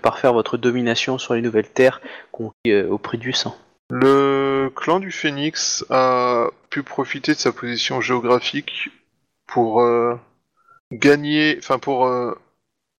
[0.00, 2.00] parfaire votre domination sur les nouvelles terres
[2.32, 3.56] conquises euh, au prix du sang.
[3.90, 8.90] Le clan du Phénix a pu profiter de sa position géographique
[9.46, 10.14] pour euh,
[10.92, 12.08] gagner, enfin pour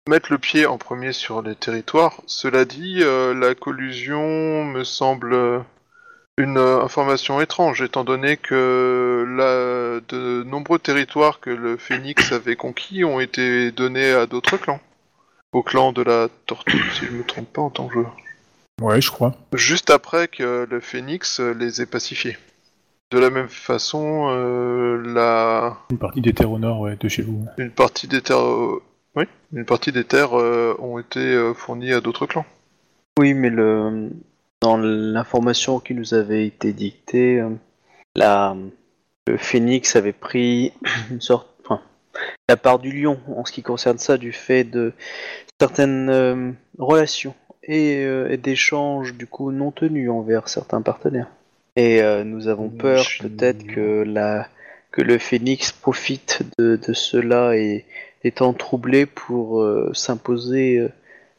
[0.09, 2.21] mettre le pied en premier sur les territoires.
[2.27, 5.65] Cela dit, la collusion me semble
[6.37, 12.57] une euh, information étrange, étant donné que la, de nombreux territoires que le Phénix avait
[12.57, 14.81] conquis ont été donnés à d'autres clans.
[15.53, 18.17] Au clan de la Tortue, si je me trompe pas en tant que joueur.
[18.81, 19.35] Ouais, je crois.
[19.53, 22.37] Juste après que le Phénix les ait pacifiés.
[23.13, 25.79] De la même façon, euh, la...
[25.91, 27.47] Une partie des terres au nord, ouais, de chez vous.
[27.59, 28.83] une partie des terres, euh,
[29.15, 32.47] oui, une partie des terres euh, ont été euh, fournies à d'autres clans.
[33.21, 34.11] Oui, mais le,
[34.65, 37.51] dans l'information qui nous avait été dictée, euh,
[38.17, 38.57] la,
[39.27, 40.73] le phénix avait pris
[41.11, 41.81] une sorte, enfin,
[42.49, 44.93] la part du lion en ce qui concerne ça, du fait de
[45.61, 51.31] certaines euh, relations et, euh, et d'échanges du coup non tenus envers certains partenaires.
[51.77, 54.47] Et nous avons peur Je- peut-être que la
[54.93, 57.85] que le phénix profite de, de cela et
[58.23, 59.61] étant troublé pour
[59.93, 60.87] s'imposer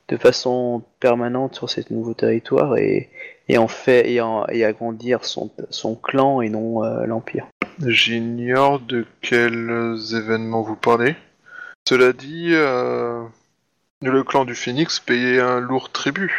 [0.09, 3.07] de façon permanente sur ces nouveaux territoires et,
[3.47, 7.45] et en fait et, en- et agrandir son, son clan et non euh, l'empire.
[7.85, 11.15] J'ignore de quels événements vous parlez.
[11.87, 13.21] Cela dit, euh,
[14.01, 16.33] le clan du Phénix payait un lourd tribut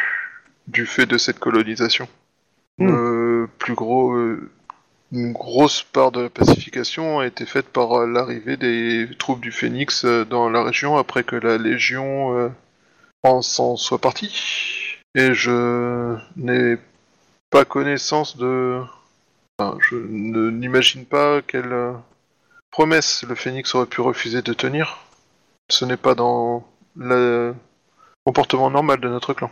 [0.67, 2.07] du fait de cette colonisation.
[2.79, 2.89] Hmm.
[2.89, 4.49] Euh, plus gros, euh,
[5.13, 10.03] une grosse part de la pacification a été faite par l'arrivée des troupes du Phénix
[10.03, 12.51] dans la région après que la Légion
[13.23, 14.99] en s'en soit partie.
[15.15, 16.77] Et je n'ai
[17.49, 18.83] pas connaissance de
[19.59, 21.93] Enfin, je ne n'imagine pas quelle euh,
[22.69, 24.99] promesse le Phénix aurait pu refuser de tenir.
[25.69, 26.63] Ce n'est pas dans
[26.95, 27.55] le
[28.23, 29.49] comportement normal de notre clan.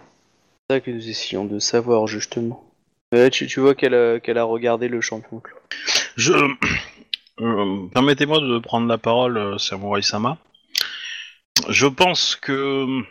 [0.69, 2.63] C'est ça que nous essayons de savoir justement.
[3.11, 5.41] Là, tu, tu vois qu'elle a, qu'elle a regardé le champion.
[6.15, 6.34] Je
[7.41, 10.38] euh, permettez-moi de prendre la parole, euh, Samurai Sama.
[11.67, 13.01] Je pense que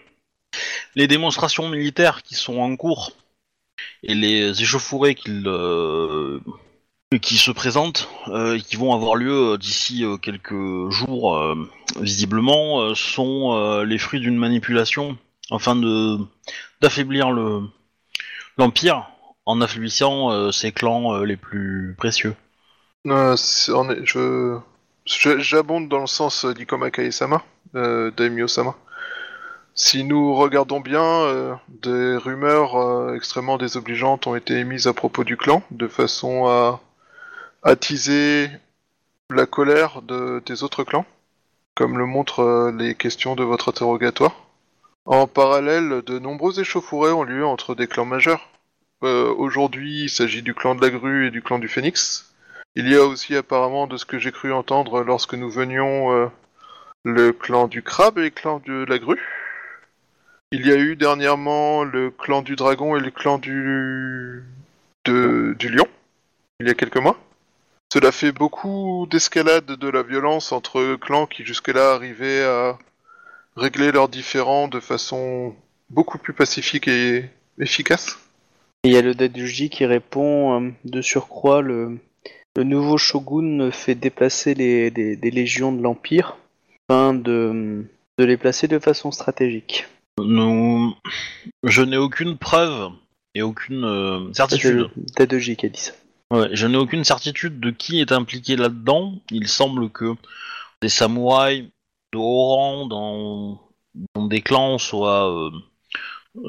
[0.94, 3.10] les démonstrations militaires qui sont en cours
[4.04, 6.40] et les échauffourées qu'ils, euh,
[7.20, 11.56] qui se présentent, euh, qui vont avoir lieu euh, d'ici quelques jours,
[12.00, 15.16] visiblement, sont les fruits d'une manipulation
[15.50, 16.18] afin de
[16.80, 17.62] d'affaiblir le
[18.56, 19.08] l'empire
[19.46, 22.34] en affaiblissant ses clans les plus précieux.
[25.06, 27.44] Je j'abonde dans le sens d'Ikoma Kae-sama,
[27.74, 28.74] euh, Daimyo-sama.
[29.76, 35.24] Si nous regardons bien, euh, des rumeurs euh, extrêmement désobligeantes ont été émises à propos
[35.24, 36.80] du clan, de façon à
[37.64, 38.50] attiser
[39.30, 41.06] la colère de, des autres clans,
[41.74, 44.44] comme le montrent euh, les questions de votre interrogatoire.
[45.06, 48.48] En parallèle, de nombreux échauffourées ont lieu entre des clans majeurs.
[49.02, 52.32] Aujourd'hui, il s'agit du clan de la grue et du clan du phénix.
[52.74, 56.30] Il y a aussi apparemment, de ce que j'ai cru entendre lorsque nous venions,
[57.02, 59.43] le clan du crabe et le clan de la grue.
[60.56, 64.44] Il y a eu dernièrement le clan du dragon et le clan du
[65.04, 65.86] lion,
[66.60, 67.18] il y a quelques mois.
[67.92, 72.78] Cela fait beaucoup d'escalade de la violence entre clans qui jusque-là arrivaient à
[73.56, 75.56] régler leurs différends de façon
[75.90, 77.24] beaucoup plus pacifique et
[77.58, 78.16] efficace.
[78.84, 81.98] Il y a le Daduji qui répond euh, de surcroît le,
[82.56, 86.36] nouveau shogun fait déplacer les, des légions de l'empire
[86.88, 89.86] afin de les placer de façon stratégique.
[90.18, 90.94] Nous...
[91.62, 92.90] Je n'ai aucune preuve
[93.34, 94.90] et aucune euh, certitude.
[95.16, 95.92] Daduji qui a dit ça.
[96.30, 99.14] Ouais, je n'ai aucune certitude de qui est impliqué là-dedans.
[99.30, 100.14] Il semble que
[100.82, 101.64] des samouraïs
[102.12, 103.60] de haut rang dans,
[104.14, 105.50] dans des clans soient, euh,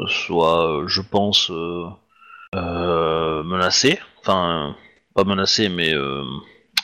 [0.07, 1.85] soient euh, je pense, euh,
[2.55, 3.99] euh, menacés.
[4.19, 4.75] Enfin,
[5.13, 6.23] pas menacés, mais euh,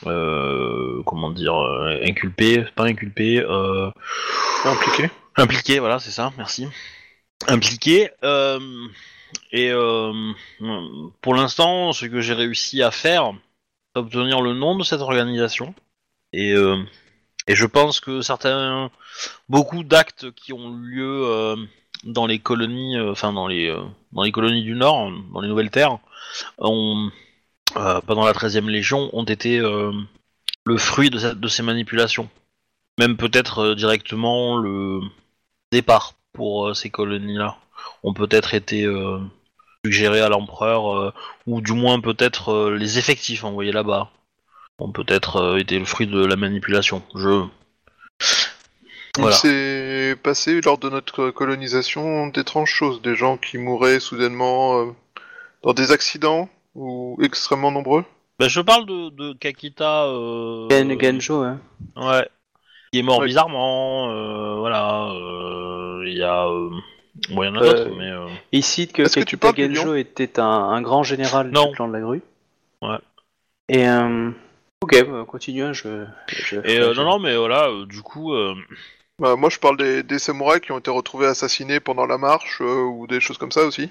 [0.06, 1.54] euh, comment dire,
[2.02, 3.40] inculpés, pas inculpés.
[3.40, 3.90] Euh,
[5.36, 5.78] Impliqué.
[5.78, 6.66] Voilà, c'est ça, merci.
[7.48, 8.10] Impliqué.
[8.22, 8.60] euh,
[9.50, 10.32] et euh,
[11.20, 13.32] pour l'instant, ce que j'ai réussi à faire,
[13.94, 15.74] c'est obtenir le nom de cette organisation.
[16.32, 16.82] Et, euh,
[17.46, 18.90] et je pense que certains,
[19.48, 21.56] beaucoup d'actes qui ont eu lieu euh,
[22.04, 23.82] dans les colonies, euh, enfin dans les euh,
[24.12, 25.98] dans les colonies du Nord, dans les Nouvelles Terres,
[26.58, 27.10] ont
[27.74, 32.28] pendant la 13e Légion, ont été le fruit de, ces manipulations.
[32.98, 35.00] Même peut-être directement le
[35.72, 37.56] départ pour euh, ces colonies-là
[38.04, 39.18] ont peut-être été euh,
[39.84, 41.12] suggérés à l'empereur, euh,
[41.46, 44.10] ou du moins peut-être euh, les effectifs envoyés là-bas
[44.78, 47.02] ont peut-être euh, été le fruit de la manipulation.
[47.14, 47.44] Je
[49.18, 49.36] Voilà.
[49.36, 54.86] Il s'est passé lors de notre colonisation d'étranges choses, des gens qui mouraient soudainement euh,
[55.62, 58.04] dans des accidents ou extrêmement nombreux?
[58.38, 60.06] Bah, je parle de, de Kakita.
[60.06, 61.60] Euh, Gen- Genjo, hein.
[61.96, 62.26] Ouais.
[62.92, 63.26] Qui est mort Ouais.
[63.26, 64.10] bizarrement.
[64.10, 65.10] euh, voilà.
[65.12, 66.46] euh, Il y a.
[66.46, 66.70] euh,
[67.30, 68.10] Bon, il y en a Euh, d'autres, mais.
[68.10, 71.02] euh, Il cite que Est-ce que tu Kakita parles du Genjo était un, un grand
[71.02, 71.68] général Non.
[71.68, 72.22] du clan de la grue.
[72.82, 72.98] Ouais.
[73.68, 74.30] Et euh,
[74.82, 76.04] ok, bah, continue, hein, je.
[76.28, 78.32] je Et euh, non, non, mais voilà, euh, du coup.
[78.34, 78.54] euh,
[79.18, 82.60] Bah, moi, je parle des, des samouraïs qui ont été retrouvés assassinés pendant la marche
[82.60, 83.90] euh, ou des choses comme ça aussi.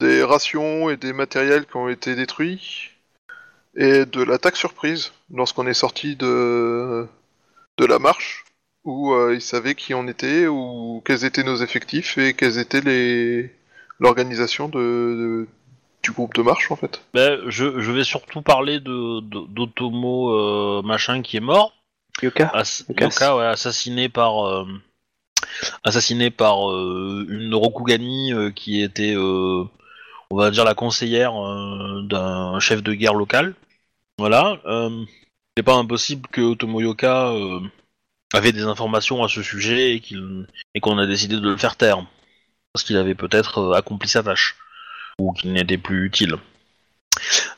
[0.00, 2.90] Des rations et des matériels qui ont été détruits.
[3.76, 7.06] Et de l'attaque surprise lorsqu'on est sorti de,
[7.80, 8.44] de la marche
[8.84, 12.80] où euh, ils savaient qui on était ou quels étaient nos effectifs et quelles étaient
[12.80, 13.50] les
[13.98, 15.48] l'organisation de, de-
[16.02, 17.02] du groupe de marche en fait.
[17.12, 19.20] bah, je, je vais surtout parler de
[19.56, 21.74] d'Otomo euh, machin qui est mort.
[22.22, 22.50] Yoka.
[22.98, 24.32] Yoka, ouais, assassiné par.
[24.46, 24.64] euh,
[25.84, 29.14] assassiné par euh, une Rokugani euh, qui était.
[29.14, 29.64] euh,
[30.30, 33.54] on va dire la conseillère euh, d'un chef de guerre local.
[34.18, 34.58] Voilà.
[35.60, 37.60] C'est pas impossible que Otomo Yoka euh,
[38.32, 40.00] avait des informations à ce sujet
[40.74, 42.02] et qu'on a décidé de le faire taire
[42.72, 44.56] parce qu'il avait peut-être euh, accompli sa tâche
[45.18, 46.36] ou qu'il n'était plus utile.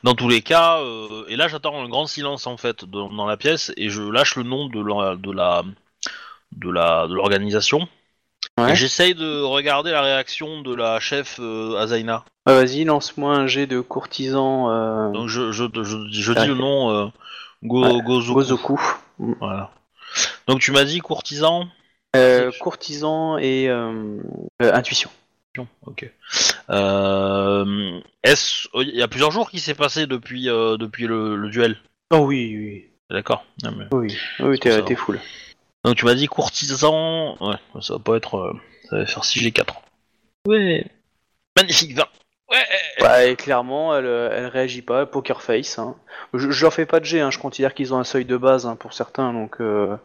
[0.02, 3.24] Dans tous les cas, euh, et là j'attends un grand silence en fait dans, dans
[3.24, 5.62] la pièce et je lâche le nom de la de la
[6.56, 7.86] de la de l'organisation.
[8.58, 8.72] Ouais.
[8.72, 12.24] Et j'essaye de regarder la réaction de la chef euh, Azaina.
[12.46, 17.12] Vas-y, lance-moi un jet de courtisan euh, Donc je, je, je, je dis le nom
[17.62, 18.34] Go, Ouais, Gozoku.
[18.34, 18.80] Gozoku.
[19.40, 19.70] Voilà.
[20.46, 21.68] Donc tu m'as dit courtisan.
[22.14, 24.18] Euh, courtisan et euh,
[24.60, 25.10] euh, intuition.
[25.86, 26.10] Ok.
[28.24, 31.76] Est-ce il y a plusieurs jours qui s'est passé depuis depuis le, le duel?
[32.10, 33.44] Oh oui, oui, D'accord.
[33.64, 35.20] Mais- oui, oui, t'es t'es full.
[35.84, 37.36] Donc tu m'as dit courtisan.
[37.40, 38.54] Ouais, ça va pas être.
[38.88, 39.74] ça va faire 6G4.
[40.46, 40.86] Ouais.
[41.56, 42.06] Magnifique 20.
[42.52, 43.04] Ouais.
[43.04, 45.78] Ouais, et clairement, elle, elle réagit pas, poker face.
[45.78, 45.96] Hein.
[46.34, 48.36] Je, je leur fais pas de jet, hein, je considère qu'ils ont un seuil de
[48.36, 49.96] base hein, pour certains, donc euh,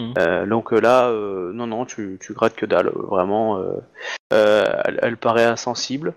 [0.00, 0.14] Mhm.
[0.18, 3.62] euh, donc euh, là, euh, non, non, tu, tu grattes que dalle, vraiment.
[4.30, 6.14] elle, elle paraît insensible.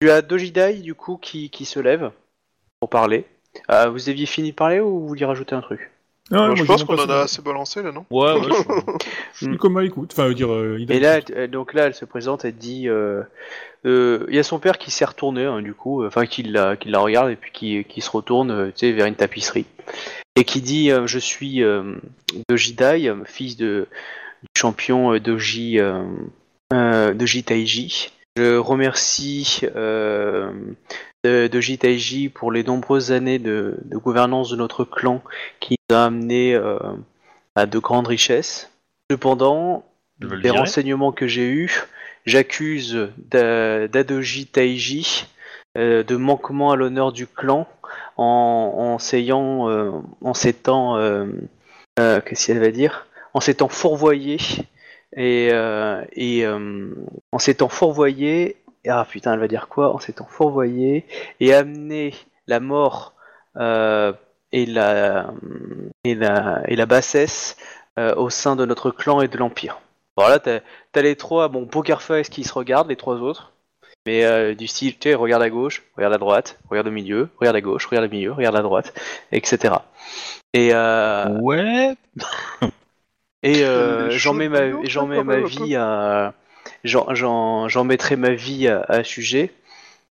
[0.00, 2.10] Tu as Dojidai, du coup, qui, qui se lève
[2.80, 3.24] pour parler.
[3.70, 5.90] Euh, vous aviez fini de parler ou vous vouliez rajouter un truc?
[6.30, 8.40] Moi, je pense qu'on en a assez balancé là, non Ouais, ouais.
[9.34, 9.56] je- Mm.
[9.56, 12.44] Comme écoute, enfin, dire, euh, il Et là, elle- elle- donc là, elle se présente,
[12.44, 13.22] elle dit, euh,
[13.86, 16.76] euh, il y a son père qui s'est retourné, hein, du coup, enfin qui la,
[16.76, 19.66] qui la regarde et puis qui, qui se retourne, euh, tu sais, vers une tapisserie
[20.36, 21.94] et qui dit, euh, je suis euh,
[22.48, 23.86] Dojidai, euh, fils de
[24.42, 26.02] du champion euh, Doji euh,
[26.72, 28.10] euh, Doji Taiji.
[28.36, 30.52] Je remercie euh,
[31.24, 35.22] de- Doji Taiji pour les nombreuses années de, de gouvernance de notre clan
[35.60, 36.78] qui nous a amené euh,
[37.54, 38.70] à de grandes richesses.
[39.10, 39.84] Cependant,
[40.20, 41.86] le les renseignements que j'ai eus,
[42.26, 45.26] j'accuse Da- d'Adoji Taiji
[45.76, 47.66] euh, de manquement à l'honneur du clan
[48.16, 48.96] en,
[49.68, 49.90] euh,
[50.24, 50.98] en s'étant,
[51.96, 54.38] qu'est-ce qu'elle va dire, en s'étant fourvoyé
[55.16, 55.48] et,
[56.12, 58.56] et en s'étant fourvoyé,
[58.88, 61.06] ah putain, elle va dire quoi, en s'étant fourvoyé
[61.40, 62.14] et amené
[62.46, 63.14] la mort
[63.56, 64.12] euh,
[64.52, 65.32] et la
[66.04, 67.56] et la et la bassesse
[67.98, 69.80] euh, au sein de notre clan et de l'empire.
[70.16, 70.60] Voilà, t'as
[70.92, 73.52] t'as les trois, bon, Poker Face qui se regardent, les trois autres,
[74.06, 77.28] mais euh, du style, tu sais, regarde à gauche, regarde à droite, regarde au milieu,
[77.38, 78.94] regarde à gauche, regarde au milieu, regarde à droite,
[79.32, 79.74] etc.
[80.54, 81.94] Et, euh, Ouais.
[83.42, 86.34] et euh, j'en mets ma, j'en mets ma vie à,
[86.88, 89.52] j'en, mettrai ma vie à, à sujet.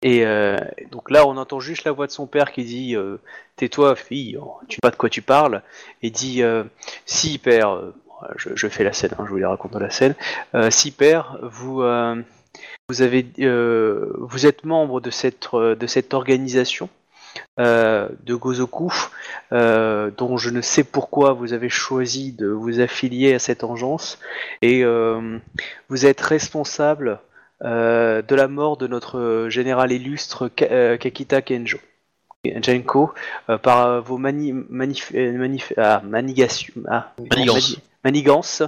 [0.04, 0.58] Et euh,
[0.92, 3.18] donc là, on entend juste la voix de son père qui dit euh,
[3.56, 4.38] "Tais-toi, fille,
[4.68, 5.62] tu sais pas de quoi tu parles."
[6.02, 6.64] Et dit euh,
[7.06, 7.80] "Si père,
[8.36, 10.16] je, fais la scène, hein, je vous les raconte dans la scène.
[10.70, 11.84] Si père, vous
[12.90, 13.26] vous avez
[14.18, 16.90] vous êtes membre de cette de cette organisation
[17.60, 18.92] euh, de Gozoku,
[19.54, 24.20] euh, dont je ne sais pourquoi vous avez choisi de vous affilier à cette engeance,
[24.62, 25.38] et euh,
[25.90, 27.20] vous êtes responsable
[27.64, 31.78] de la mort de notre général illustre Ka- Kakita Kenjo.
[32.62, 33.12] Janko,
[33.50, 36.74] euh, par euh, vos mani, manif, manif- ah, manigation-
[37.30, 37.70] Manigance.
[37.72, 38.64] mani- manigances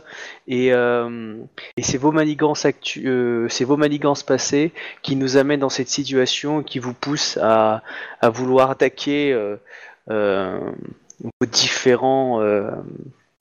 [0.48, 1.38] et, euh,
[1.76, 4.72] et c'est vos manigances actu- c'est vos manigances passées
[5.02, 7.82] qui nous amènent dans cette situation et qui vous poussent à,
[8.22, 10.60] à vouloir attaquer euh,
[11.40, 12.42] vos différents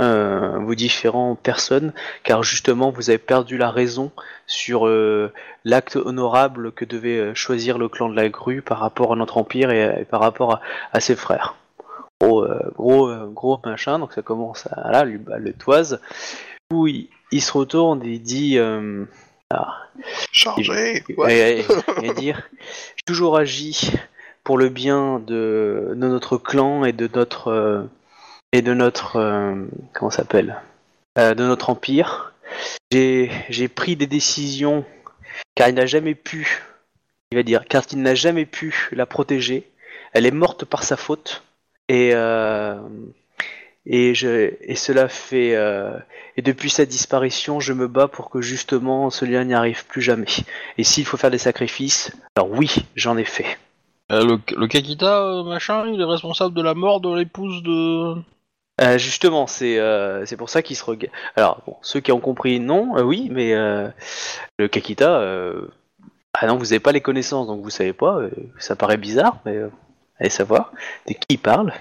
[0.00, 1.92] euh, vos différentes personnes
[2.24, 4.10] car justement vous avez perdu la raison
[4.46, 5.32] sur euh,
[5.64, 9.36] l'acte honorable que devait euh, choisir le clan de la grue par rapport à notre
[9.38, 10.60] empire et, et par rapport à,
[10.92, 11.54] à ses frères.
[12.20, 16.00] Gros, euh, gros, gros machin, donc ça commence à là, lui bah, le toise.
[16.72, 19.04] Où il, il se retourne et il dit euh,
[20.32, 21.60] Chargé et- ouais.
[21.60, 21.60] et-
[22.02, 22.40] et- et dire
[22.96, 23.92] j'ai toujours agi
[24.44, 27.86] pour le bien de, de notre clan et de notre
[28.52, 30.60] et de notre euh, comment s'appelle
[31.18, 32.32] Euh, de notre empire.
[32.90, 34.84] J'ai pris des décisions
[35.54, 36.62] car il n'a jamais pu
[37.30, 39.70] il va dire car il n'a jamais pu la protéger.
[40.12, 41.42] Elle est morte par sa faute
[41.88, 42.78] et euh,
[43.86, 45.52] et je et cela fait
[46.36, 50.02] et depuis sa disparition, je me bats pour que justement ce lien n'y arrive plus
[50.02, 50.34] jamais.
[50.78, 53.58] Et s'il faut faire des sacrifices, alors oui, j'en ai fait.
[54.10, 58.14] Le, le Kakita, machin, il est responsable de la mort de l'épouse de.
[58.82, 61.14] Euh, justement, c'est euh, c'est pour ça qu'ils se regardent.
[61.36, 63.88] Alors, bon, ceux qui ont compris, non, euh, oui, mais euh,
[64.58, 65.68] le Kakita, euh,
[66.34, 68.16] ah non, vous n'avez pas les connaissances, donc vous savez pas.
[68.18, 69.68] euh, ça paraît bizarre, mais euh,
[70.18, 70.72] allez savoir
[71.06, 71.72] de qui il parle.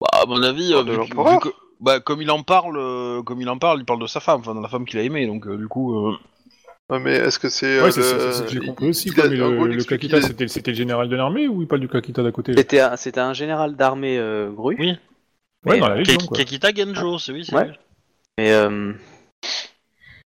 [0.00, 0.98] Bah, à mon avis, vu-
[1.32, 1.48] vu que-
[1.80, 4.40] bah, comme il en parle, euh, comme il en parle, il parle de sa femme,
[4.40, 6.08] enfin de la femme qu'il a aimée, donc euh, du coup.
[6.08, 6.14] euh,
[6.90, 7.80] Ouais, mais est-ce que c'est.
[7.80, 9.08] Ouais, c'est le- j'ai compris aussi.
[9.08, 11.62] il quoi, a- mais en le, Kakita, qu'il c'était c'était le général de l'armée ou
[11.62, 12.52] il parle du Kakita d'à côté?
[12.54, 14.76] C'était un, c'était un général d'armée euh, Gru.
[14.78, 14.98] Oui.
[15.66, 16.36] Ouais, dans la Kak- quoi.
[16.36, 17.64] Kakita Genjo, c'est oui, c'est Ouais.
[17.66, 17.78] lui.
[18.38, 18.92] Mais euh,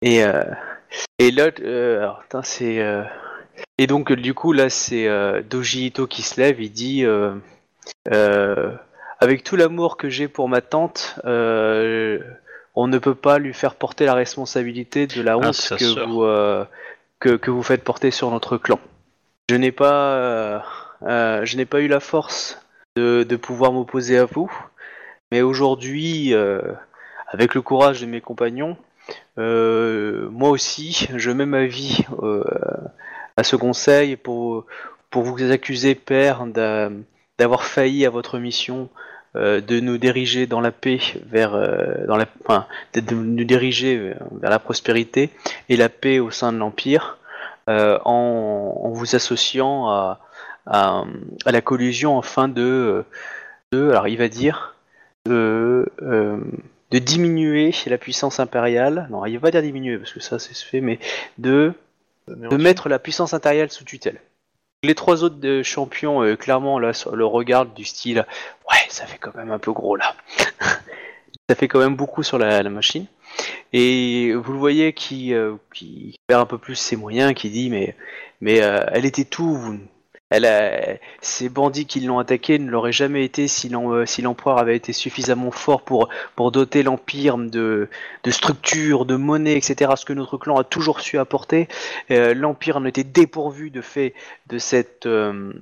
[0.02, 0.42] et euh,
[1.18, 3.02] et l'autre, euh, alors, putain, c'est euh,
[3.78, 7.34] et donc du coup là c'est euh, Doji Ito qui se lève, il dit euh,
[8.12, 8.72] euh,
[9.20, 12.18] avec tout l'amour que j'ai pour ma tante, euh,
[12.74, 15.84] on ne peut pas lui faire porter la responsabilité de la Ah, honte sa que
[15.84, 16.09] sœur.
[16.09, 16.64] vous euh,
[17.20, 18.80] que, que vous faites porter sur notre clan.
[19.48, 20.59] Je n'ai pas euh,
[21.02, 22.59] euh, je n'ai pas eu la force
[22.96, 24.50] de, de pouvoir m'opposer à vous,
[25.32, 26.60] mais aujourd'hui euh,
[27.28, 28.76] avec le courage de mes compagnons,
[29.38, 32.44] euh, moi aussi, je mets ma vie euh,
[33.38, 34.66] à ce conseil pour,
[35.09, 36.90] pour vous accuser, père, d'a-
[37.38, 38.90] d'avoir failli à votre mission
[39.34, 41.00] de nous diriger dans la paix
[41.30, 41.52] vers
[42.06, 43.96] dans la enfin, de, nous diriger
[44.42, 45.30] vers, la prospérité
[45.70, 47.16] et la paix au sein de l'empire
[47.66, 50.20] en, en vous associant à,
[50.66, 51.04] à,
[51.46, 53.06] à la collusion afin de,
[53.72, 54.71] de alors il va dire
[55.26, 56.38] de, euh,
[56.90, 59.08] de diminuer la puissance impériale.
[59.10, 60.98] Non, il va pas dire diminuer parce que ça c'est fait, mais
[61.38, 61.72] de,
[62.28, 64.20] de mettre la puissance impériale sous tutelle.
[64.84, 68.26] Les trois autres euh, champions, euh, clairement, là, le regardent du style
[68.68, 70.14] Ouais, ça fait quand même un peu gros là.
[71.48, 73.06] ça fait quand même beaucoup sur la, la machine.
[73.72, 77.70] Et vous le voyez qui, euh, qui perd un peu plus ses moyens, qui dit
[77.70, 77.96] Mais,
[78.40, 79.54] mais elle était tout.
[79.54, 79.78] vous-
[81.20, 85.50] Ces bandits qui l'ont attaqué ne l'auraient jamais été euh, si l'empereur avait été suffisamment
[85.50, 87.88] fort pour, pour doter l'empire de,
[88.24, 89.92] de structures, de monnaie, etc.
[89.96, 91.68] Ce que notre clan a toujours su apporter.
[92.10, 94.14] Euh, l'empire en était dépourvu de fait
[94.48, 95.52] de cette euh,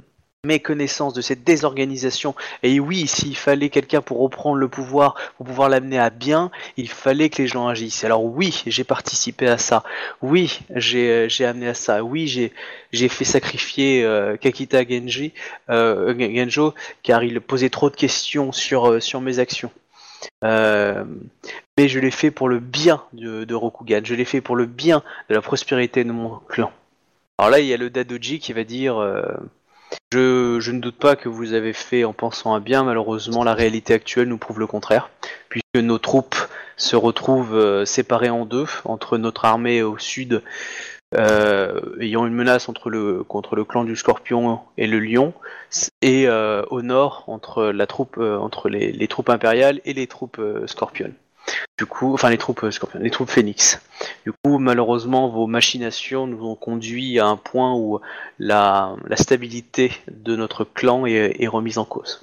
[0.45, 2.35] méconnaissance, de cette désorganisation.
[2.63, 6.89] Et oui, s'il fallait quelqu'un pour reprendre le pouvoir, pour pouvoir l'amener à bien, il
[6.89, 8.05] fallait que les gens agissent.
[8.05, 9.83] Alors oui, j'ai participé à ça.
[10.23, 12.03] Oui, j'ai euh, amené à ça.
[12.03, 15.35] Oui, j'ai fait sacrifier euh, Kakita Genji,
[15.69, 19.71] euh, Genjo, car il posait trop de questions sur, euh, sur mes actions.
[20.43, 21.05] Euh,
[21.77, 24.65] mais je l'ai fait pour le bien de, de Rokugan, je l'ai fait pour le
[24.65, 26.73] bien de la prospérité de mon clan.
[27.37, 28.99] Alors là, il y a le Dadoji qui va dire
[30.13, 33.95] je, ne doute pas que vous avez fait en pensant à bien, malheureusement, la réalité
[33.95, 35.11] actuelle nous prouve le contraire,
[35.49, 36.37] puisque nos troupes
[36.77, 40.43] se retrouvent euh, séparées en deux, entre notre armée au sud
[41.17, 45.33] euh, ayant une menace contre le clan du Scorpion et le Lion,
[46.03, 47.73] et euh, au nord entre
[48.69, 51.13] les, les troupes impériales et les troupes euh, Scorpion.
[51.79, 53.81] Du coup, enfin les troupes euh, Scorpion, les troupes Phoenix.
[54.25, 58.01] Du coup, malheureusement, vos machinations nous ont conduit à un point où
[58.39, 62.21] la, la stabilité de notre clan est, est remise en cause.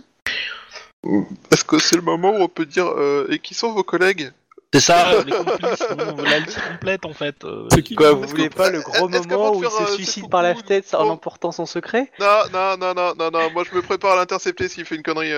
[1.51, 4.31] Est-ce que c'est le moment où on peut dire euh, et qui sont vos collègues?
[4.73, 7.45] C'est ça, les complices, on veut la liste complète en fait.
[7.45, 7.69] euh.
[7.69, 10.43] Qui Quoi, vous voulez pas le gros moment où il euh, se ce suicide par
[10.43, 12.11] la tête en emportant son secret?
[12.19, 15.03] Non, non, non, non, non, non, moi je me prépare à l'intercepter s'il fait une
[15.03, 15.31] connerie.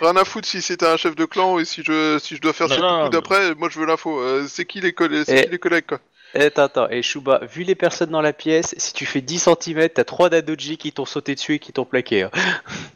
[0.00, 2.52] Rien à foutre si c'était un chef de clan et si je, si je dois
[2.52, 4.20] faire Non, ce non, coup mais- d'après, moi je veux l'info.
[4.20, 5.98] Euh, c'est qui les collègues, c'est Et- qui les collègues quoi?
[6.34, 9.48] Eh, Attends, attends, et Shuba, vu les personnes dans la pièce, si tu fais 10
[9.62, 12.22] cm, t'as 3 Dadoji qui t'ont sauté dessus et qui t'ont plaqué.
[12.24, 12.30] hein.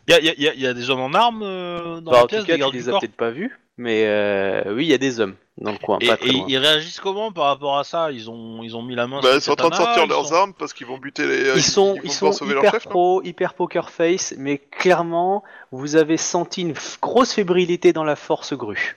[0.09, 2.11] Il y a, y a- y a- y a des hommes en armes euh, dans
[2.11, 4.85] Bah, la en pièce, tout cas, tu les as peut-être pas vus, mais euh, oui,
[4.85, 6.45] il y a des hommes dans le coin, Et, pas très et loin.
[6.49, 8.11] ils réagissent comment par rapport à ça?
[8.13, 10.07] Ils ont ils ont mis la main Bah, sur ils sont en train de sortir
[10.07, 11.45] leurs sont- armes parce qu'ils vont buter les.
[11.49, 12.85] euh, Ils sont, vont ils sont hyper chef.
[12.87, 18.17] non pro, hyper poker face, mais clairement, vous avez senti une grosse fébrilité dans la
[18.17, 18.97] force grue.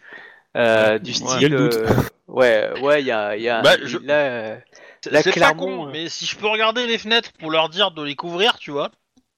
[0.57, 1.17] Euh, du Ouais.
[1.17, 1.51] style.
[1.51, 1.55] Il
[2.29, 4.57] euh, ouais, ouais, il y a, il y a Bah, je- là, euh,
[5.03, 5.91] C'est Là, c'est pas con, euh.
[5.91, 8.91] mais si je peux regarder les fenêtres pour leur dire de les couvrir, tu vois,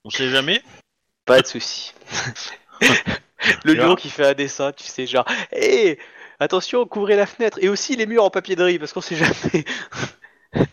[0.06, 0.62] on sait jamais.
[1.26, 1.94] pas de souci.
[3.66, 6.00] le lion qui fait un dessin, tu sais, genre, hé,
[6.40, 9.16] attention, couvrez la fenêtre et aussi les murs en papier de riz parce qu'on sait
[9.18, 9.66] jamais.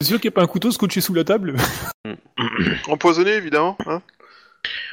[0.00, 1.56] C'est sûr qu'il n'y a pas un couteau scotché sous la table
[2.88, 3.76] Empoisonné, évidemment.
[3.86, 4.00] Hein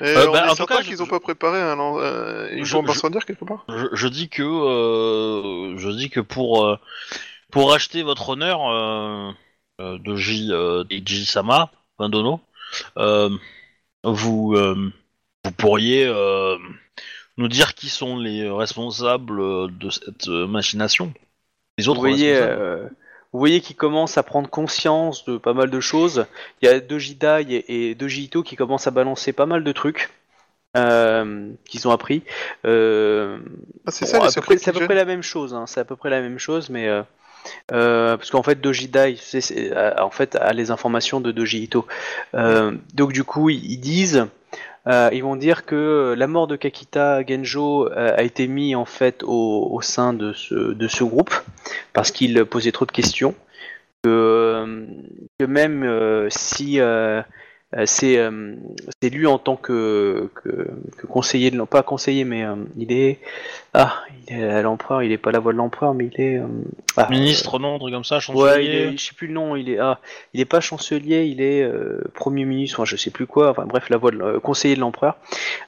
[0.01, 2.49] Euh, on bah, est en tout certain cas, qu'ils je- ont pas préparé un, euh,
[2.51, 6.19] une Je- bombe je- incendiaire quelque part Je, je dis que euh, je dis que
[6.19, 6.77] pour euh,
[7.51, 9.31] pour acheter votre honneur euh,
[9.79, 12.41] de J euh, J Sama, enfin Dono,
[12.97, 13.29] euh,
[14.03, 14.91] vous euh,
[15.45, 16.57] vous pourriez euh,
[17.37, 21.13] nous dire qui sont les responsables de cette machination.
[21.77, 22.61] Les Vous autres voyez, responsables.
[22.61, 22.87] euh,
[23.33, 26.25] vous voyez qu'il commence à prendre conscience de pas mal de choses.
[26.61, 29.71] Il y a Doji Dai et, et Ito qui commencent à balancer pas mal de
[29.71, 30.09] trucs
[30.77, 32.23] euh, qu'ils ont appris.
[32.65, 33.37] Euh,
[33.87, 35.53] Ah, c'est bon, ça à peu près- à peu la même chose.
[35.53, 37.03] hein, C'est à peu près la même chose, mais euh,
[37.71, 39.17] euh, parce qu'en fait Doji Dai,
[39.75, 41.87] a- en fait, a les informations de Doji Ito.
[42.35, 44.27] Euh, donc du coup, ils, ils disent.
[44.87, 48.85] Euh, ils vont dire que la mort de Kakita Genjo euh, a été mis en
[48.85, 51.33] fait au, au sein de ce, de ce groupe
[51.93, 53.35] parce qu'il posait trop de questions.
[54.03, 54.85] Que, euh,
[55.39, 57.21] que même euh, si euh, euh,
[57.85, 58.55] c'est euh,
[59.01, 60.67] c'est lui en tant que, que,
[60.97, 63.19] que conseiller, de l'em- pas conseiller, mais euh, il est
[63.73, 66.37] ah, il est à l'empereur, il est pas la voix de l'empereur, mais il est
[66.37, 66.47] euh,
[66.97, 68.67] ah, Ministre, non, truc comme ça, Ouais, il chancelier.
[68.93, 69.99] est, je sais plus le nom, il est ah,
[70.33, 73.65] il est pas chancelier, il est euh, premier ministre, enfin je sais plus quoi, enfin
[73.65, 75.15] bref, la voix de euh, conseiller de l'empereur.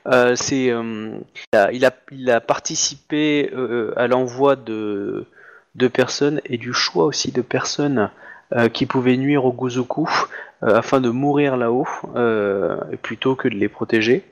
[0.08, 1.12] Euh, c'est euh,
[1.54, 5.26] il, a, il a il a participé euh, à l'envoi de
[5.76, 8.08] de personnes et du choix aussi de personnes euh,
[8.74, 10.08] qui pouvaient nuire au Gozoku
[10.64, 14.24] euh, afin de mourir là-haut euh, plutôt que de les protéger.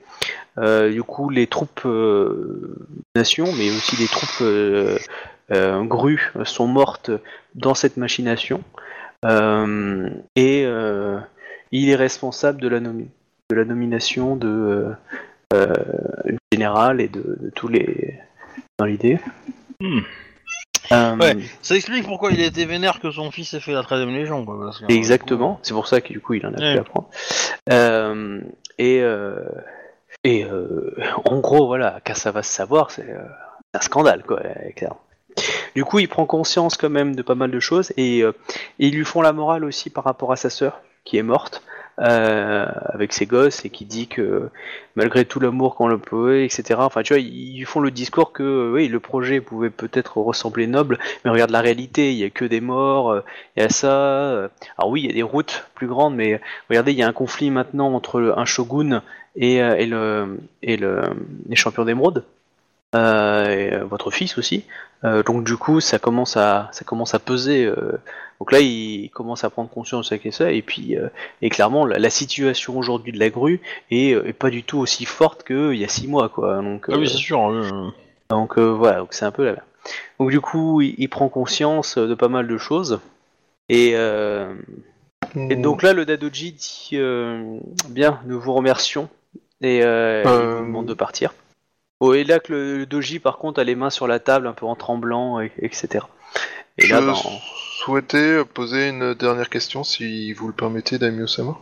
[0.58, 2.76] Euh, du coup, les troupes euh,
[3.16, 4.98] nation, mais aussi les troupes euh,
[5.50, 7.10] euh, grues sont mortes
[7.54, 8.62] dans cette machination.
[9.24, 11.18] Euh, et euh,
[11.70, 14.92] il est responsable de la, de la nomination de euh,
[15.54, 18.18] euh, général et de, de tous les
[18.78, 19.18] dans l'idée.
[19.80, 20.00] Hmm.
[20.92, 21.36] Euh, Ouais.
[21.62, 24.44] Ça explique pourquoi il a été vénère que son fils ait fait la 13ème Légion.
[24.44, 26.74] Quoi, parce que, euh, Exactement, c'est pour ça que du coup il en a Ouais.
[26.74, 27.08] pu apprendre.
[27.70, 28.40] Euh,
[28.78, 29.36] et euh,
[30.24, 30.94] et euh,
[31.24, 33.18] en gros, voilà, qu'à ça va se savoir, c'est euh,
[33.74, 35.00] un scandale, quoi, euh, clairement.
[35.74, 38.32] Du coup, il prend conscience quand même de pas mal de choses et, euh,
[38.78, 41.62] et ils lui font la morale aussi par rapport à sa sœur qui est morte
[42.02, 44.50] euh, avec ses gosses et qui dit que
[44.96, 46.80] malgré tout l'amour qu'on le peut, etc.
[46.82, 50.66] Enfin, tu vois, ils font le discours que euh, oui, le projet pouvait peut-être ressembler
[50.66, 53.20] noble, mais regarde la réalité, il y a que des morts, euh,
[53.56, 54.50] il y a ça.
[54.78, 57.12] alors oui, il y a des routes plus grandes, mais regardez, il y a un
[57.12, 59.02] conflit maintenant entre un shogun
[59.36, 61.02] et, le et le
[61.48, 62.24] les champions d'émeraude.
[62.94, 64.64] Euh, et, euh, votre fils aussi.
[65.04, 67.64] Euh, donc du coup, ça commence à ça commence à peser.
[67.64, 67.98] euh,
[68.38, 71.08] donc là, il commence à prendre conscience avec ça, et puis euh,
[71.40, 73.60] et clairement, la, la situation aujourd'hui de la grue
[73.90, 76.56] est, est pas du tout aussi forte qu'il y a six mois, quoi.
[76.60, 77.48] Donc Ah oui, c'est sûr.
[77.50, 77.88] euh,
[78.30, 79.64] donc euh, voilà, donc c'est un peu la merde.
[80.20, 83.00] Donc du coup, il, il prend conscience de pas mal de choses.
[83.68, 84.54] Et, euh,
[85.48, 85.62] et Hmm.
[85.62, 87.58] donc là, le Dadoji dit euh,
[87.88, 89.08] Bien, nous vous remercions.
[89.62, 91.32] Et euh, il Euh, vous demande de partir.
[92.04, 94.48] Oh, et là que le, le doji, par contre, a les mains sur la table,
[94.48, 96.04] un peu en tremblant, et- etc.
[96.78, 97.14] Et Je là, ben,
[97.84, 101.56] souhaitais poser une dernière question, si vous le permettez, Daimyo Sama.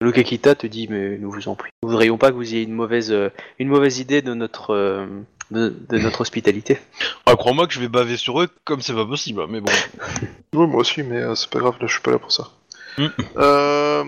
[0.00, 1.70] le Kakita te dit Mais nous vous en prie.
[1.82, 3.28] Nous voudrions pas que vous ayez une mauvaise, euh,
[3.58, 5.04] une mauvaise idée de notre, euh,
[5.50, 6.78] de, de notre hospitalité.
[7.26, 9.72] Ah, crois-moi que je vais baver sur eux comme c'est pas possible, mais bon.
[10.54, 12.48] Oui, moi aussi, mais euh, c'est pas grave, là je suis pas là pour ça.
[12.96, 13.06] Mm.
[13.36, 14.04] Euh,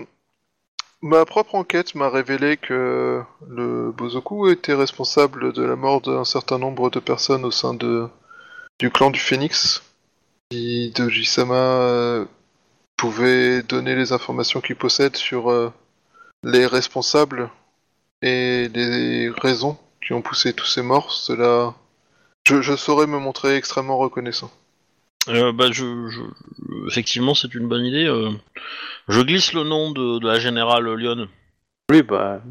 [1.01, 6.57] ma propre enquête m'a révélé que le Bozoku était responsable de la mort d'un certain
[6.57, 8.07] nombre de personnes au sein de
[8.79, 9.83] du clan du Phénix.
[10.51, 12.25] Si Doji-sama euh,
[12.97, 15.71] pouvait donner les informations qu'il possède sur euh,
[16.43, 17.49] les responsables
[18.21, 21.75] et les raisons qui ont poussé tous ces morts, cela...
[22.47, 24.49] Je, je saurais me montrer extrêmement reconnaissant.
[25.27, 28.05] Euh, bah, je, je- effectivement, c'est une bonne idée.
[28.07, 28.31] euh.
[29.09, 31.27] Je glisse le nom de, de la générale Lyon,
[31.91, 32.41] Oui, bah,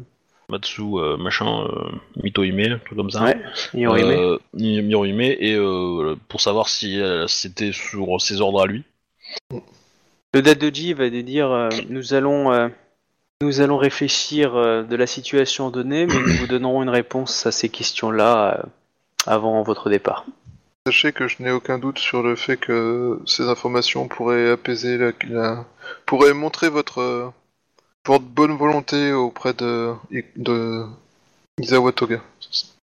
[0.49, 1.89] Matsu, euh, machin, euh,
[2.23, 3.23] Mitohime, truc comme ça.
[3.23, 3.37] ouais,
[3.73, 4.15] aimé.
[4.17, 8.83] Euh, Mi- Mirohime, et euh, pour savoir si euh, c'était sur ses ordres à lui.
[10.33, 12.67] Le Dadoji va nous dire euh, nous allons euh,
[13.41, 17.51] nous allons réfléchir euh, de la situation donnée, mais nous vous donnerons une réponse à
[17.51, 18.63] ces questions-là euh,
[19.25, 20.25] avant votre départ.
[20.89, 25.11] Sachez que je n'ai aucun doute sur le fait que ces informations pourraient apaiser la,
[25.29, 25.65] la-
[26.07, 27.31] pourraient montrer votre
[28.07, 29.93] votre bonne volonté auprès de
[30.35, 30.87] de
[31.61, 32.21] Izawa Toga.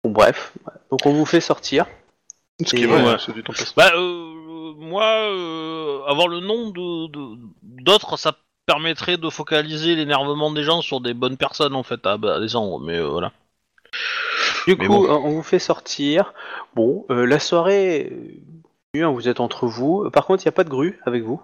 [0.02, 0.52] Bon, bref,
[0.90, 1.86] donc on vous fait sortir.
[2.66, 3.16] Ce qui est vrai, ouais.
[3.24, 3.72] c'est du temps passé.
[3.76, 8.34] Bah, euh, moi, euh, avoir le nom de de- d'autres, ça
[8.66, 12.80] permettrait de focaliser l'énervement des gens sur des bonnes personnes, en fait, à, à descendre,
[12.80, 13.30] mais euh, voilà.
[14.66, 15.10] Du Mais coup, bon.
[15.10, 16.34] on vous fait sortir.
[16.74, 18.12] Bon, euh, la soirée,
[18.96, 20.08] euh, vous êtes entre vous.
[20.10, 21.40] Par contre, il n'y a pas de grue avec vous.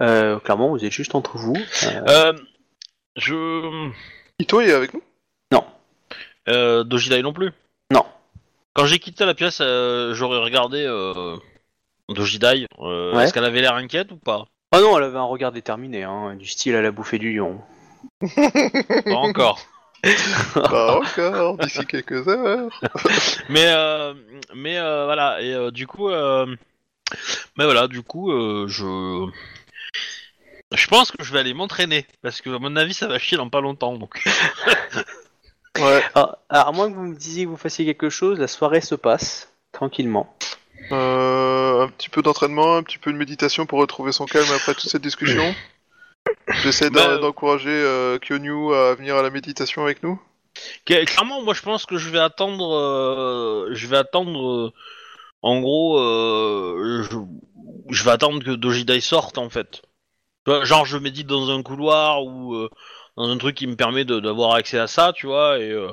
[0.00, 1.54] Euh, clairement, vous êtes juste entre vous.
[1.84, 2.32] Euh, Euh,
[3.16, 3.90] je...
[4.38, 5.02] Ito est avec nous?
[6.46, 7.52] Euh, Dojidai non plus?
[7.90, 8.04] Non.
[8.74, 11.36] Quand j'ai quitté la pièce, euh, j'aurais regardé euh,
[12.10, 12.66] Dojidai.
[12.80, 13.24] Euh, Ouais.
[13.24, 14.44] Est-ce qu'elle avait l'air inquiète ou pas?
[14.76, 17.62] Oh non, elle avait un regard déterminé, hein, du style à la bouffée du lion.
[18.20, 19.58] Pas encore.
[20.54, 22.80] Pas encore, d'ici quelques heures.
[23.48, 24.14] Mais euh,
[24.54, 26.46] mais euh, voilà et euh, du coup euh,
[27.56, 29.28] mais voilà du coup euh, je
[30.74, 33.36] je pense que je vais aller m'entraîner parce que à mon avis ça va chier
[33.36, 34.22] dans pas longtemps donc.
[35.78, 36.02] Ouais.
[36.14, 38.80] Ah, alors, à moins que vous me disiez que vous fassiez quelque chose, la soirée
[38.80, 40.32] se passe tranquillement.
[40.92, 44.74] Euh, un petit peu d'entraînement, un petit peu de méditation pour retrouver son calme après
[44.74, 45.54] toute cette discussion.
[46.62, 50.20] J'essaie Bah, euh, d'encourager euh, Kyonyu à venir à la méditation avec nous.
[50.86, 54.72] Cla- Clairement moi je pense que je vais attendre euh, je vais attendre euh,
[55.42, 57.16] en gros euh, je,
[57.90, 59.82] je vais attendre que Dojidai sorte en fait.
[60.46, 62.70] Tu vois, Genre je médite dans un couloir ou euh,
[63.16, 65.88] dans un truc qui me permet de- d'avoir accès à ça, tu vois, et euh,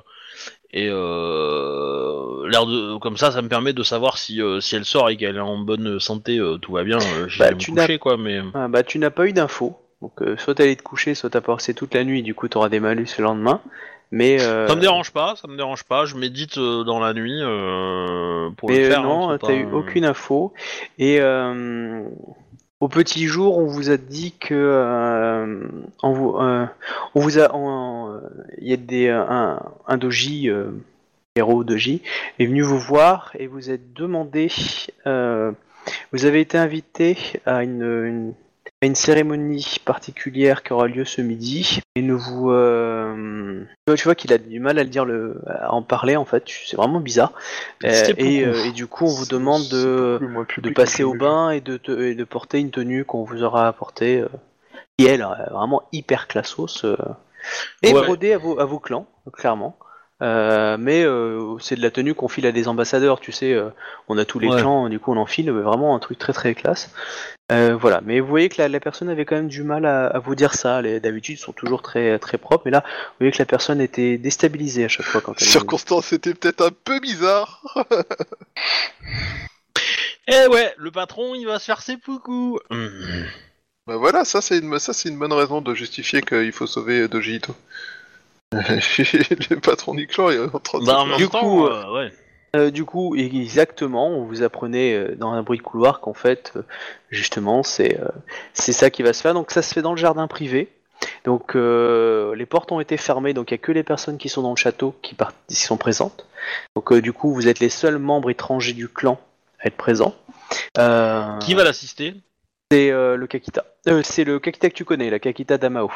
[0.74, 4.86] et euh, l'air de comme ça, ça me permet de savoir si euh, si elle
[4.86, 7.00] sort et qu'elle est en bonne santé, euh, tout va bien.
[7.00, 9.78] Euh, J'irai Bah, me tu coucher quoi, mais Ah, bah, tu n'as pas eu d'infos.
[10.02, 12.70] Donc, euh, soit allé te coucher, soit t'as passé toute la nuit, du coup, t'auras
[12.70, 13.62] des malus le lendemain.
[14.12, 16.06] Mais, euh, ça me dérange pas, ça me dérange pas.
[16.06, 19.04] Je médite euh, dans la nuit euh, pour mais le faire.
[19.04, 20.54] non, hein, c'est t'as pas- eu aucune info.
[20.98, 21.22] Et
[22.82, 25.62] au petit jour, on vous a dit que
[26.02, 28.20] on vous, on vous a,
[28.58, 30.50] il y a des un, un doji,
[31.36, 32.02] héros doji,
[32.40, 34.48] est venu vous voir et vous a demandé,
[35.06, 38.34] vous avez été invité à une,
[38.84, 43.64] une cérémonie particulière qui aura lieu ce midi et nous vous, euh,
[43.96, 46.46] tu vois, qu'il a du mal à le dire le, à en parler en fait,
[46.66, 47.34] c'est vraiment bizarre.
[47.84, 51.78] Euh, et, euh, et du coup, on vous demande de passer au bain et de,
[51.78, 54.24] te- et de porter une tenue qu'on vous aura apportée,
[54.98, 56.84] qui elle, vraiment hyper classos,
[57.84, 58.02] et Ouais.
[58.04, 59.78] brodée à vos, à vos clans, clairement.
[60.22, 63.70] Euh, mais euh, c'est de la tenue qu'on file à des ambassadeurs, tu sais, euh,
[64.08, 64.60] on a tous les Ouais.
[64.60, 66.92] clans, du coup on enfile, euh, vraiment un truc très très classe.
[67.52, 70.08] Euh, voilà, mais vous voyez que la, la personne avait quand même du mal à,
[70.08, 70.82] à vous dire ça.
[70.82, 73.82] Les- D'habitude, ils sont toujours très très propres, mais là, vous voyez que la personne
[73.82, 75.48] était déstabilisée à chaque fois quand elle.
[75.48, 77.62] Circonstance c'était peut-être un peu bizarre.
[80.28, 82.60] Eh ouais, le patron, il va se faire ses poucous.
[83.88, 87.08] Bah voilà, ça c'est une, ça c'est une bonne raison de justifier qu'il faut sauver
[87.08, 87.56] Doji Ito.
[89.50, 91.40] le patron du clan est en train de se Bah, en faire- même Du temps,
[91.42, 92.12] coup, euh, ouais.
[92.54, 96.64] Euh, du coup, exactement, vous apprenait euh, dans un bruit de couloir qu'en fait, euh,
[97.10, 98.10] justement, c'est euh,
[98.54, 99.34] c'est ça qui va se faire.
[99.34, 100.68] Donc ça se fait dans le jardin privé.
[101.24, 104.28] Donc euh, les portes ont été fermées, donc il n'y a que les personnes qui
[104.28, 106.26] sont dans le château qui, part- qui sont présentes.
[106.76, 109.18] Donc euh, du coup, vous êtes les seuls membres étrangers du clan
[109.60, 110.14] à être présents.
[110.78, 112.16] Euh, Qui va l'assister?
[112.70, 113.64] C'est euh, le Kakita.
[113.88, 115.90] Euh, c'est le Kakita que tu connais, la Kakita Damao.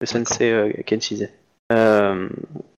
[0.00, 1.30] Le sensei euh, Kenshise.
[1.72, 2.28] Euh,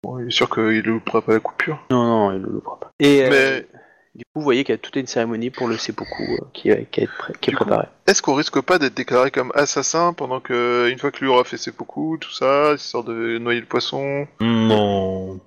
[0.03, 1.79] Bon, il est sûr qu'il ne loupera pas la coupure.
[1.91, 2.91] non, non, il ne l'ouvre pas.
[2.99, 3.67] Et euh, Mais
[4.15, 6.71] du coup, vous voyez qu'il y a toute une cérémonie pour le seppuku euh, qui,
[6.71, 7.87] est- qui est, pré- qui est Du coup, préparée.
[8.09, 11.45] est-ce qu'on risque pas d'être déclaré comme assassin pendant que, une fois que lui aura
[11.45, 14.27] fait ses beaucoup, tout ça, histoire de noyer le poisson?
[14.41, 15.39] Non.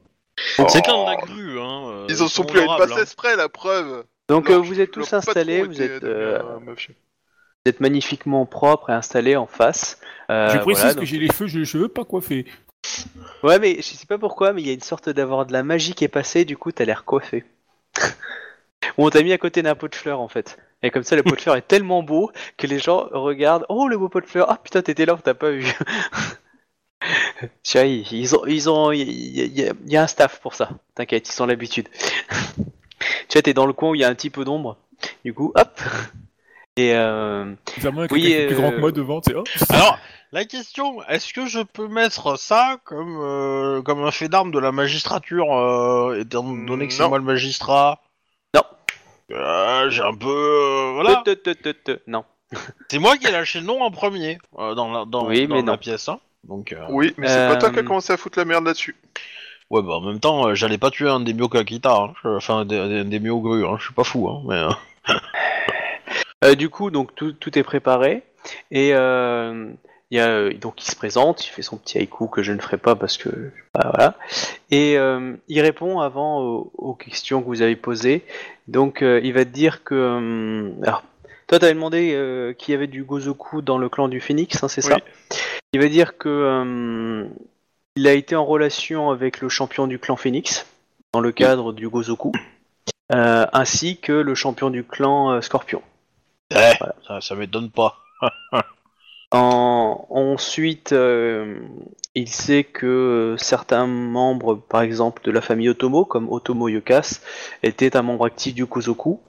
[0.59, 0.65] Oh.
[0.69, 1.87] C'est quand la grue, hein.
[1.89, 4.61] euh, Ils en sont plus à une honorables, bassesse près, la preuve Donc Leur- euh,
[4.61, 6.73] vous êtes tous installés, vous êtes, euh, vous
[7.79, 9.99] magnifiquement propres et installés en face.
[10.29, 12.45] Euh, je précise voilà, que j'ai les feux, j'ai les cheveux pas coiffés.
[13.43, 15.63] Ouais, mais je sais pas pourquoi, mais il y a une sorte d'avoir de la
[15.63, 17.43] magie qui est passée, du coup t'as l'air coiffé.
[18.97, 20.57] Ou on t'a mis à côté d'un pot de fleurs en fait.
[20.83, 23.65] Et comme ça, le pot de fleurs est tellement beau que les gens regardent.
[23.69, 24.49] Oh, le beau pot de fleurs.
[24.51, 25.65] Ah putain, t'étais là, on t'a pas vu.
[27.63, 30.69] Tu vois, ils ont, ils ont, il y, a- y y un staff pour ça.
[30.95, 31.89] T'inquiète, ils ont l'habitude.
[33.29, 34.77] tu vois, t'es dans le coin où il y a un petit peu d'ombre.
[35.23, 35.81] Du coup, hop.
[36.77, 37.53] Et euh,
[38.11, 39.37] Oui, est plus grand euh, que moi devant, tu sais.
[39.37, 39.43] oh.
[39.69, 39.99] Alors,
[40.35, 44.59] la question, est-ce que je peux mettre ça comme, euh, comme un fait d'arme de
[44.59, 47.09] la magistrature, euh, étant donné que c'est Non.
[47.09, 48.01] moi le magistrat?
[48.53, 48.63] Non.
[49.31, 50.27] Euh, J'ai un peu...
[50.27, 51.23] euh, voilà.
[51.25, 52.25] te- te- te- te- non.
[52.91, 55.55] C'est moi qui ai lâché le nom en premier euh, dans la, dans, Oui, dans
[55.55, 55.77] mais la non.
[55.77, 56.09] pièce.
[56.09, 56.19] Hein.
[56.43, 58.65] Donc, euh, Oui, mais c'est pas toi qui as Euh, commencé à foutre la merde
[58.65, 58.95] là-dessus.
[59.69, 62.13] ouais, bah en même temps, euh, j'allais pas tuer un des Kakita, hein.
[62.23, 63.77] Je- enfin des, des, des Myogru, hein.
[63.79, 64.55] je suis pas fou, hein, mais.
[64.55, 64.69] euh,
[66.43, 68.21] Euh, du coup, donc tout, tout est préparé
[68.69, 69.71] et euh,
[70.15, 72.53] il y a, euh, donc il se présente, il fait son petit haïku que je
[72.53, 74.15] ne ferai pas parce que bah, voilà.
[74.71, 78.23] Et euh, il répond avant aux, aux questions que vous avez posées.
[78.69, 81.03] Donc euh, il va te dire que alors
[81.47, 84.81] toi t'avais demandé qu'il y avait du Gozoku dans le clan du Phénix, hein, c'est
[84.81, 85.37] ça Oui.
[85.73, 87.27] Il va dire que
[87.97, 90.65] il a été en relation avec le champion du clan Phénix
[91.13, 92.31] dans le cadre du Gozoku,
[93.09, 95.81] ainsi que le champion du clan Scorpion.
[96.51, 96.71] eh,
[97.05, 97.97] ça, ça m'étonne pas.
[99.31, 101.59] En- ensuite, euh,
[102.13, 107.21] il sait que certains membres, par exemple de la famille Otomo, comme Otomo Yokas,
[107.63, 109.19] étaient un membre actif du Kozoku.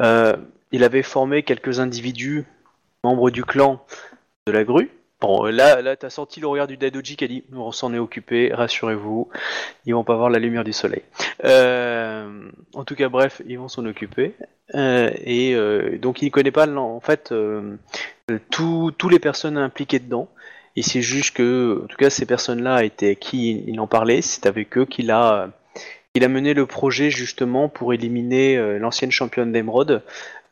[0.00, 0.36] Euh,
[0.72, 2.44] il avait formé quelques individus,
[3.02, 3.84] membres du clan
[4.46, 4.90] de la grue.
[5.20, 7.98] Bon, là, là t'as senti le regard du Daidoji qui a dit On s'en est
[7.98, 9.28] occupé, rassurez-vous,
[9.86, 11.02] ils vont pas voir la lumière du soleil.
[11.44, 14.34] Euh, en tout cas, bref, ils vont s'en occuper.
[14.74, 15.56] Et
[16.00, 17.32] donc, il connaît pas, en fait.
[18.30, 20.28] Euh, tous les personnes impliquées dedans.
[20.76, 24.22] Et c'est juste que, en tout cas, ces personnes-là étaient qui il en parlait.
[24.22, 25.50] C'est avec eux qu'il a,
[26.16, 30.02] mené le projet justement pour éliminer euh, l'ancienne championne d'émeraude,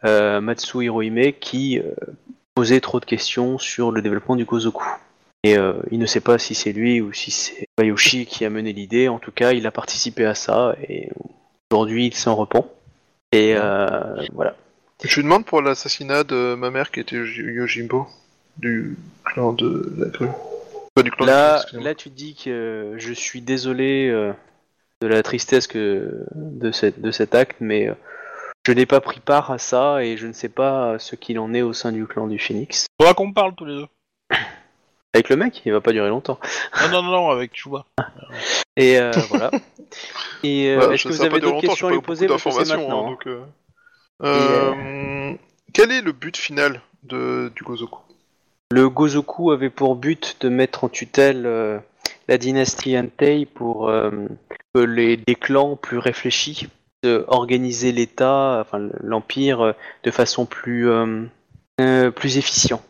[0.05, 1.94] euh, Matsu Hirohime, qui euh,
[2.55, 4.85] posait trop de questions sur le développement du Gozoku.
[5.44, 5.57] Et
[5.90, 9.09] il ne sait pas si c'est lui ou si c'est Bayoshi qui a mené l'idée.
[9.09, 11.11] En tout cas, il a participé à ça et
[11.73, 12.70] aujourd'hui, il s'en repent.
[13.32, 13.57] Et
[14.32, 14.55] voilà.
[15.05, 18.07] Je lui demande pour l'assassinat de ma mère qui était Yoji- Yojimbo,
[18.59, 20.29] du clan de la grue.
[20.95, 24.33] Pas du clan Là, de là, tu dis que je suis désolé euh,
[25.01, 27.95] de la tristesse que de, cette, de cet acte, mais euh,
[28.66, 31.53] je n'ai pas pris part à ça et je ne sais pas ce qu'il en
[31.53, 32.87] est au sein du clan du Phoenix.
[33.01, 33.87] Faudra qu'on parle tous les deux.
[35.15, 36.39] Avec le mec, il va pas durer longtemps.
[36.91, 37.85] Non, non, non, avec Chouba.
[38.77, 39.51] Et euh, voilà.
[40.45, 42.89] Et euh, est-ce que vous avez d'autres questions à lui poser Parce que c'est d'informations,
[42.89, 43.03] maintenant.
[43.03, 43.11] hein, hein.
[43.11, 43.41] donc, euh,
[44.23, 45.35] euh,
[45.73, 48.01] Quel est le but final de, du Gozoku?
[48.70, 51.78] Le Gozoku avait pour but de mettre en tutelle euh,
[52.28, 54.11] la dynastie Entei pour euh,
[54.74, 56.69] que les, les clans plus réfléchis
[57.03, 59.73] de organiser l'État, enfin l'Empire, euh,
[60.05, 61.24] de façon plus, euh,
[61.81, 62.81] euh, plus efficient.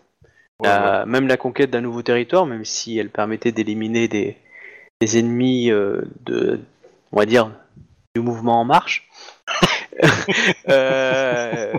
[0.61, 4.37] Ouais, La- Même la conquête d'un nouveau territoire, même si elle permettait d'éliminer des,
[5.01, 6.61] des ennemis euh, de,
[7.11, 7.51] on va dire,
[8.15, 9.09] du mouvement en marche.
[10.69, 11.73] Euh,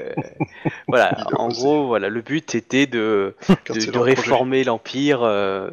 [0.87, 3.35] voilà, en gros, voilà, le but était de,
[3.95, 5.69] réformer l'empire, euh,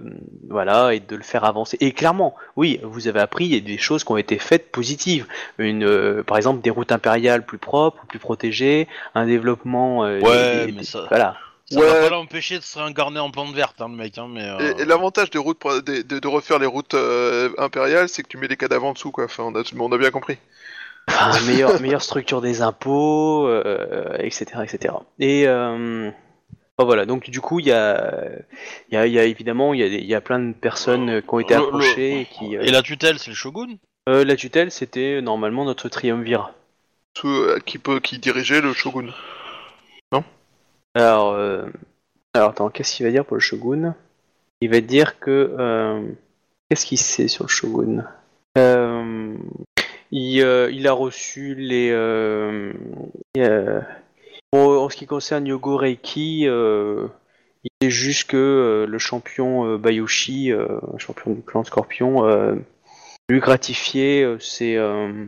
[0.49, 1.77] voilà, et de le faire avancer.
[1.81, 4.71] Et clairement, oui, vous avez appris, il y a des choses qui ont été faites
[4.73, 5.27] positives.
[5.59, 10.05] Une, euh, par exemple, des routes impériales plus propres, plus protégées, un développement.
[10.05, 11.37] euh, Ouais, des- mais ça- Voilà.
[11.73, 11.87] Ça Ouais.
[11.87, 14.43] va pas l'empêcher de se réincarner en plante verte, hein, le mec, hein, mais.
[14.43, 18.29] euh, Et, et l'avantage des routes, de, de refaire les routes euh, impériales, c'est que
[18.29, 19.27] tu mets les cadavres en dessous, quoi.
[19.27, 20.37] Enfin, on a, on a bien compris.
[21.13, 24.95] Enfin, meilleure, meilleure structure des impôts, euh, etc., etc.
[25.19, 26.11] Et euh,
[26.79, 28.23] bon, voilà, donc du coup, il y a,
[28.91, 30.53] il y, a, il y a évidemment, il y a, il y a plein de
[30.53, 32.57] personnes euh, qui ont été Le- le- approchées et qui.
[32.57, 33.77] euh, Et la tutelle, c'est le shogun?
[34.09, 36.53] Euh, la tutelle, c'était normalement notre triumvirat.
[37.25, 39.09] Euh, qui, peut, qui dirigeait le shogun.
[40.95, 41.67] Alors, euh,
[42.35, 43.95] alors attends, qu'est-ce qu'il va dire pour le shogun?
[44.61, 46.03] Il va dire que euh,
[46.69, 48.05] qu'est-ce qu'il sait sur le shogun?
[48.59, 49.35] Euh,
[50.11, 52.73] il, euh, il a reçu les euh,
[53.37, 53.81] euh,
[54.53, 57.07] en ce qui concerne Yogo Reiki, euh,
[57.65, 60.67] il sait juste que euh, le champion euh, Bayoshi, euh,
[60.99, 62.55] champion du clan Scorpion, euh,
[63.29, 65.25] lui gratifier euh, c'est euh,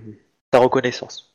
[0.53, 1.29] sa reconnaissance.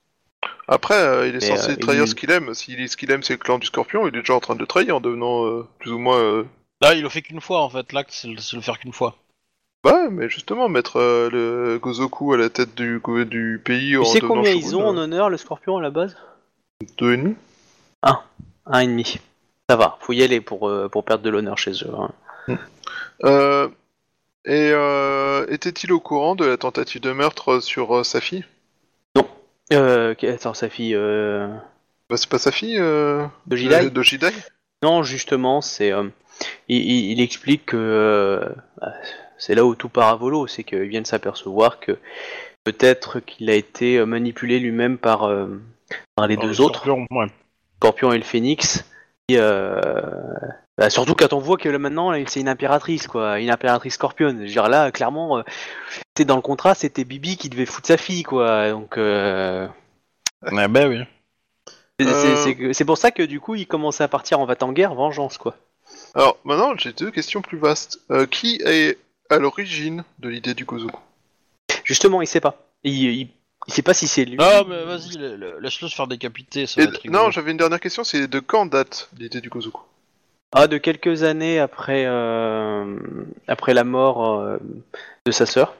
[0.67, 2.53] Après, euh, il est Mais, censé euh, trahir il- ce qu'il aime.
[2.53, 4.55] S'il est ce qu'il aime, c'est le clan du scorpion, il est déjà en train
[4.55, 6.19] de trahir en devenant euh, plus ou moins.
[6.19, 6.43] euh,
[6.81, 7.91] Là, il le fait qu'une fois, en fait.
[7.93, 9.15] L'acte, c'est le, c'est le faire qu'une fois.
[9.87, 14.09] Ouais, mais justement, mettre euh, le Gozoku à la tête du, du pays en Tu
[14.11, 16.17] sais combien shogun, ils ont en euh, honneur le Scorpion à la base?
[16.97, 17.35] Deux et demi
[18.65, 19.19] Un et demi.
[19.69, 21.91] Ça va, faut y aller pour, euh, pour perdre de l'honneur chez eux.
[21.97, 22.57] hein.
[23.23, 23.67] Euh,
[24.45, 28.45] et euh, était-il au courant de la tentative de meurtre sur euh, sa fille?
[29.73, 30.95] Euh, qu- attends, sa fille.
[30.95, 31.47] Euh...
[32.09, 33.89] bah, C'est pas sa fille euh, De Jidai?
[33.89, 34.31] de Jidai?
[34.83, 35.91] Non, justement, c'est.
[35.91, 36.03] euh,
[36.69, 37.77] il, il- il explique que.
[37.77, 38.49] euh,
[39.37, 41.97] c'est là où tout part à volo, c'est qu'il vient de s'apercevoir que
[42.63, 45.61] peut-être qu'il a été euh, manipulé lui-même par, euh,
[46.15, 47.27] par les deux le autres, scorpion, ouais.
[47.77, 48.83] Scorpion et le Phénix.
[49.29, 49.81] Et, euh,
[50.77, 54.29] bah, surtout quand on voit que là, maintenant, c'est une impératrice, quoi, une impératrice Scorpion.
[54.29, 55.41] Je veux dire, là, clairement, euh,
[56.15, 58.69] c'était dans le contrat, c'était Bibi qui devait foutre sa fille, quoi.
[58.71, 58.97] Donc.
[58.97, 59.67] Euh...
[60.51, 60.99] Ouais, bah oui.
[61.99, 62.05] C'est-
[62.61, 62.85] Euh.
[62.85, 65.55] Pour ça que du coup, il commençait à partir en va en guerre, vengeance, quoi.
[66.13, 67.99] Alors, maintenant, j'ai deux questions plus vastes.
[68.11, 68.97] Euh, qui est
[69.29, 70.99] à l'origine de l'idée du Gozoku
[71.83, 72.65] Justement, il sait pas.
[72.83, 73.27] Il, il,
[73.67, 74.37] il sait pas si c'est lui.
[74.39, 77.23] Ah, mais vas-y, la- la- laisse-le se faire décapiter, ça Et- va être rigolo.
[77.23, 79.81] Non, j'avais une dernière question, c'est de quand date l'idée du Gozoku
[80.53, 82.97] Ah, de quelques années après, euh,
[83.47, 84.57] après la mort euh,
[85.25, 85.75] de sa sœur.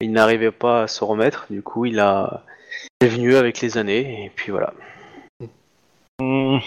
[0.00, 2.44] Il n'arrivait pas à se remettre, du coup, il a.
[3.00, 4.72] Il est venu avec les années, et puis voilà.
[6.20, 6.58] Hmm.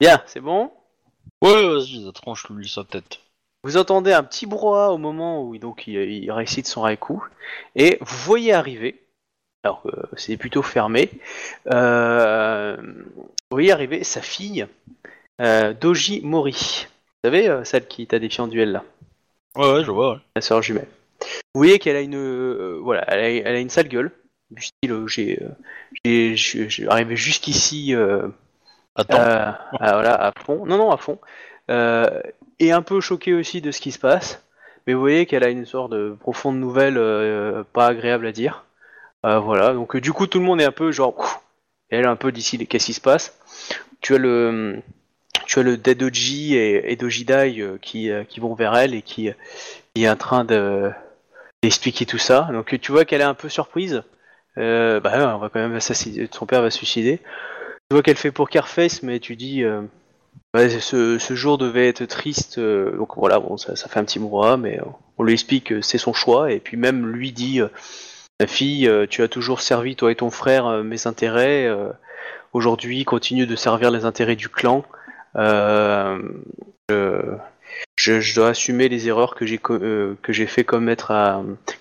[0.00, 0.72] Bien, c'est bon?
[1.42, 3.20] Ouais, vas-y, tranche lui sa tête.
[3.64, 7.20] Vous entendez un petit brouhaha au moment où donc il, il récite son haïku
[7.74, 9.02] et vous voyez arriver,
[9.64, 11.10] alors que c'est plutôt fermé,
[11.70, 14.66] euh, vous voyez arriver sa fille
[15.40, 16.86] euh, Doji Mori.
[17.24, 18.84] Vous savez, euh, celle qui t'a défié en duel là,
[19.56, 20.18] Ouais, ouais, je vois, ouais.
[20.36, 20.86] la sœur jumelle.
[21.52, 24.12] Vous voyez qu'elle a une, euh, voilà, elle a, elle a une sale gueule,
[24.50, 25.42] du style euh, j'ai,
[26.06, 27.94] euh, j'ai, arrivé jusqu'ici.
[27.94, 28.28] euh,
[28.94, 29.18] Attends.
[29.18, 30.64] euh, voilà, à fond.
[30.64, 31.18] Non, non, à fond.
[31.70, 32.20] Euh,
[32.60, 34.42] et un peu choqué aussi de ce qui se passe.
[34.86, 38.64] Mais vous voyez qu'elle a une sorte de profonde nouvelle euh, pas agréable à dire.
[39.26, 41.18] Euh, voilà, donc euh, du coup tout le monde est un peu genre...
[41.18, 41.40] ouf,
[41.90, 43.38] Elle est un peu d'ici, qu'est-ce qui se passe?
[44.00, 44.80] Tu as le...
[45.46, 49.02] Tu as le Dedoji et, et Dojidai euh, qui, euh, qui vont vers elle et
[49.02, 49.30] qui,
[49.94, 50.90] qui est en train de
[51.62, 52.48] d'expliquer tout ça.
[52.52, 54.02] Donc tu vois qu'elle est un peu surprise.
[54.58, 57.18] Euh, bah on va quand même assassiner, son père va se suicider.
[57.18, 59.64] Tu vois qu'elle fait pour Carface, mais tu dis,
[60.54, 62.58] ce, ce jour devait être triste.
[62.58, 64.84] euh, donc voilà, bon, ça, fait un petit brouhaha, mais euh,
[65.18, 67.68] on lui explique que c'est son choix, et puis même lui dit, euh,
[68.40, 71.68] ma fille, tu as toujours servi toi et ton frère mes intérêts.
[72.52, 74.84] Aujourd'hui, continue de servir les intérêts du clan.
[77.96, 81.12] Je, dois assumer les erreurs que j'ai que j'ai fait commettre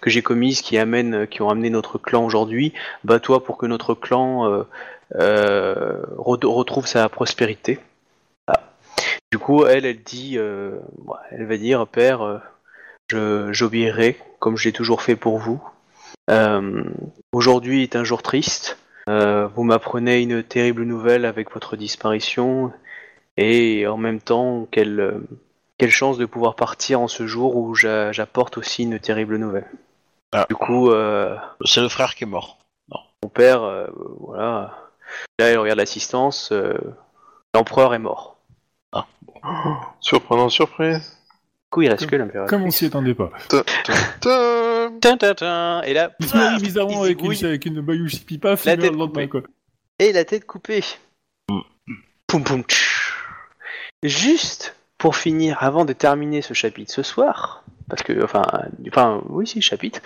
[0.01, 2.73] que j'ai commises qui amènent qui ont amené notre clan aujourd'hui.
[3.03, 4.65] Bats-toi pour que notre clan
[5.13, 7.77] re- retrouve sa prospérité.
[9.31, 10.79] Du coup, elle, elle dit, euh,
[11.31, 12.37] elle va dire, père, euh,
[13.09, 15.61] je j'obéirai comme j'ai toujours fait pour vous.
[16.29, 16.83] Euh,
[17.33, 18.77] Aujourd'hui est un jour triste.
[19.07, 22.73] Vous m'apprenez une terrible nouvelle avec votre disparition
[23.37, 25.21] et en même temps, quelle
[25.77, 29.69] quelle chance de pouvoir partir en ce jour où j'a- j'apporte aussi une terrible nouvelle.
[30.33, 30.45] Ah.
[30.49, 30.89] Du coup,
[31.63, 32.57] C'est le frère qui est mort.
[33.23, 33.87] mon père,
[34.19, 34.75] voilà.
[35.39, 36.51] Là, il regarde l'assistance.
[37.53, 38.36] L'empereur est mort.
[39.99, 41.17] Surprenant surprise.
[41.65, 42.49] Du coup, il reste que l'impératrice.
[42.49, 43.29] Comme on s'y attendait pas.
[43.49, 44.89] Ta- ta- ta.
[45.01, 45.81] Tin, tin, tin.
[45.83, 47.45] Et là, Il se marie bizarrement avec une, zigouille.
[47.49, 49.41] avec une Bayouchi Pipaf, La il meurt tête le lendemain, coupée.
[49.41, 49.49] quoi.
[49.99, 50.83] et la tête coupée.
[51.49, 51.59] Mm.
[52.27, 52.63] Poum poum.
[52.63, 53.13] tch.
[54.03, 58.43] Juste pour finir, avant de terminer ce chapitre ce soir, parce que, enfin,
[58.87, 59.99] enfin, oui, si, chapitre,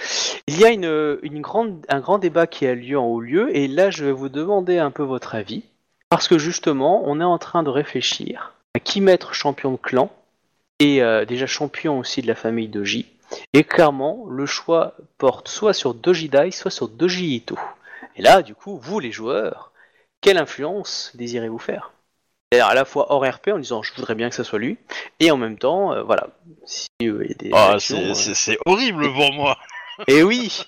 [0.48, 3.56] il y a une, une grande, un grand débat qui a lieu en haut lieu,
[3.56, 5.64] et là, je vais vous demander un peu votre avis,
[6.10, 10.12] parce que justement, on est en train de réfléchir à qui mettre champion de clan,
[10.80, 13.06] et euh, déjà champion aussi de la famille Doji,
[13.54, 17.58] et clairement, le choix porte soit sur Doji Dai, soit sur Doji Ito.
[18.16, 19.72] Et là, du coup, vous, les joueurs,
[20.22, 21.92] quelle influence désirez-vous faire?
[22.52, 24.78] C'est-à-dire à la fois hors RP en disant je voudrais bien que ça soit lui,
[25.20, 26.28] et en même temps, euh, voilà,
[26.66, 29.58] si euh, il y a des Ah, actions, c'est- euh, c'est c'est horrible pour moi.
[30.08, 30.64] Et oui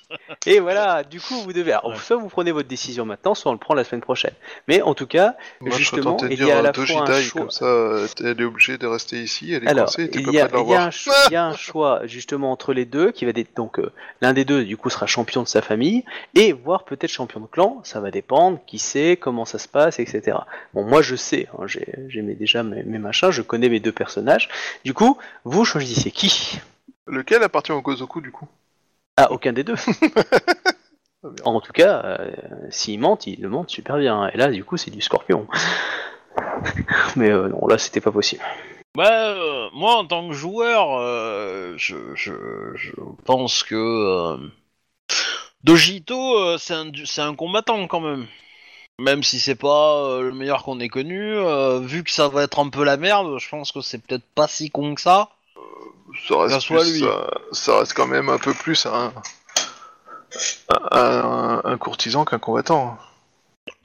[0.46, 1.72] Et voilà, du coup, vous devez.
[1.72, 1.98] Alors, Ouais.
[1.98, 4.34] soit vous prenez votre décision maintenant, soit on le prend la semaine prochaine.
[4.68, 7.42] Mais en tout cas, Moi, Justement, il y a à la euh, fois un choix-
[7.42, 10.32] comme ça, euh, elle est obligée de rester ici, elle est alors, coincée, il pas
[10.32, 10.82] y, a, il y revoir.
[10.82, 13.80] un cho- il y a un choix justement entre les deux qui va être donc
[13.80, 13.92] euh,
[14.22, 16.04] l'un des deux du coup sera champion de sa famille
[16.36, 17.80] et voire peut-être champion de clan.
[17.84, 20.38] Ça va dépendre qui c'est, comment ça se passe, etc.
[20.74, 23.80] Bon, moi je sais, hein, j'ai j'ai mes- déjà mes, mes machins, je connais mes
[23.80, 24.50] deux personnages.
[24.86, 26.60] Du coup, vous choisissez qui?
[27.08, 28.48] Lequel appartient au Gozoku, du coup?
[29.18, 29.76] Ah, aucun des deux.
[31.26, 32.32] Ah, en tout cas, euh,
[32.70, 34.28] s'il mente, il le mente super bien.
[34.34, 35.48] Et là, du coup, c'est du scorpion.
[37.16, 38.44] Mais euh, non, là, c'était pas possible.
[38.94, 41.00] Bah, euh, moi, en tant que joueur,
[41.78, 42.34] je, je,
[42.76, 42.92] je
[43.24, 44.38] pense que
[45.64, 48.28] Dojito, c'est un, un combattant quand même.
[49.00, 51.38] Même si c'est pas le meilleur qu'on ait connu,
[51.86, 54.50] vu que ça va être un peu la merde, je pense que c'est peut-être pas
[54.50, 55.30] si con que ça.
[56.28, 57.00] Ça reste, Ça soit plus, lui.
[57.02, 59.12] ça, ça reste quand même un peu plus un,
[60.70, 62.98] un, un- un courtisan qu'un combattant.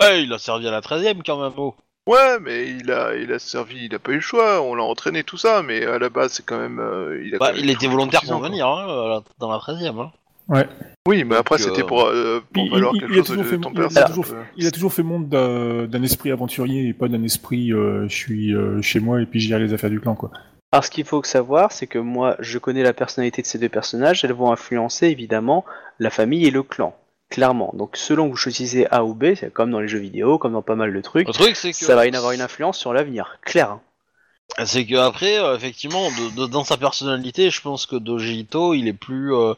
[0.00, 1.74] Ouais, il a servi à la 13ème quand même, oh.
[2.06, 4.82] Ouais, mais il a, il a servi, il a pas eu le choix, on l'a
[4.82, 7.38] entraîné tout ça, mais à la base c'est quand même, euh, il a.
[7.38, 9.98] Bah, quand même il était volontaire pour venir, hein, euh, dans la 13ème.
[10.00, 10.10] Hein.
[11.06, 13.26] Oui, mais après c'était euh, pour, euh, pour Il, valoir il- quelque il a chose
[13.26, 14.06] toujours de fait, ton il a père.
[14.06, 17.22] toujours- ça peut- il a toujours fait monde d'un d'un esprit aventurier et pas d'un
[17.22, 20.14] esprit euh, je suis euh, chez moi et puis je gère les affaires du clan
[20.14, 20.30] quoi.
[20.72, 23.68] Alors, ce qu'il faut savoir, c'est que moi, je connais la personnalité de ces deux
[23.70, 24.22] personnages.
[24.24, 25.64] Elles vont influencer évidemment
[25.98, 26.94] la famille et le clan.
[27.30, 27.70] clairement.
[27.74, 30.52] Donc selon que vous choisissez A ou B, c'est comme dans les jeux vidéo, comme
[30.52, 32.78] dans pas mal de trucs, Le truc, c'est que ça va y avoir une influence
[32.78, 33.70] sur l'avenir, clair.
[33.72, 33.80] hein.
[34.64, 38.72] C'est que après, euh, effectivement, de- de- dans sa personnalité, je pense que Doji Ito,
[38.72, 39.52] il est plus, euh,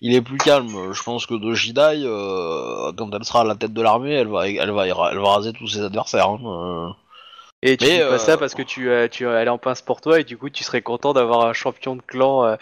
[0.00, 0.92] il est plus calme.
[0.92, 4.28] Je pense que Doji Dai, euh, quand elle sera à la tête de l'armée, elle
[4.28, 6.26] va, elle va, elle va raser tous ses adversaires.
[6.30, 6.88] hein, euh.
[7.62, 9.58] Et tu Mais, dis pas euh, ça parce que tu, euh, tu elle est en
[9.58, 12.44] pince pour toi et du coup tu serais content d'avoir un champion de clan.
[12.46, 12.56] euh,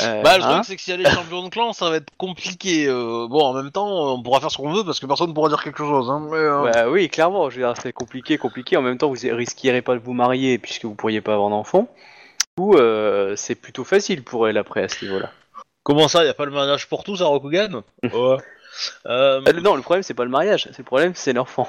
[0.00, 1.96] euh, Bah, le hein truc, c'est que si elle est championne de clan, ça va
[1.96, 2.86] être compliqué.
[2.86, 5.34] euh, bon, en même temps, on pourra faire ce qu'on veut parce que personne ne
[5.34, 6.08] pourra dire quelque chose.
[6.08, 8.78] Hein, mais, euh, Bah oui, clairement, je veux dire, c'est compliqué, compliqué.
[8.78, 11.88] En même temps, vous risquerez pas de vous marier puisque vous pourriez pas avoir d'enfant.
[12.58, 15.30] Ou euh, c'est plutôt facile pour elle après à ce niveau-là.
[15.82, 18.36] Comment ça, y a pas le mariage pour tous à Rokugan Ouais.
[19.06, 21.68] Euh, Euh, non, le problème c'est pas le mariage, c'est le problème c'est l'enfant.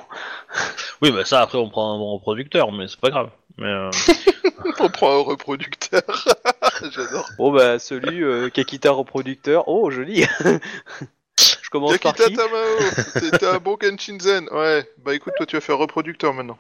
[1.01, 3.29] oui, bah ça, après, on prend un bon reproducteur, mais c'est pas grave.
[3.57, 3.89] Mais, euh,
[4.79, 6.01] On prend un reproducteur.
[6.91, 7.29] J'adore.
[7.37, 10.25] Bon bah celui euh, qui a quitté un reproducteur, oh joli.
[11.37, 12.79] je commence par Yakita qui Tamao,
[13.13, 14.47] c'était un bon Kenshinzen.
[14.51, 16.57] Ouais, bah écoute, toi tu vas faire reproducteur maintenant.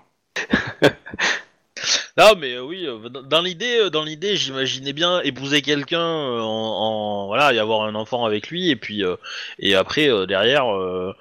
[2.17, 5.99] Non, mais euh, oui, euh, dans- dans l'idée, euh, dans l'idée, j'imaginais bien épouser quelqu'un
[6.01, 9.15] euh, en, en- voilà, y avoir un enfant avec lui, et puis euh,
[9.59, 11.13] et après euh, derrière, euh,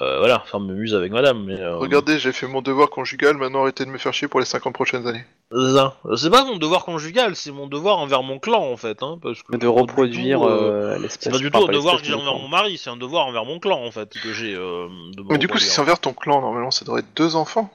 [0.00, 1.44] euh, voilà, faire me muse avec Madame.
[1.44, 4.38] Mais euh, Regardez, j'ai fait mon devoir conjugal, maintenant arrêtez de me faire chier pour
[4.40, 5.24] les 50 prochaines années.
[5.50, 5.96] c'est ça.
[6.16, 9.42] C'est pas mon devoir conjugal, c'est mon devoir envers mon clan en fait, hein, parce
[9.42, 11.24] que De c'est pas du reproduire tout, euh, euh, l'espèce.
[11.24, 13.26] C'est pas du enfin, tout un devoir que j'ai envers mon mari, c'est un devoir
[13.26, 14.54] envers mon clan en fait que j'ai.
[14.54, 14.86] Euh,
[15.16, 15.72] de me Mais du coup, si reproduire.
[15.72, 17.68] c'est envers ton clan, normalement ça devrait être deux enfants.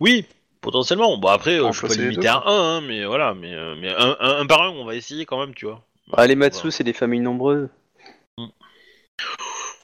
[0.00, 0.24] Oui,
[0.64, 1.16] potentiellement.
[1.18, 3.76] Bon après, euh, On je peux limiter deux, à un, hein, mais voilà, mais, euh,
[3.78, 5.82] mais un, un- un par un, on va essayer quand même, tu vois.
[6.12, 6.70] Ah, les Matsu, Voilà.
[6.72, 7.68] c'est des familles nombreuses.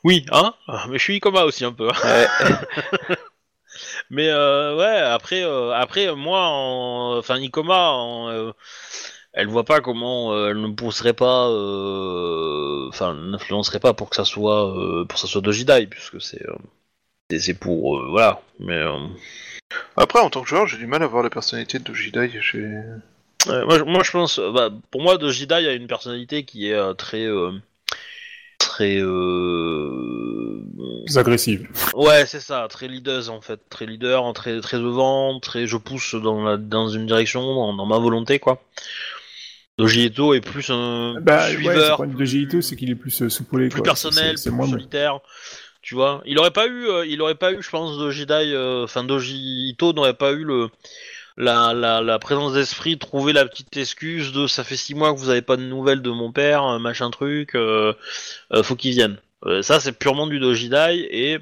[0.03, 1.89] Oui, hein Ah, Mais je suis Ikoma aussi un peu.
[1.89, 1.93] hein.
[2.05, 2.27] Ouais.
[4.11, 7.17] Mais euh, ouais, après, euh, après moi, en...
[7.19, 8.53] enfin Ikoma, en, euh,
[9.33, 14.17] elle voit pas comment euh, elle ne pousserait pas, euh, enfin, n'influencerait pas pour que
[14.17, 16.55] ça soit, euh, pour que ça soit Dojidai, puisque c'est, euh,
[17.31, 18.41] c'est- c'est pour, euh, voilà.
[18.59, 18.99] Mais euh,
[19.97, 22.31] Après, en tant que joueur, j'ai du mal à voir la personnalité de Dojidai.
[23.47, 26.69] Ouais, moi, je- moi, je pense, euh, bah, pour moi, Dojidai a une personnalité qui
[26.69, 27.53] est euh, très, euh,
[28.59, 30.63] très, euh,
[31.17, 31.69] agressive.
[31.95, 36.15] Ouais, c'est ça, très leader en fait, très leader, très très devant, très je pousse
[36.15, 38.63] dans la dans une direction, dans, dans ma volonté quoi.
[39.79, 42.95] Doji Eto est plus un Bah, ouais, le suiveur, problème de Gito, c'est qu'il est
[42.95, 43.69] plus euh, soupolé.
[43.69, 43.85] plus quoi.
[43.85, 44.73] personnel, C'est- c'est plus moins bon.
[45.83, 48.53] Tu vois, il aurait pas eu, euh, il aurait pas eu, je pense, Doji Dai,
[48.53, 50.69] euh, enfin Doji Ito n'aurait pas eu le
[51.37, 55.19] la, la, la présence d'esprit, trouver la petite excuse de ça fait six mois que
[55.19, 57.57] vous avez pas de nouvelles de mon père, euh, machin truc,
[58.63, 59.17] faut qu'il vienne.
[59.63, 61.39] Ça c'est purement du Doji Dai et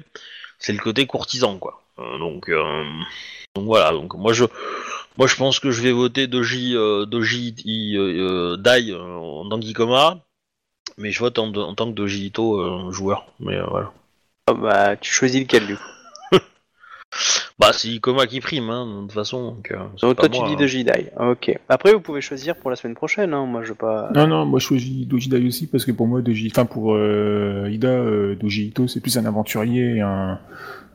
[0.57, 1.81] c'est le côté courtisan quoi.
[1.97, 2.49] Donc
[3.55, 4.45] donc voilà, donc moi je
[5.17, 7.55] moi je pense que je vais voter Doji euh, Doji
[7.97, 9.49] euh, Dai euh, en
[10.97, 13.25] mais je vote en, en tant que Doji Ito joueur.
[13.39, 13.91] Mais voilà.
[14.49, 15.83] Ah, bah, tu choisis lequel du coup
[17.59, 19.51] Bah c'est Ikoma qui prime hein, de toute façon.
[19.51, 20.61] Donc, euh, c'est Donc pas toi, tu dis hein.
[20.61, 21.11] de Jidai.
[21.19, 21.53] Ok.
[21.67, 23.33] Après, vous pouvez choisir pour la semaine prochaine.
[23.33, 23.45] Hein.
[23.45, 24.09] Moi, je veux pas.
[24.15, 26.93] Non, non, moi je choisis Doji Dai aussi parce que pour moi, Doji, enfin pour
[26.95, 30.39] euh, Ida, euh, Doji Ito, c'est plus un aventurier, un,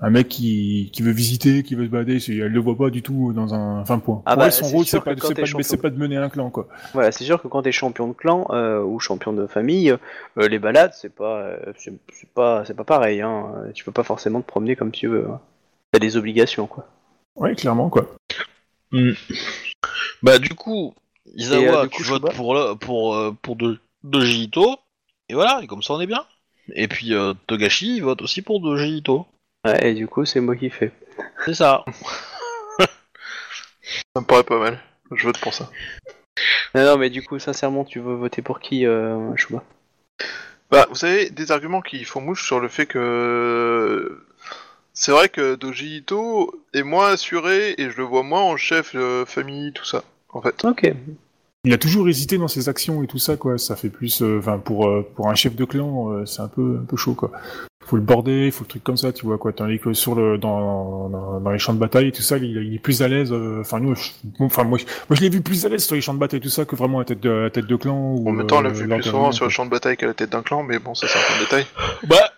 [0.00, 2.18] un mec qui, qui veut visiter, qui veut se balader.
[2.18, 3.80] c'est- Elle le voit pas du tout dans un.
[3.82, 4.22] Enfin, point.
[4.24, 5.98] Ah bah, son c'est rôle, sûr c'est pas, c'est pas, de- champion- c'est pas de
[5.98, 6.68] mener un clan, quoi.
[6.94, 9.90] Voilà, c'est sûr que quand t'es champion de clan euh, ou champion de famille,
[10.38, 13.20] euh, les balades, c'est pas, euh, c'est c'est pas, c'est pas pareil.
[13.20, 13.48] Hein.
[13.74, 15.26] Tu peux pas forcément te promener comme tu veux.
[15.30, 15.40] hein.
[15.94, 16.88] T'as des obligations, quoi.
[17.36, 18.10] Ouais, clairement, quoi.
[20.24, 20.92] Bah du coup,
[21.36, 24.76] Isawa, euh, du tu coup, votes Shuba pour le, pour euh, pour de, Doji Ito,
[25.28, 26.26] et voilà, et comme ça on est bien.
[26.74, 29.24] Et puis euh, Togashi il vote aussi pour Doji Ito.
[29.64, 30.90] Ouais, et du coup, c'est moi qui fais.
[31.44, 31.84] C'est ça.
[32.80, 34.80] Ça me paraît pas mal.
[35.12, 35.70] Je vote pour ça.
[36.74, 39.62] Non, non, mais du coup, sincèrement, tu veux voter pour qui, euh, Shuba
[40.72, 44.26] Bah, vous savez, des arguments qui font mouche sur le fait que
[44.94, 48.94] c'est vrai que Doji Ito est moins assuré et je le vois moins en chef
[48.94, 50.02] de famille, tout ça.
[50.30, 50.64] En fait.
[50.64, 50.90] Ok.
[51.66, 53.56] Il a toujours hésité dans ses actions et tout ça, quoi.
[53.58, 56.48] Ça fait plus, euh, enfin, pour euh, pour un chef de clan, euh, c'est un
[56.48, 57.30] peu un peu chaud, quoi.
[57.86, 59.52] Faut le border, faut le truc comme ça, tu vois, quoi.
[59.52, 62.44] Tandis que sur le dans dans, dans les champs de bataille et tout ça, il,
[62.44, 63.32] il est plus à l'aise.
[63.32, 65.84] euh, Enfin, nous, je- bon, enfin moi, je- moi, je l'ai vu plus à l'aise
[65.84, 67.66] sur les champs de bataille et tout ça que vraiment à tête de à tête
[67.66, 67.98] de clan.
[68.14, 69.54] Ou, En même temps, on l'a euh, vu plus souvent sur le quoi.
[69.54, 71.44] champ de bataille qu'à la tête d'un clan, mais bon, ça c'est un peu de
[71.44, 71.66] détail.
[72.08, 72.32] Bah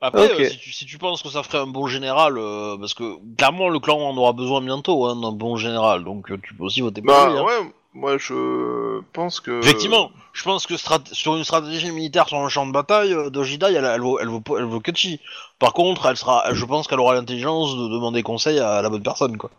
[0.00, 2.94] après, euh, si, tu, si tu penses que ça ferait un bon général, euh, parce
[2.94, 6.54] que clairement le clan en aura besoin bientôt hein, d'un bon général, donc euh, tu
[6.54, 7.36] peux aussi voter pour Bah lui.
[7.36, 7.46] hein.
[7.46, 9.52] ouais, moi je pense que.
[9.62, 13.30] Effectivement, je pense que strat- sur une stratégie militaire sur un champ de bataille, euh,
[13.30, 15.20] Dojidai, elle, elle, vaut, elle, vaut, elle vaut que chi.
[15.60, 19.02] Par contre, elle sera, je pense qu'elle aura l'intelligence de demander conseil à la bonne
[19.04, 19.50] personne, quoi.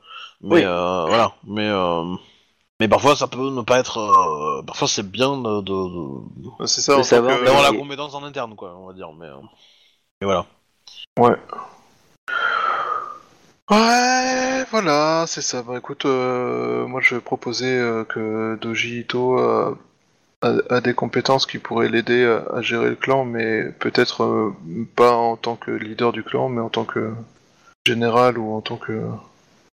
[0.41, 0.63] Mais Oui.
[0.65, 2.15] euh, voilà, mais euh,
[2.79, 5.73] mais parfois ça peut ne pas être, euh, parfois c'est bien de, de,
[6.43, 9.11] de- C'est ça, d'avoir la compétence en interne, quoi, on va dire.
[9.13, 9.37] Mais euh,
[10.23, 10.45] Et voilà.
[11.19, 11.35] Ouais.
[13.69, 15.61] Ouais, voilà, c'est ça.
[15.63, 19.75] Bah écoute, euh, moi je vais proposer euh, que Doji Ito euh,
[20.41, 24.55] a, a des compétences qui pourraient l'aider à, à gérer le clan, mais peut-être euh,
[24.95, 27.11] pas en tant que leader du clan, mais en tant que
[27.85, 29.01] général ou en tant que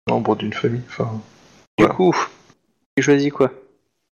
[0.08, 0.82] membre d'une famille.
[0.88, 1.12] Enfin,
[1.78, 1.94] Du Voilà.
[1.94, 2.16] coup,
[2.98, 3.52] tu choisis quoi?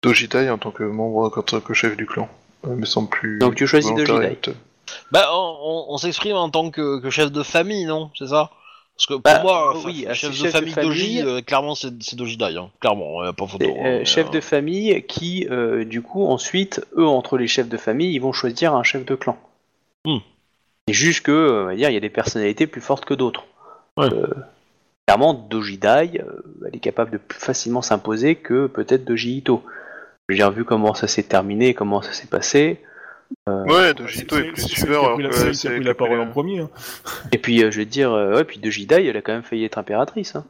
[0.02, 2.26] Doji Tai en tant que membre, en tant que chef du clan.
[2.66, 3.38] Me semble plus.
[3.38, 4.38] Donc tu choisis Doji
[5.10, 8.10] Bah, on, on- on s'exprime en tant que, que chef de famille, non?
[8.18, 8.50] C'est ça?
[8.96, 11.22] Parce que pour Bah, moi, oui, ah, chef, de chef de famille Doji, famille.
[11.22, 12.70] euh, clairement c'est Doji Dai, hein.
[12.80, 13.64] clairement, a pas photo.
[13.64, 15.46] Hein, euh, chef euh, de famille qui,
[15.86, 19.14] du coup, ensuite, eux, entre les chefs de famille, ils vont choisir un chef de
[19.14, 19.36] clan.
[20.04, 20.18] Hmm.
[20.88, 23.44] C'est juste que, on va dire, il y a des personnalités plus fortes que d'autres.
[23.96, 24.08] Ouais.
[25.06, 29.62] Clairement, Doji Dai, euh, elle est capable de plus facilement s'imposer que peut-être Doji Ito.
[30.28, 32.80] J'ai vu comment ça s'est terminé, comment ça s'est passé.
[33.46, 35.16] Ouais, Doji Ito est plus suiveur.
[35.52, 36.60] c'est pris la le parole en premier.
[36.60, 36.70] hein.
[37.32, 39.32] Et puis, euh, je vais te dire, euh, ouais, puis Doji Dai, elle a quand
[39.32, 40.36] même failli être impératrice.
[40.36, 40.44] hein.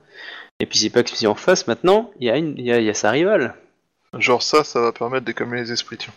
[0.61, 2.73] Et puis, c'est pas que si en face, maintenant, il y, a une- il y
[2.73, 3.55] a- il y a sa rivale.
[4.19, 5.97] Genre ça, ça va permettre de calmer les esprits.
[5.97, 6.13] Tiens.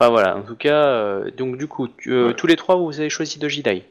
[0.00, 2.34] Enfin voilà, en tout cas, euh, donc du coup, tu- euh, Ouais.
[2.34, 3.84] tous les trois, vous avez choisi Doji Dai.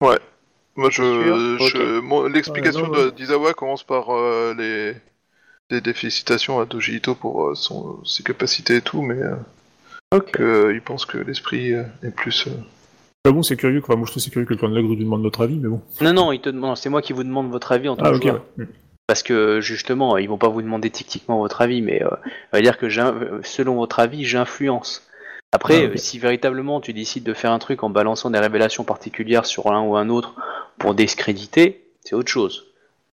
[0.00, 4.94] Moi, je, Sûr je- mon- l'explication Ouais, non, de- d'Izawa commence par euh, les,
[5.70, 9.36] des, des félicitations à Doji Ito pour euh, son, ses capacités et tout, mais euh,
[10.12, 10.38] Ok.
[10.40, 12.46] euh, il pense que l'esprit euh, est plus.
[12.46, 12.50] euh,
[13.24, 13.80] Bah bon, c'est curieux.
[13.82, 15.42] Enfin, moi, je trouve c'est curieux que le clan de la grue nous demande notre
[15.42, 15.80] avis, mais bon.
[16.00, 18.10] Non, non, il te demande, c'est moi qui vous demande votre avis en tant Ah,
[18.10, 18.22] que ok.
[18.22, 18.44] joueur.
[18.58, 18.66] ouais.
[19.06, 22.08] Parce que justement, ils vont pas vous demander techniquement votre avis, mais euh,
[22.52, 22.88] on va dire que
[23.42, 25.06] selon votre avis, j'influence.
[25.52, 29.46] Après, Ah, si véritablement tu décides de faire un truc en balançant des révélations particulières
[29.46, 30.34] sur l'un ou un autre
[30.78, 32.66] pour discréditer, c'est autre chose.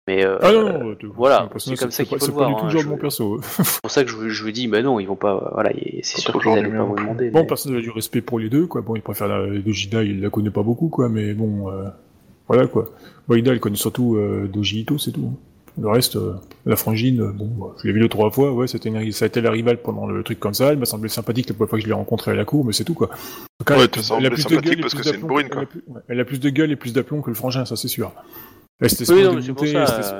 [0.08, 2.48] Mais euh, Ah non, non, voilà, c'est comme ça qu'il pas- faut c'est le pas
[2.48, 3.40] voir, du tout hein, le genre je- de mon perso.
[3.42, 5.50] c'est pour ça que je, vous- je vous dis, bah non, ils vont pas.
[5.54, 5.70] Voilà,
[6.02, 7.30] c'est Pas sûr qu'ils n'allaient pas vous demander.
[7.30, 8.80] Bon, mais- personne n'a du respect pour les deux, quoi.
[8.80, 11.84] Bon, il préfère la Dojida, il la connaît pas beaucoup, quoi, mais bon, euh,
[12.48, 12.90] voilà, quoi.
[13.30, 15.32] Elle connaît surtout euh, Doji Ito, c'est tout.
[15.80, 16.34] Le reste, euh,
[16.66, 19.40] la frangine, bon, bah, je l'ai vu deux, trois fois, ouais, c'était ça a été
[19.40, 21.82] la rivale pendant le truc comme ça, elle m'a semblé sympathique la première fois que
[21.84, 23.08] je l'ai rencontrée à la cour, mais c'est tout, quoi.
[23.08, 23.12] En
[23.58, 23.82] tout cas, Ouais,
[24.18, 25.42] elle a plus- de gueule parce que c'est une quoi.
[26.08, 28.12] Elle a plus de gueule et plus d'aplomb que le frangin, ça c'est sûr.
[28.80, 29.24] Elle se laisse Oui, moins
[29.86, 30.10] ça,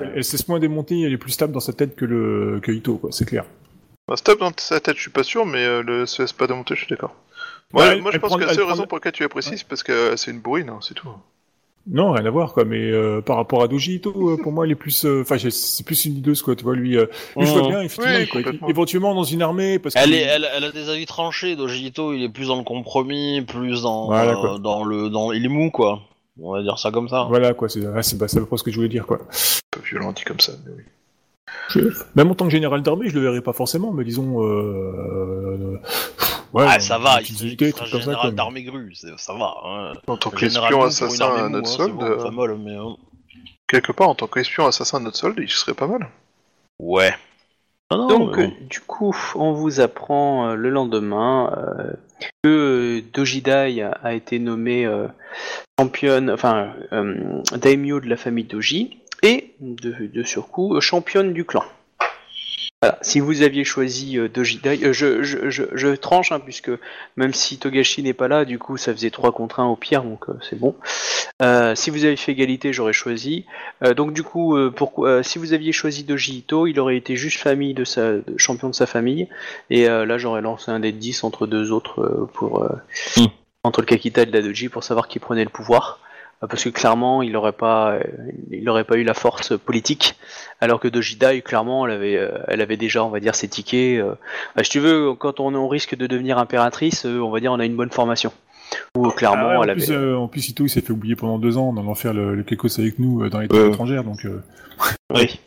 [1.05, 3.45] elle est plus stable dans sa tête que le que Ito, quoi, c'est clair.
[4.09, 6.47] Bah, stable dans sa tête, je suis pas sûr, mais euh, le se laisse pas
[6.47, 7.15] démonter, je suis d'accord.
[7.73, 9.13] Moi, Ouais, elle- moi je pense prend- que la elle seule prend- raison pour laquelle
[9.13, 11.09] tu apprécies, c'est parce que euh, c'est une bourrine, hein, c'est tout.
[11.91, 12.65] Non, rien à voir, quoi.
[12.67, 15.87] Mais euh, par rapport à Doji Ito, euh, pour moi, il est plus, enfin, c'est
[15.87, 16.55] plus une leaduse, quoi.
[16.55, 17.07] Tu vois, lui, euh,
[17.37, 18.43] lui, je vois bien, effectivement, Oui, quoi.
[18.43, 18.69] complètement.
[18.69, 22.13] éventuellement dans une armée, parce Elle, que est, elle, elle a des avis tranchés, Dojito,
[22.13, 25.09] il est plus dans le compromis, plus dans, Voilà, euh, dans le...
[25.09, 26.03] Dans, il est mou, quoi.
[26.43, 27.25] On va dire ça comme ça.
[27.25, 27.69] voilà, quoi.
[27.69, 29.19] C'est, ah, c'est, bah, c'est à peu près ce que je voulais dire, quoi.
[29.19, 29.27] Un
[29.71, 30.83] peu violent dit comme ça, mais oui.
[31.69, 31.81] Je-
[32.15, 35.79] Même en tant que général d'armée, je le verrais pas forcément, mais disons, euh, euh,
[36.53, 39.55] ouais, ah, ça va, il comme ça, général d'armée grue, ça va.
[39.65, 39.93] Hein.
[40.07, 42.75] En tant qu'espion assassin à notre hein, solde, bon, euh, pas molle, mais...
[42.75, 42.97] hein.
[43.69, 46.09] quelque part, en tant qu'espion assassin à notre solde, il serait pas mal.
[46.79, 47.13] Ouais.
[47.91, 48.53] Ah non, Donc, euh, bon.
[48.69, 51.93] du coup, on vous apprend euh, le lendemain euh,
[52.43, 55.09] que euh, Dojidai a, été nommé euh,
[55.79, 61.45] championne, enfin, euh, daimyo de la famille Doji, et de, de surcoup, euh, championne du
[61.45, 61.65] clan.
[62.83, 62.99] Voilà.
[63.03, 66.71] Si vous aviez choisi euh, Dojidai, euh, je, je, je, je tranche, hein, puisque
[67.17, 70.03] même si Togashi n'est pas là, du coup, ça faisait 3 contre 1 au pire,
[70.03, 70.75] donc euh, c'est bon.
[71.43, 73.45] Euh, si vous avez fait égalité, j'aurais choisi.
[73.85, 77.39] Euh, donc du coup, pourquoi, si vous aviez choisi Doji Ito, il aurait été juste
[77.41, 79.29] famille de sa, de- champion de sa famille.
[79.69, 82.69] Et là, j'aurais lancé un dé de 10 entre deux autres pour euh,
[83.17, 83.27] Hmm.
[83.63, 86.01] entre le Kakita et le Dadoji pour savoir qui prenait le pouvoir.
[86.43, 88.03] Euh, Parce que clairement, il n'aurait pas, euh,
[88.51, 90.17] il aurait pas eu la force politique,
[90.61, 93.49] alors que Doji Dai, clairement, elle avait, euh, elle avait déjà, on va dire, ses
[93.49, 94.01] tickets.
[94.01, 94.15] euh.
[94.57, 97.53] Bah, si tu veux, quand on est au risque de devenir impératrice, on va dire,
[97.53, 98.33] on a une bonne formation.
[98.97, 100.01] Ou clairement, Ah ouais, en, elle plus, avait.
[100.01, 102.35] euh, en plus, Ito, il s'est fait oublier pendant deux ans en allant faire le,
[102.35, 103.57] le Kekos avec nous dans les Ouais.
[103.59, 104.25] terres étrangères, donc.
[104.25, 104.43] euh,
[105.13, 105.41] Oui.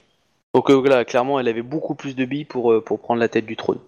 [0.54, 3.56] Donc voilà, clairement, elle avait beaucoup plus de billes pour, pour prendre la tête du
[3.56, 3.80] trône.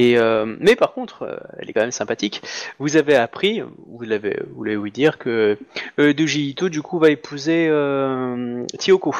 [0.00, 2.42] Et, euh, mais par contre, euh, elle est quand même sympathique.
[2.78, 5.58] Vous avez appris, vous l'avez, vous l'avez ouï dire, que
[5.98, 9.14] euh, Doji Ito, du coup, va épouser euh, Tiyoko.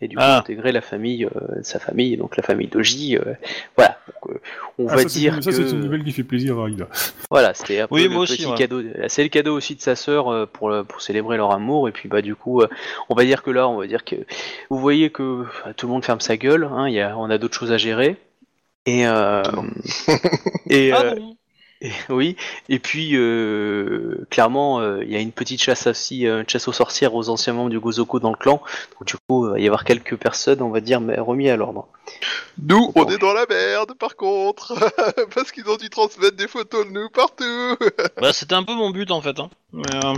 [0.00, 0.38] Et du coup, Ah.
[0.38, 1.30] intégrer la famille, euh,
[1.62, 3.16] sa famille, donc la famille Doji.
[3.16, 3.34] euh,
[3.76, 3.98] voilà.
[4.08, 4.40] Donc, euh,
[4.78, 5.56] on ah, va ça, dire une- ça, que...
[5.56, 6.88] c'est une nouvelle qui fait plaisir à Ida.
[7.30, 8.56] Voilà, c'était un peu Oui, le aussi, petit ouais.
[8.56, 8.82] cadeau.
[9.08, 11.88] C'est le cadeau aussi de sa sœur euh, pour, pour célébrer leur amour.
[11.88, 12.68] Et puis bah du coup, euh,
[13.10, 14.16] on va dire que là, on va dire que
[14.70, 16.64] vous voyez que enfin, tout le monde ferme sa gueule.
[16.72, 18.16] Hein, il y a, on a d'autres choses à gérer.
[18.86, 19.42] Et euh,
[20.68, 21.36] et, Ah euh, bon
[21.80, 22.36] et- oui,
[22.68, 26.72] et puis euh, clairement, euh, il y a une petite chasse aussi, une chasse aux
[26.72, 28.62] sorcières aux anciens membres du Gozoko dans le clan.
[28.92, 31.56] Donc du coup, il va y avoir quelques personnes, on va dire, mais remis à
[31.56, 31.88] l'ordre.
[32.62, 34.74] Nous, on est dans la merde, par contre,
[35.34, 37.42] parce qu'ils ont dû transmettre des photos de nous partout.
[38.20, 39.40] Bah, c'était un peu mon but en fait.
[39.40, 39.50] Hein.
[39.72, 40.14] Mais, euh,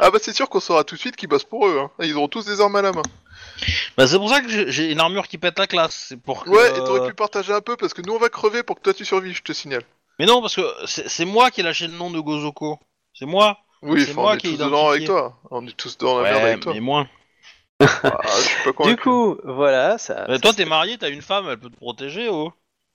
[0.00, 1.78] ah bah c'est sûr qu'on saura tout de suite qu'ils bossent pour eux.
[1.78, 1.90] Hein.
[2.02, 3.02] Ils auront tous des armes à la main.
[3.96, 6.06] Bah, c'est pour ça que j'ai- une armure qui pète la classe.
[6.08, 8.18] C'est pour que, Ouais, et t'aurais euh, pu partager un peu parce que nous on
[8.18, 9.82] va crever pour que toi tu survives, je te signale.
[10.18, 12.78] Mais non, parce que c'est c'est moi qui ai lâché le nom de Gozoko.
[13.12, 13.58] C'est moi.
[13.82, 15.06] Oui, C'est enfin, moi on est qui ai tous dedans avec identifié.
[15.06, 15.38] toi.
[15.50, 16.72] On est tous dans la merde avec toi.
[16.74, 17.08] mais moins.
[17.80, 17.86] Ah,
[18.38, 20.24] je suis pas Du coup, voilà, ça.
[20.28, 22.52] Mais toi, t'es marié, t'as une femme, elle peut te protéger, oh.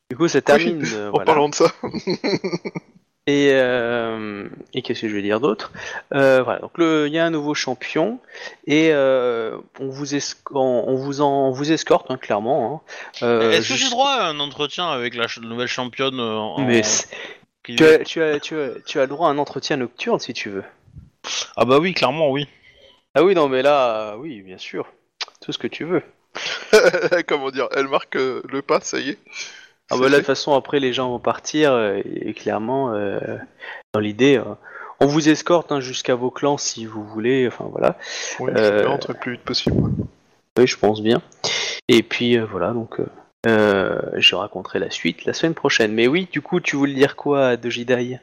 [0.10, 0.84] Du coup, ça termine.
[0.94, 1.26] euh, En voilà.
[1.26, 1.72] parlant de ça.
[3.27, 5.72] Et, euh, et qu'est-ce que je vais dire d'autre?
[6.14, 8.19] Euh, Voilà, donc il y a un nouveau champion
[8.65, 12.84] et euh, on vous on, on vous en, on vous escorte hein, clairement.
[13.22, 13.26] hein.
[13.26, 16.65] Euh, Est-ce que j'ai droit à un entretien avec la ch- nouvelle championne euh, en
[16.65, 16.81] Mais
[17.64, 20.34] tu as, tu, as, tu, as, tu as le droit à un entretien nocturne si
[20.34, 20.64] tu veux.
[21.56, 22.48] Ah bah oui, clairement, oui.
[23.14, 24.88] Ah oui, non, mais là, euh, oui, bien sûr.
[25.41, 26.02] Tout ce que tu veux.
[27.27, 27.68] Comment dire?
[27.76, 29.18] Elle marque euh, le pas, ça y est.
[29.91, 33.19] Ah bah là, de toute façon, après, les gens vont partir euh, et, clairement, euh,
[33.93, 34.45] dans l'idée, euh,
[34.99, 37.47] on vous escorte hein, jusqu'à vos clans si vous voulez.
[37.47, 37.97] Enfin, voilà.
[38.39, 39.91] Oui, Euh, le plus vite possible.
[40.57, 41.22] Oui, je pense bien.
[41.88, 42.99] Et puis euh, voilà, donc
[43.45, 45.91] je raconterai la suite la semaine prochaine.
[45.93, 48.19] Mais oui, du coup, tu voulais dire quoi à Dojidai?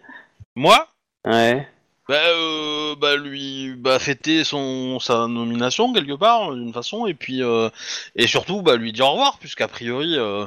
[0.54, 0.88] Moi?
[1.24, 1.66] Ouais.
[2.08, 7.42] bah, euh, bah lui bah fêter son sa nomination quelque part d'une façon et puis
[7.42, 7.68] euh,
[8.16, 10.46] et surtout bah lui dire au revoir puisqu'a priori euh,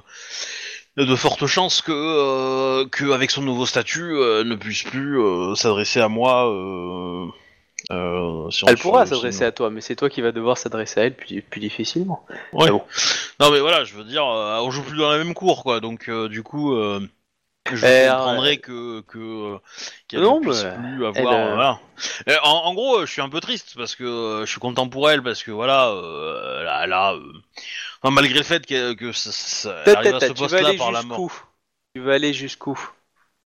[0.98, 4.56] il y a de fortes chances que euh, que avec son nouveau statut euh, ne
[4.56, 7.28] puisse plus euh, s'adresser à moi euh,
[7.92, 11.04] euh, si Elle pourra s'adresser à toi, mais c'est toi qui vas devoir s'adresser à
[11.06, 12.26] elle plus, plus difficilement.
[12.54, 12.66] Ouais.
[12.68, 12.84] Ah bon.
[13.40, 15.80] Non mais voilà, je veux dire, on joue plus dans la même cour, quoi.
[15.80, 16.76] Donc du coup,
[17.72, 18.58] je Eh, comprendrais ouais.
[18.58, 19.58] que que
[20.08, 21.14] qu'elle Non, ne puisse plus avoir.
[21.16, 21.80] elle, euh, voilà.
[22.44, 25.24] En, en gros, je suis un peu triste parce que je suis content pour elle
[25.24, 27.22] parce que voilà, euh, là, là, euh,
[28.02, 31.03] enfin, malgré le fait que, que ça, ça- elle arrive à ce poste-là par la
[31.03, 31.30] mort.
[31.95, 32.80] Tu vas aller jusqu'où?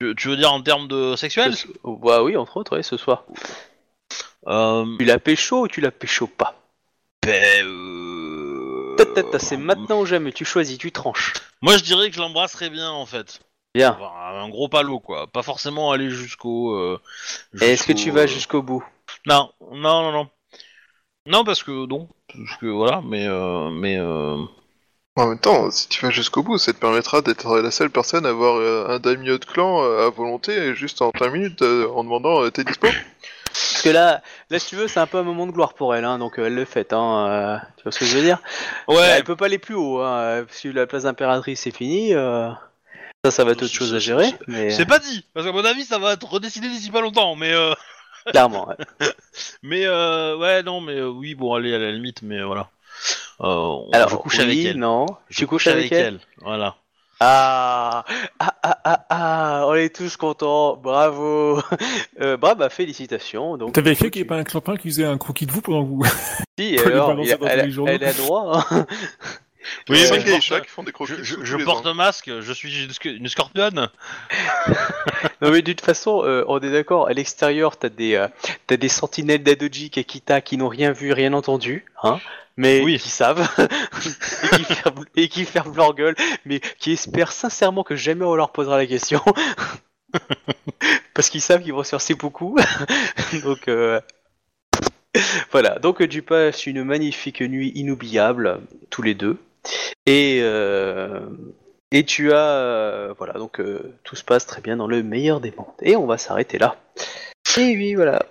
[0.01, 1.55] Tu, tu veux dire en termes de sexuel?
[1.55, 3.25] Ce- Bah oui, entre autres, ce soir.
[4.47, 6.55] euh, Tu la pécho ou tu la pécho pas?
[7.27, 8.97] Ben, euh,
[9.39, 10.33] c'est maintenant ou jamais.
[10.33, 11.35] Tu choisis, tu tranches.
[11.61, 13.41] Moi, je dirais que je l'embrasserais bien en fait.
[13.75, 13.97] Bien.
[14.01, 15.27] Enfin, un gros palo, quoi.
[15.27, 16.75] Pas forcément aller jusqu'au.
[16.75, 17.01] euh,
[17.61, 18.85] Est-ce que tu vas euh, jusqu'au bout?
[19.27, 20.31] Non, non, non, non.
[21.29, 24.37] Non, parce que non, parce que voilà, mais euh, mais euh,
[25.17, 28.25] En même temps, si tu vas jusqu'au bout, ça te permettra d'être la seule personne
[28.25, 32.49] à avoir euh, un daimyo de clan à volonté, juste en 5 minutes, en demandant
[32.51, 32.87] t'es dispo
[33.45, 35.95] Parce que là, là, si tu veux, c'est un peu un moment de gloire pour
[35.95, 36.93] elle, hein, donc elle le fait.
[36.93, 38.39] Hein, euh, tu vois ce que je veux dire?
[38.87, 38.97] Ouais.
[39.17, 42.15] Elle peut pas aller plus haut, hein, parce que la place d'impératrice c'est fini.
[42.15, 42.49] euh,
[43.25, 45.65] Ça, ça va être autre chose à gérer, mais C'est pas dit, parce qu'à mon
[45.65, 47.73] avis, ça va être redécidé d'ici pas longtemps, mais euh,
[48.31, 48.69] clairement.
[48.69, 48.77] ouais.
[49.63, 52.69] mais euh, ouais, non, mais euh, oui, bon, allez, à la limite, mais voilà.
[53.41, 54.77] Euh, on- Alors, je couche oui, avec elle.
[54.79, 55.07] non.
[55.29, 56.77] Je tu couches avec, elle, Voilà.
[57.21, 58.05] Ah,
[58.39, 61.61] ah, ah, ah, ah, on est tous contents, bravo.
[62.21, 63.57] Euh, bah, bah, félicitations.
[63.57, 65.47] Donc, T'as vérifié du coup, qu'il n'y ait pas un clampin qui faisait un croquis
[65.47, 66.05] de vous pendant que vous.
[66.59, 67.37] Si, alors, il-
[67.87, 68.67] elle a droit.
[68.71, 68.87] hein.
[69.89, 72.91] Oui, les porte- chats qui font des croquis Je, porte un masque, je suis une,
[72.91, 73.89] sc- une scorpionne.
[75.41, 78.27] Non mais de toute façon, euh, on est d'accord, à l'extérieur, t'as des, euh,
[78.67, 82.19] t'as des sentinelles d'Adoji et Kita qui n'ont rien vu, rien entendu, hein,
[82.57, 82.99] mais Oui.
[82.99, 83.49] qui savent,
[84.53, 88.35] et, qui ferment, et qui ferment leur gueule, mais qui espèrent sincèrement que jamais on
[88.35, 89.21] leur posera la question.
[91.15, 92.57] Parce qu'ils savent qu'ils vont se faire seppuku.
[93.45, 94.01] donc euh,
[95.53, 99.37] voilà, donc tu passes une magnifique nuit inoubliable, tous les deux.
[100.07, 101.21] Et, euh,
[101.93, 102.37] et tu as...
[102.51, 105.67] euh, voilà, donc euh, tout se passe très bien dans le meilleur des mondes.
[105.83, 106.77] Et on va s'arrêter là.
[107.57, 108.25] Et oui, voilà.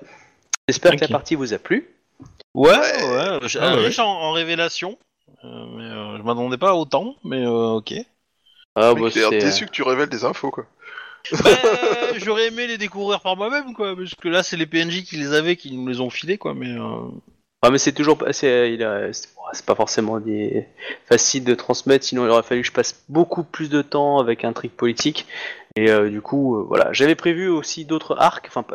[0.68, 1.90] J'espère que la partie vous a plu.
[2.54, 3.40] Ouais, Ouais.
[3.42, 3.86] ouais, je- Ah, ouais.
[3.86, 4.98] riche en, en révélation.
[5.44, 7.94] Euh, mais euh, je m'attendais pas autant, mais euh, ok.
[8.76, 10.66] Ah, bah, J'ai c'est, déçu que tu révèles des infos, quoi.
[11.44, 11.50] Bah,
[12.18, 15.34] J'aurais aimé les découvrir par moi-même, quoi, parce que là, c'est les PNJ qui les
[15.34, 16.74] avaient, qui nous les ont filés, quoi, mais...
[17.72, 19.30] mais c'est toujours pas, c'est, il a- c'est,
[19.66, 20.68] pas forcément des,
[21.08, 24.44] facile de transmettre, sinon il aurait fallu que je passe beaucoup plus de temps avec
[24.44, 25.26] un trick politique.
[25.76, 26.90] Et euh, du coup, euh, voilà.
[26.92, 28.66] J'avais prévu aussi d'autres arcs, enfin,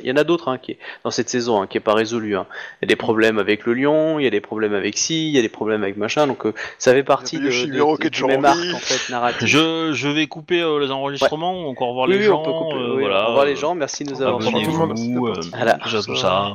[0.00, 1.92] il y en a d'autres hein, qui est, dans cette saison hein, qui est pas
[1.94, 2.36] résolu.
[2.36, 2.46] hein.
[2.80, 5.28] Il y a des problèmes avec le lion, il y a des problèmes avec ci,
[5.28, 8.02] il y a des problèmes avec machin, donc euh, ça fait partie de, de- de-
[8.28, 9.48] même en arc en fait narratif.
[9.48, 12.52] Je, je vais couper euh, les enregistrements, encore revoir Oui, les oui, gens, on peut
[12.52, 12.76] couper.
[12.82, 13.24] euh, oui, voilà.
[13.24, 14.76] Au revoir les gens, merci de nous avoir suivis.
[15.50, 15.74] Voilà.
[15.74, 16.52] tout ça, tout ça.